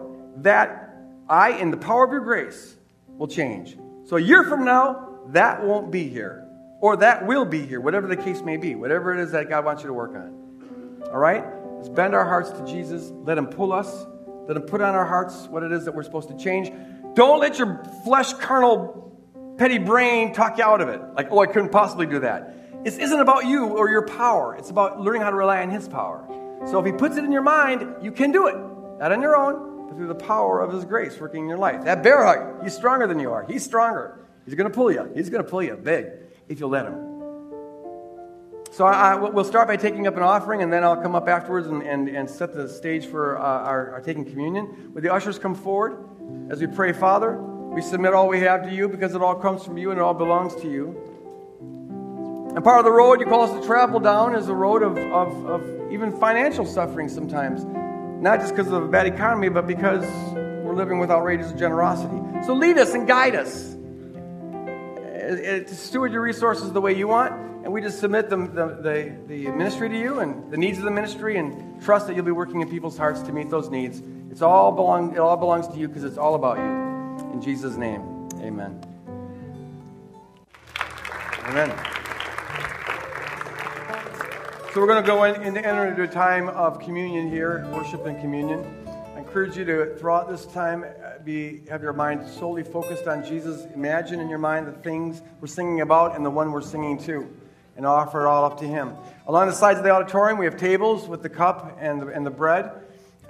that 0.44 0.94
I, 1.30 1.52
in 1.52 1.72
the 1.72 1.78
power 1.78 2.04
of 2.04 2.12
your 2.12 2.20
grace, 2.20 2.76
will 3.08 3.30
change. 3.30 3.78
So 4.04 4.18
a 4.18 4.20
year 4.20 4.44
from 4.44 4.66
now, 4.66 5.20
that 5.28 5.64
won't 5.64 5.90
be 5.90 6.10
here. 6.10 6.46
Or 6.82 6.98
that 6.98 7.26
will 7.26 7.46
be 7.46 7.66
here, 7.66 7.80
whatever 7.80 8.08
the 8.08 8.18
case 8.18 8.42
may 8.42 8.58
be, 8.58 8.76
whatever 8.76 9.14
it 9.14 9.22
is 9.22 9.32
that 9.32 9.48
God 9.48 9.64
wants 9.64 9.84
you 9.84 9.88
to 9.88 9.94
work 9.94 10.12
on. 10.12 11.02
All 11.14 11.18
right? 11.18 11.46
Let's 11.78 11.88
bend 11.88 12.14
our 12.14 12.26
hearts 12.26 12.52
to 12.52 12.66
Jesus. 12.66 13.10
Let 13.24 13.38
Him 13.38 13.48
pull 13.48 13.72
us. 13.72 14.06
Let 14.50 14.58
Him 14.58 14.64
put 14.64 14.82
on 14.82 14.96
our 14.96 15.06
hearts 15.06 15.48
what 15.48 15.64
it 15.64 15.72
is 15.72 15.86
that 15.86 15.96
we're 15.96 16.04
supposed 16.04 16.28
to 16.28 16.38
change. 16.38 16.74
Don't 17.14 17.40
let 17.40 17.58
your 17.58 17.82
flesh, 18.04 18.34
carnal, 18.34 19.18
petty 19.58 19.78
brain 19.78 20.34
talk 20.34 20.58
you 20.58 20.66
out 20.66 20.82
of 20.82 20.90
it. 20.90 21.00
Like, 21.16 21.32
oh, 21.32 21.40
I 21.40 21.46
couldn't 21.46 21.70
possibly 21.70 22.06
do 22.06 22.20
that. 22.20 22.54
This 22.88 23.00
isn't 23.00 23.20
about 23.20 23.46
you 23.46 23.66
or 23.66 23.90
your 23.90 24.04
power. 24.04 24.56
It's 24.56 24.70
about 24.70 25.02
learning 25.02 25.22
how 25.22 25.30
to 25.30 25.36
rely 25.36 25.62
on 25.62 25.70
His 25.70 25.90
power. 25.90 26.26
So 26.68 26.80
if 26.80 26.86
He 26.86 26.94
puts 26.94 27.18
it 27.18 27.26
in 27.26 27.34
your 27.34 27.42
mind, 27.42 27.86
you 28.02 28.14
can 28.14 28.32
do 28.32 28.48
it. 28.48 28.56
Not 28.98 29.12
on 29.12 29.22
your 29.22 29.36
own, 29.36 29.90
but 29.90 29.98
through 29.98 30.08
the 30.08 30.16
power 30.16 30.62
of 30.62 30.72
His 30.72 30.86
grace 30.86 31.20
working 31.20 31.42
in 31.42 31.50
your 31.50 31.58
life. 31.58 31.84
That 31.84 32.02
bear 32.02 32.24
hug, 32.24 32.64
He's 32.64 32.74
stronger 32.74 33.06
than 33.06 33.20
you 33.20 33.30
are. 33.34 33.44
He's 33.44 33.62
stronger. 33.62 34.18
He's 34.46 34.56
going 34.56 34.72
to 34.72 34.74
pull 34.74 34.90
you. 34.90 35.12
He's 35.14 35.30
going 35.30 35.44
to 35.44 35.50
pull 35.50 35.62
you 35.62 35.76
big 35.76 36.06
if 36.48 36.62
you 36.62 36.68
let 36.68 36.86
him. 36.86 36.94
So 38.72 38.86
I, 38.86 39.12
I, 39.12 39.16
we'll 39.16 39.44
start 39.44 39.68
by 39.68 39.76
taking 39.76 40.08
up 40.08 40.16
an 40.16 40.24
offering, 40.24 40.64
and 40.64 40.72
then 40.72 40.86
I'll 40.86 41.02
come 41.02 41.14
up 41.14 41.28
afterwards 41.28 41.68
and, 41.68 41.84
and, 41.84 42.08
and 42.08 42.30
set 42.30 42.54
the 42.54 42.70
stage 42.70 43.06
for 43.06 43.38
uh, 43.38 43.42
our, 43.42 43.92
our 43.96 44.00
taking 44.00 44.24
communion. 44.24 44.94
Would 44.94 45.04
the 45.04 45.14
ushers 45.14 45.38
come 45.38 45.56
forward 45.56 46.08
as 46.50 46.62
we 46.62 46.68
pray, 46.68 46.94
Father? 46.94 47.34
We 47.34 47.82
submit 47.82 48.14
all 48.14 48.30
we 48.30 48.40
have 48.40 48.64
to 48.64 48.74
you 48.74 48.88
because 48.88 49.14
it 49.14 49.22
all 49.22 49.36
comes 49.36 49.66
from 49.66 49.78
you 49.78 49.92
and 49.92 50.00
it 50.00 50.04
all 50.04 50.14
belongs 50.14 50.56
to 50.62 50.72
you. 50.72 51.07
And 52.58 52.64
part 52.64 52.80
of 52.80 52.86
the 52.86 52.92
road 52.92 53.20
you 53.20 53.28
call 53.28 53.44
us 53.44 53.52
to 53.52 53.64
travel 53.68 54.00
down 54.00 54.34
is 54.34 54.50
a 54.50 54.54
road 54.56 54.82
of, 54.82 54.98
of, 54.98 55.46
of 55.46 55.92
even 55.92 56.12
financial 56.12 56.66
suffering 56.66 57.08
sometimes. 57.08 57.64
Not 58.20 58.40
just 58.40 58.56
because 58.56 58.72
of 58.72 58.82
a 58.82 58.88
bad 58.88 59.06
economy, 59.06 59.50
but 59.50 59.68
because 59.68 60.04
we're 60.34 60.74
living 60.74 60.98
with 60.98 61.12
outrageous 61.12 61.52
generosity. 61.52 62.20
So 62.48 62.56
lead 62.56 62.80
us 62.80 62.96
and 62.96 63.08
guide 63.08 63.36
us 63.36 63.76
uh, 63.76 63.78
uh, 63.78 65.60
to 65.66 65.76
steward 65.76 66.12
your 66.12 66.24
resources 66.24 66.72
the 66.72 66.82
way 66.82 66.98
you 66.98 67.08
want, 67.08 67.32
and 67.64 67.72
we 67.72 67.80
just 67.80 68.00
submit 68.00 68.28
the, 68.28 68.38
the, 68.38 69.16
the, 69.28 69.52
ministry 69.52 69.88
to 69.90 70.00
you 70.00 70.22
and 70.22 70.52
the 70.52 70.58
needs 70.58 70.80
of 70.80 70.84
the 70.84 70.90
ministry 70.90 71.38
and 71.38 71.80
trust 71.84 72.08
that 72.08 72.16
you'll 72.16 72.26
be 72.26 72.32
working 72.32 72.62
in 72.62 72.70
people's 72.72 72.98
hearts 72.98 73.22
to 73.22 73.32
meet 73.32 73.52
those 73.52 73.70
needs. 73.70 74.02
It's 74.32 74.42
all 74.42 74.72
belong, 74.72 75.14
it 75.14 75.20
all 75.20 75.38
belongs 75.38 75.68
to 75.68 75.78
you 75.78 75.88
because 75.88 76.04
it's 76.04 76.18
all 76.18 76.34
about 76.34 76.58
you. 76.58 77.34
In 77.34 77.40
Jesus' 77.40 77.78
name, 77.78 78.02
amen. 78.42 78.84
Amen. 81.44 81.97
So 84.78 84.82
we're 84.82 84.90
going 84.90 85.04
to 85.04 85.08
go 85.08 85.24
in 85.24 85.42
and 85.42 85.58
enter 85.58 85.88
into 85.88 86.04
a 86.04 86.08
time 86.08 86.50
of 86.50 86.80
communion 86.80 87.32
here, 87.32 87.68
worship 87.74 88.06
and 88.06 88.22
communion. 88.22 88.64
I 89.16 89.18
encourage 89.18 89.58
you 89.58 89.66
to, 89.66 89.96
throughout 89.96 90.30
this 90.30 90.46
time, 90.46 90.86
be, 91.26 91.64
have 91.68 91.82
your 91.82 91.94
mind 91.94 92.30
solely 92.30 92.62
focused 92.62 93.08
on 93.08 93.26
Jesus. 93.26 93.66
Imagine 93.74 94.20
in 94.20 94.30
your 94.30 94.38
mind 94.38 94.68
the 94.68 94.74
things 94.74 95.24
we're 95.42 95.48
singing 95.48 95.82
about 95.82 96.16
and 96.16 96.24
the 96.24 96.30
one 96.30 96.52
we're 96.52 96.62
singing 96.62 97.00
to, 97.06 97.28
and 97.76 97.88
offer 97.88 98.22
it 98.22 98.28
all 98.28 98.46
up 98.46 98.60
to 98.60 98.68
Him. 98.68 98.94
Along 99.26 99.48
the 99.48 99.54
sides 99.54 99.80
of 99.80 99.84
the 99.84 99.90
auditorium, 99.90 100.38
we 100.38 100.46
have 100.46 100.58
tables 100.58 101.08
with 101.08 101.24
the 101.24 101.30
cup 101.30 101.76
and 101.82 102.00
the, 102.00 102.08
and 102.10 102.24
the 102.24 102.30
bread. 102.30 102.70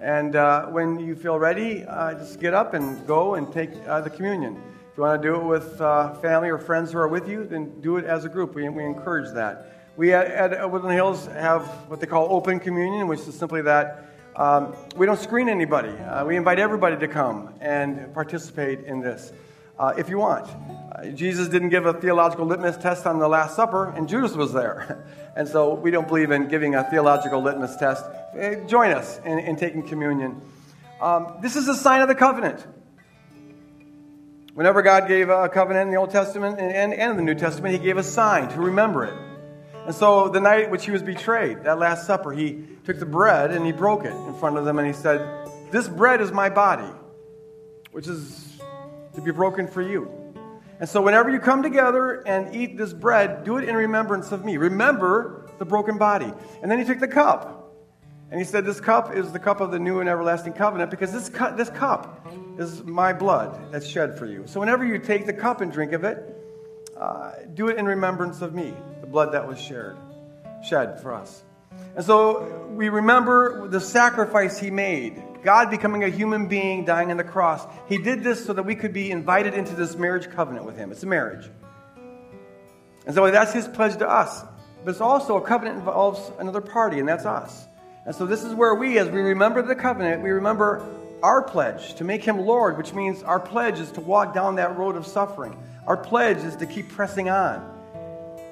And 0.02 0.36
uh, 0.36 0.66
when 0.66 1.00
you 1.00 1.16
feel 1.16 1.40
ready, 1.40 1.86
uh, 1.86 2.16
just 2.16 2.42
get 2.42 2.54
up 2.54 2.74
and 2.74 3.08
go 3.08 3.36
and 3.36 3.50
take 3.54 3.70
uh, 3.88 4.02
the 4.02 4.10
communion. 4.10 4.62
If 4.92 4.98
you 4.98 5.04
want 5.04 5.22
to 5.22 5.26
do 5.26 5.36
it 5.36 5.46
with 5.46 5.80
uh, 5.80 6.14
family 6.16 6.50
or 6.50 6.58
friends 6.58 6.92
who 6.92 6.98
are 6.98 7.08
with 7.08 7.30
you, 7.30 7.46
then 7.46 7.80
do 7.80 7.96
it 7.96 8.04
as 8.04 8.26
a 8.26 8.30
group. 8.30 8.54
We, 8.54 8.68
we 8.68 8.84
encourage 8.84 9.34
that. 9.36 9.77
We 9.98 10.14
at, 10.14 10.54
at 10.54 10.72
Woodland 10.72 10.94
Hills 10.94 11.26
have 11.26 11.66
what 11.90 12.00
they 12.00 12.06
call 12.06 12.28
open 12.30 12.60
communion, 12.60 13.08
which 13.08 13.22
is 13.22 13.34
simply 13.34 13.64
that 13.64 14.06
um, 14.36 14.76
we 14.96 15.08
don't 15.08 15.20
screen 15.20 15.50
anybody. 15.50 15.90
Uh, 15.90 16.24
we 16.24 16.38
invite 16.38 16.60
everybody 16.60 16.98
to 16.98 17.08
come 17.08 17.50
and 17.60 18.14
participate 18.14 18.82
in 18.82 19.00
this 19.00 19.34
uh, 19.80 19.96
if 19.98 20.08
you 20.08 20.20
want. 20.20 20.48
Uh, 20.92 21.08
Jesus 21.08 21.48
didn't 21.48 21.70
give 21.70 21.88
a 21.88 21.94
theological 21.94 22.46
litmus 22.46 22.78
test 22.78 23.08
on 23.08 23.18
the 23.18 23.28
Last 23.28 23.56
Supper, 23.56 23.90
and 23.90 24.08
Judas 24.08 24.34
was 24.34 24.54
there. 24.54 25.04
and 25.36 25.48
so 25.48 25.74
we 25.74 25.90
don't 25.90 26.08
believe 26.08 26.30
in 26.30 26.48
giving 26.48 26.76
a 26.76 26.84
theological 26.84 27.42
litmus 27.42 27.76
test. 27.78 28.06
Uh, 28.06 28.54
join 28.68 28.92
us 28.92 29.20
in, 29.26 29.40
in 29.40 29.56
taking 29.56 29.82
communion. 29.82 30.40
Um, 31.02 31.38
this 31.42 31.56
is 31.56 31.68
a 31.68 31.76
sign 31.76 32.02
of 32.02 32.08
the 32.08 32.16
covenant. 32.16 32.64
Whenever 34.54 34.84
God 34.84 35.08
gave 35.08 35.30
a 35.30 35.50
covenant 35.50 35.88
in 35.88 35.92
the 35.92 36.00
Old 36.00 36.12
Testament 36.12 36.60
and, 36.60 36.72
and, 36.72 36.94
and 36.94 37.12
in 37.12 37.18
the 37.18 37.24
New 37.24 37.40
Testament, 37.40 37.74
He 37.74 37.80
gave 37.80 37.98
a 37.98 38.04
sign 38.04 38.50
to 38.50 38.62
remember 38.62 39.06
it. 39.06 39.37
And 39.88 39.96
so 39.96 40.28
the 40.28 40.42
night 40.42 40.70
which 40.70 40.84
He 40.84 40.92
was 40.92 41.02
betrayed, 41.02 41.64
that 41.64 41.80
Last 41.80 42.06
Supper, 42.06 42.34
He 42.34 42.62
took 42.84 43.00
the 43.00 43.06
bread 43.06 43.52
and 43.52 43.66
he 43.66 43.72
broke 43.72 44.04
it 44.04 44.12
in 44.12 44.34
front 44.34 44.58
of 44.58 44.66
them 44.66 44.80
and 44.80 44.86
he 44.86 44.94
said, 44.94 45.50
This 45.72 45.88
bread 45.88 46.20
is 46.20 46.32
my 46.32 46.50
body, 46.50 46.92
which 47.92 48.08
is 48.08 48.60
to 49.16 49.22
be 49.22 49.32
broken 49.32 49.66
for 49.66 49.82
you. 49.82 50.12
And 50.80 50.88
so 50.88 51.02
whenever 51.02 51.30
you 51.30 51.40
come 51.40 51.64
together 51.64 52.22
and 52.28 52.54
eat 52.54 52.78
this 52.78 52.94
bread, 52.94 53.44
do 53.44 53.58
it 53.58 53.68
in 53.68 53.76
remembrance 53.76 54.32
of 54.32 54.46
me. 54.46 54.58
Remember 54.58 55.50
the 55.58 55.66
broken 55.66 55.98
body. 55.98 56.32
And 56.62 56.70
then 56.70 56.80
he 56.80 56.86
took 56.86 57.00
the 57.00 57.08
cup. 57.08 57.74
And 58.30 58.40
he 58.40 58.46
said, 58.46 58.66
This 58.66 58.82
cup 58.82 59.16
is 59.16 59.32
the 59.32 59.40
cup 59.40 59.62
of 59.62 59.72
the 59.72 59.80
new 59.80 60.02
and 60.02 60.10
everlasting 60.10 60.52
covenant 60.52 60.92
because 60.92 61.14
this, 61.14 61.30
cu- 61.30 61.56
this 61.56 61.70
cup 61.70 62.28
is 62.58 62.84
my 62.84 63.14
blood 63.14 63.72
that's 63.72 63.88
shed 63.88 64.18
for 64.18 64.26
you. 64.26 64.44
So 64.48 64.60
whenever 64.60 64.86
you 64.86 65.00
take 65.00 65.26
the 65.26 65.34
cup 65.34 65.62
and 65.62 65.72
drink 65.72 65.94
of 65.94 66.04
it, 66.04 66.36
uh, 67.00 67.32
do 67.54 67.70
it 67.70 67.78
in 67.78 67.86
remembrance 67.86 68.42
of 68.42 68.54
me, 68.54 68.74
the 69.08 69.12
blood 69.12 69.32
that 69.32 69.48
was 69.48 69.60
shared, 69.60 69.98
shed 70.62 71.02
for 71.02 71.14
us. 71.14 71.44
And 71.96 72.04
so 72.04 72.68
we 72.74 72.90
remember 72.90 73.68
the 73.70 73.80
sacrifice 73.80 74.60
he 74.60 74.70
made. 74.70 75.24
God 75.44 75.70
becoming 75.70 76.04
a 76.04 76.10
human 76.10 76.48
being, 76.48 76.84
dying 76.84 77.10
on 77.10 77.16
the 77.16 77.24
cross. 77.24 77.66
He 77.88 78.00
did 78.00 78.22
this 78.22 78.44
so 78.46 78.52
that 78.52 78.64
we 78.64 78.76
could 78.76 78.92
be 78.92 79.10
invited 79.10 79.54
into 79.54 79.76
this 79.76 79.96
marriage 79.96 80.30
covenant 80.30 80.66
with 80.66 80.76
him. 80.76 80.92
It's 80.92 81.04
a 81.04 81.08
marriage. 81.08 81.50
And 83.06 83.16
so 83.16 83.32
that's 83.32 83.54
his 83.54 83.66
pledge 83.68 83.98
to 83.98 84.10
us. 84.10 84.44
But 84.84 84.92
it's 84.92 85.02
also 85.02 85.38
a 85.38 85.42
covenant 85.42 85.78
involves 85.78 86.20
another 86.38 86.60
party, 86.60 87.00
and 87.00 87.08
that's 87.08 87.26
us. 87.26 87.66
And 88.06 88.14
so 88.14 88.26
this 88.26 88.44
is 88.44 88.54
where 88.54 88.76
we, 88.76 89.00
as 89.00 89.10
we 89.10 89.22
remember 89.22 89.62
the 89.62 89.76
covenant, 89.76 90.22
we 90.22 90.32
remember 90.32 90.86
our 91.24 91.42
pledge 91.42 91.96
to 91.96 92.04
make 92.04 92.24
him 92.24 92.40
Lord, 92.40 92.78
which 92.78 92.94
means 92.94 93.24
our 93.24 93.40
pledge 93.40 93.80
is 93.80 93.92
to 93.94 94.02
walk 94.02 94.34
down 94.34 94.56
that 94.56 94.78
road 94.78 94.98
of 94.98 95.08
suffering. 95.08 95.58
Our 95.86 95.98
pledge 95.98 96.40
is 96.40 96.58
to 96.58 96.66
keep 96.66 96.90
pressing 96.90 97.30
on. 97.30 97.77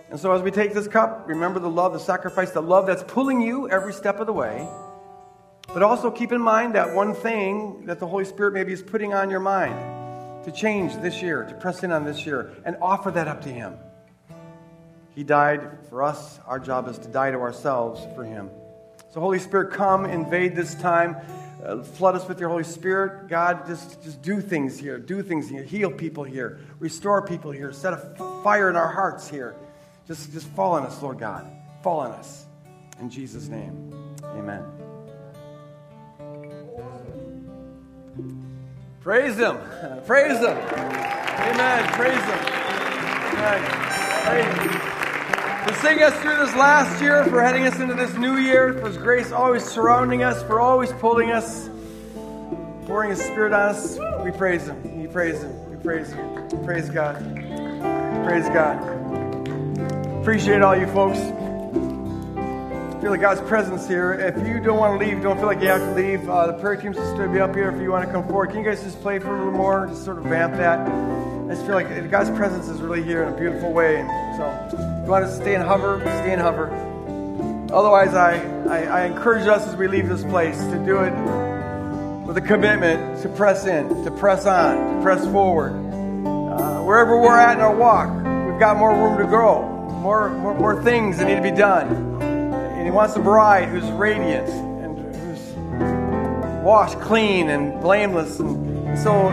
And 0.10 0.20
so 0.20 0.32
as 0.32 0.42
we 0.42 0.52
take 0.52 0.74
this 0.74 0.88
cup, 0.88 1.28
remember 1.28 1.60
the 1.60 1.70
love, 1.70 1.94
the 1.94 2.00
sacrifice, 2.00 2.52
the 2.52 2.62
love 2.62 2.86
that's 2.86 3.04
pulling 3.04 3.42
you 3.42 3.70
every 3.70 3.94
step 3.94 4.20
of 4.20 4.28
the 4.28 4.34
way. 4.34 4.68
But 5.68 5.82
also 5.84 6.12
keep 6.12 6.32
in 6.32 6.42
mind 6.42 6.76
that 6.76 6.94
one 6.94 7.14
thing 7.14 7.86
that 7.88 8.00
the 8.00 8.08
Holy 8.08 8.26
Spirit 8.26 8.54
maybe 8.54 8.72
is 8.72 8.84
putting 8.84 9.14
on 9.14 9.30
your 9.30 9.40
mind 9.40 10.46
to 10.46 10.52
change 10.52 10.96
this 10.98 11.22
year, 11.22 11.44
to 11.44 11.56
press 11.56 11.84
in 11.84 11.92
on 11.92 12.06
this 12.06 12.26
year, 12.26 12.54
and 12.66 12.78
offer 12.82 13.10
that 13.12 13.28
up 13.28 13.42
to 13.42 13.50
Him. 13.50 13.76
He 15.16 15.24
died 15.24 15.68
for 15.90 16.04
us. 16.04 16.40
Our 16.46 16.60
job 16.60 16.88
is 16.88 17.00
to 17.00 17.08
die 17.08 17.32
to 17.32 17.38
ourselves 17.40 18.06
for 18.16 18.24
Him. 18.24 18.50
So, 19.12 19.22
Holy 19.22 19.40
Spirit, 19.40 19.74
come, 19.74 20.06
invade 20.06 20.56
this 20.56 20.76
time. 20.76 21.16
Uh, 21.66 21.82
flood 21.82 22.16
us 22.16 22.28
with 22.28 22.40
your 22.40 22.50
Holy 22.50 22.64
Spirit. 22.64 23.28
God, 23.28 23.66
just, 23.66 24.04
just 24.04 24.22
do 24.22 24.40
things 24.40 24.78
here. 24.78 25.00
Do 25.00 25.24
things 25.24 25.50
here. 25.50 25.64
Heal 25.64 25.90
people 25.90 26.24
here. 26.24 26.60
Restore 26.80 27.26
people 27.26 27.50
here. 27.50 27.72
Set 27.72 27.94
a 27.94 28.42
fire 28.44 28.70
in 28.70 28.76
our 28.76 28.92
hearts 28.92 29.28
here. 29.28 29.56
Just, 30.08 30.32
just 30.32 30.48
fall 30.50 30.74
on 30.74 30.84
us, 30.84 31.02
Lord 31.02 31.20
God. 31.20 31.52
Fall 31.82 32.02
on 32.02 32.12
us. 32.12 32.46
In 33.00 33.10
Jesus' 33.10 33.48
name, 33.48 33.94
amen. 34.24 34.64
Praise 39.02 39.38
Him. 39.38 39.58
Praise 40.06 40.38
Him. 40.40 40.58
Amen. 40.58 41.92
Praise 41.94 42.24
Him. 42.24 42.40
Amen. 43.34 43.62
Praise 44.26 44.72
Him. 44.72 44.96
For 45.68 45.74
seeing 45.82 46.04
us 46.04 46.14
through 46.22 46.38
this 46.38 46.56
last 46.56 47.02
year, 47.02 47.24
for 47.26 47.42
heading 47.42 47.66
us 47.66 47.80
into 47.80 47.96
this 47.96 48.14
new 48.16 48.38
year, 48.38 48.74
for 48.74 48.88
His 48.88 48.98
grace 48.98 49.32
always 49.32 49.64
surrounding 49.64 50.24
us, 50.24 50.42
for 50.44 50.60
always 50.60 50.92
pulling 50.94 51.32
us, 51.32 51.70
pouring 52.86 53.10
His 53.10 53.20
Spirit 53.20 53.54
on 53.54 53.70
us, 53.70 53.98
we 54.24 54.32
praise 54.32 54.68
Him. 54.68 55.02
We 55.02 55.08
praise 55.08 55.42
Him. 55.42 55.70
We 55.70 55.78
praise 55.78 56.12
Him. 56.12 56.64
Praise 56.64 56.90
God. 56.90 57.16
Praise 58.26 58.48
God. 58.50 58.95
Appreciate 60.26 60.64
all 60.64 60.76
you 60.76 60.88
folks 60.88 61.20
feel 63.00 63.12
like 63.12 63.22
God's 63.22 63.42
presence 63.42 63.88
here. 63.88 64.14
If 64.14 64.48
you 64.48 64.60
don't 64.60 64.80
want 64.80 65.00
to 65.00 65.06
leave, 65.06 65.22
don't 65.22 65.38
feel 65.38 65.46
like 65.46 65.62
you 65.62 65.68
have 65.68 65.82
to 65.82 65.94
leave, 65.94 66.28
uh, 66.28 66.48
the 66.48 66.54
prayer 66.54 66.76
team's 66.76 66.96
just 66.96 67.16
going 67.16 67.28
to 67.28 67.32
be 67.32 67.40
up 67.40 67.54
here 67.54 67.70
if 67.70 67.80
you 67.80 67.92
want 67.92 68.04
to 68.08 68.12
come 68.12 68.28
forward. 68.28 68.50
Can 68.50 68.58
you 68.58 68.66
guys 68.66 68.82
just 68.82 69.00
play 69.04 69.20
for 69.20 69.36
a 69.36 69.38
little 69.38 69.52
more? 69.52 69.86
Just 69.86 70.04
sort 70.04 70.18
of 70.18 70.24
vamp 70.24 70.56
that. 70.56 70.80
I 70.80 71.54
just 71.54 71.64
feel 71.68 71.76
like 71.76 72.10
God's 72.10 72.32
presence 72.32 72.68
is 72.70 72.82
really 72.82 73.04
here 73.04 73.22
in 73.22 73.32
a 73.36 73.38
beautiful 73.38 73.72
way. 73.72 73.98
So, 74.38 74.70
if 74.74 74.80
you 74.80 75.12
want 75.12 75.28
to 75.28 75.32
stay 75.32 75.54
and 75.54 75.64
hover, 75.64 76.00
stay 76.00 76.34
and 76.34 76.42
hover. 76.42 76.72
Otherwise, 77.72 78.16
I, 78.16 78.42
I, 78.66 79.02
I 79.02 79.06
encourage 79.06 79.46
us 79.46 79.68
as 79.68 79.76
we 79.76 79.88
leave 79.88 80.10
this 80.10 80.24
place 80.24 80.58
to 80.58 80.84
do 80.84 81.04
it 81.04 81.14
with 82.26 82.38
a 82.38 82.42
commitment 82.42 83.22
to 83.22 83.30
press 83.30 83.68
in, 83.68 84.04
to 84.04 84.10
press 84.10 84.48
on, 84.48 84.96
to 84.96 85.02
press 85.04 85.24
forward. 85.26 85.74
Uh, 85.74 86.82
wherever 86.82 87.22
we're 87.22 87.38
at 87.38 87.58
in 87.58 87.62
our 87.62 87.76
walk, 87.76 88.10
we've 88.50 88.60
got 88.60 88.78
more 88.78 88.90
room 88.90 89.20
to 89.20 89.26
grow, 89.26 89.75
more, 90.06 90.30
more, 90.30 90.54
more 90.54 90.84
things 90.84 91.18
that 91.18 91.26
need 91.26 91.36
to 91.36 91.42
be 91.42 91.50
done. 91.50 92.22
And 92.22 92.86
he 92.86 92.92
wants 92.92 93.16
a 93.16 93.20
bride 93.20 93.70
who's 93.70 93.90
radiant 93.94 94.48
and 94.48 95.16
who's 95.16 96.64
washed 96.64 97.00
clean 97.00 97.50
and 97.50 97.82
blameless. 97.82 98.40
And 98.40 99.00
so 99.00 99.30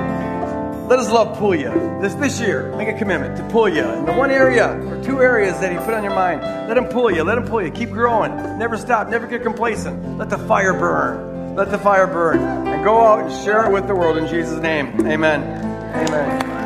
let 0.89 0.99
his 0.99 1.11
love 1.11 1.37
pull 1.37 1.55
you. 1.55 1.71
This 2.01 2.15
this 2.15 2.41
year, 2.41 2.75
make 2.77 2.89
a 2.89 2.97
commitment 2.97 3.37
to 3.37 3.47
pull 3.51 3.69
you 3.69 3.85
in 3.85 4.07
the 4.07 4.15
one 4.15 4.31
area 4.31 4.73
or 4.89 5.05
two 5.05 5.21
areas 5.21 5.61
that 5.61 5.71
he 5.71 5.77
put 5.85 5.93
on 5.93 6.03
your 6.03 6.15
mind. 6.15 6.41
Let 6.41 6.79
him 6.79 6.87
pull 6.87 7.11
you. 7.11 7.23
Let 7.23 7.37
him 7.37 7.45
pull 7.45 7.63
you. 7.63 7.71
Keep 7.71 7.91
growing. 7.91 8.35
Never 8.59 8.79
stop. 8.79 9.11
Never 9.11 9.27
get 9.27 9.43
complacent. 9.43 10.17
Let 10.17 10.31
the 10.31 10.39
fire 10.39 10.73
burn. 10.73 11.55
Let 11.55 11.71
the 11.71 11.79
fire 11.79 12.07
burn. 12.07 12.41
And 12.41 12.83
go 12.83 12.99
out 12.99 13.27
and 13.27 13.45
share 13.45 13.67
it 13.67 13.73
with 13.73 13.89
the 13.89 13.95
world 13.95 14.17
in 14.17 14.27
Jesus' 14.27 14.59
name. 14.63 15.07
Amen. 15.07 15.43
Amen. 15.95 16.62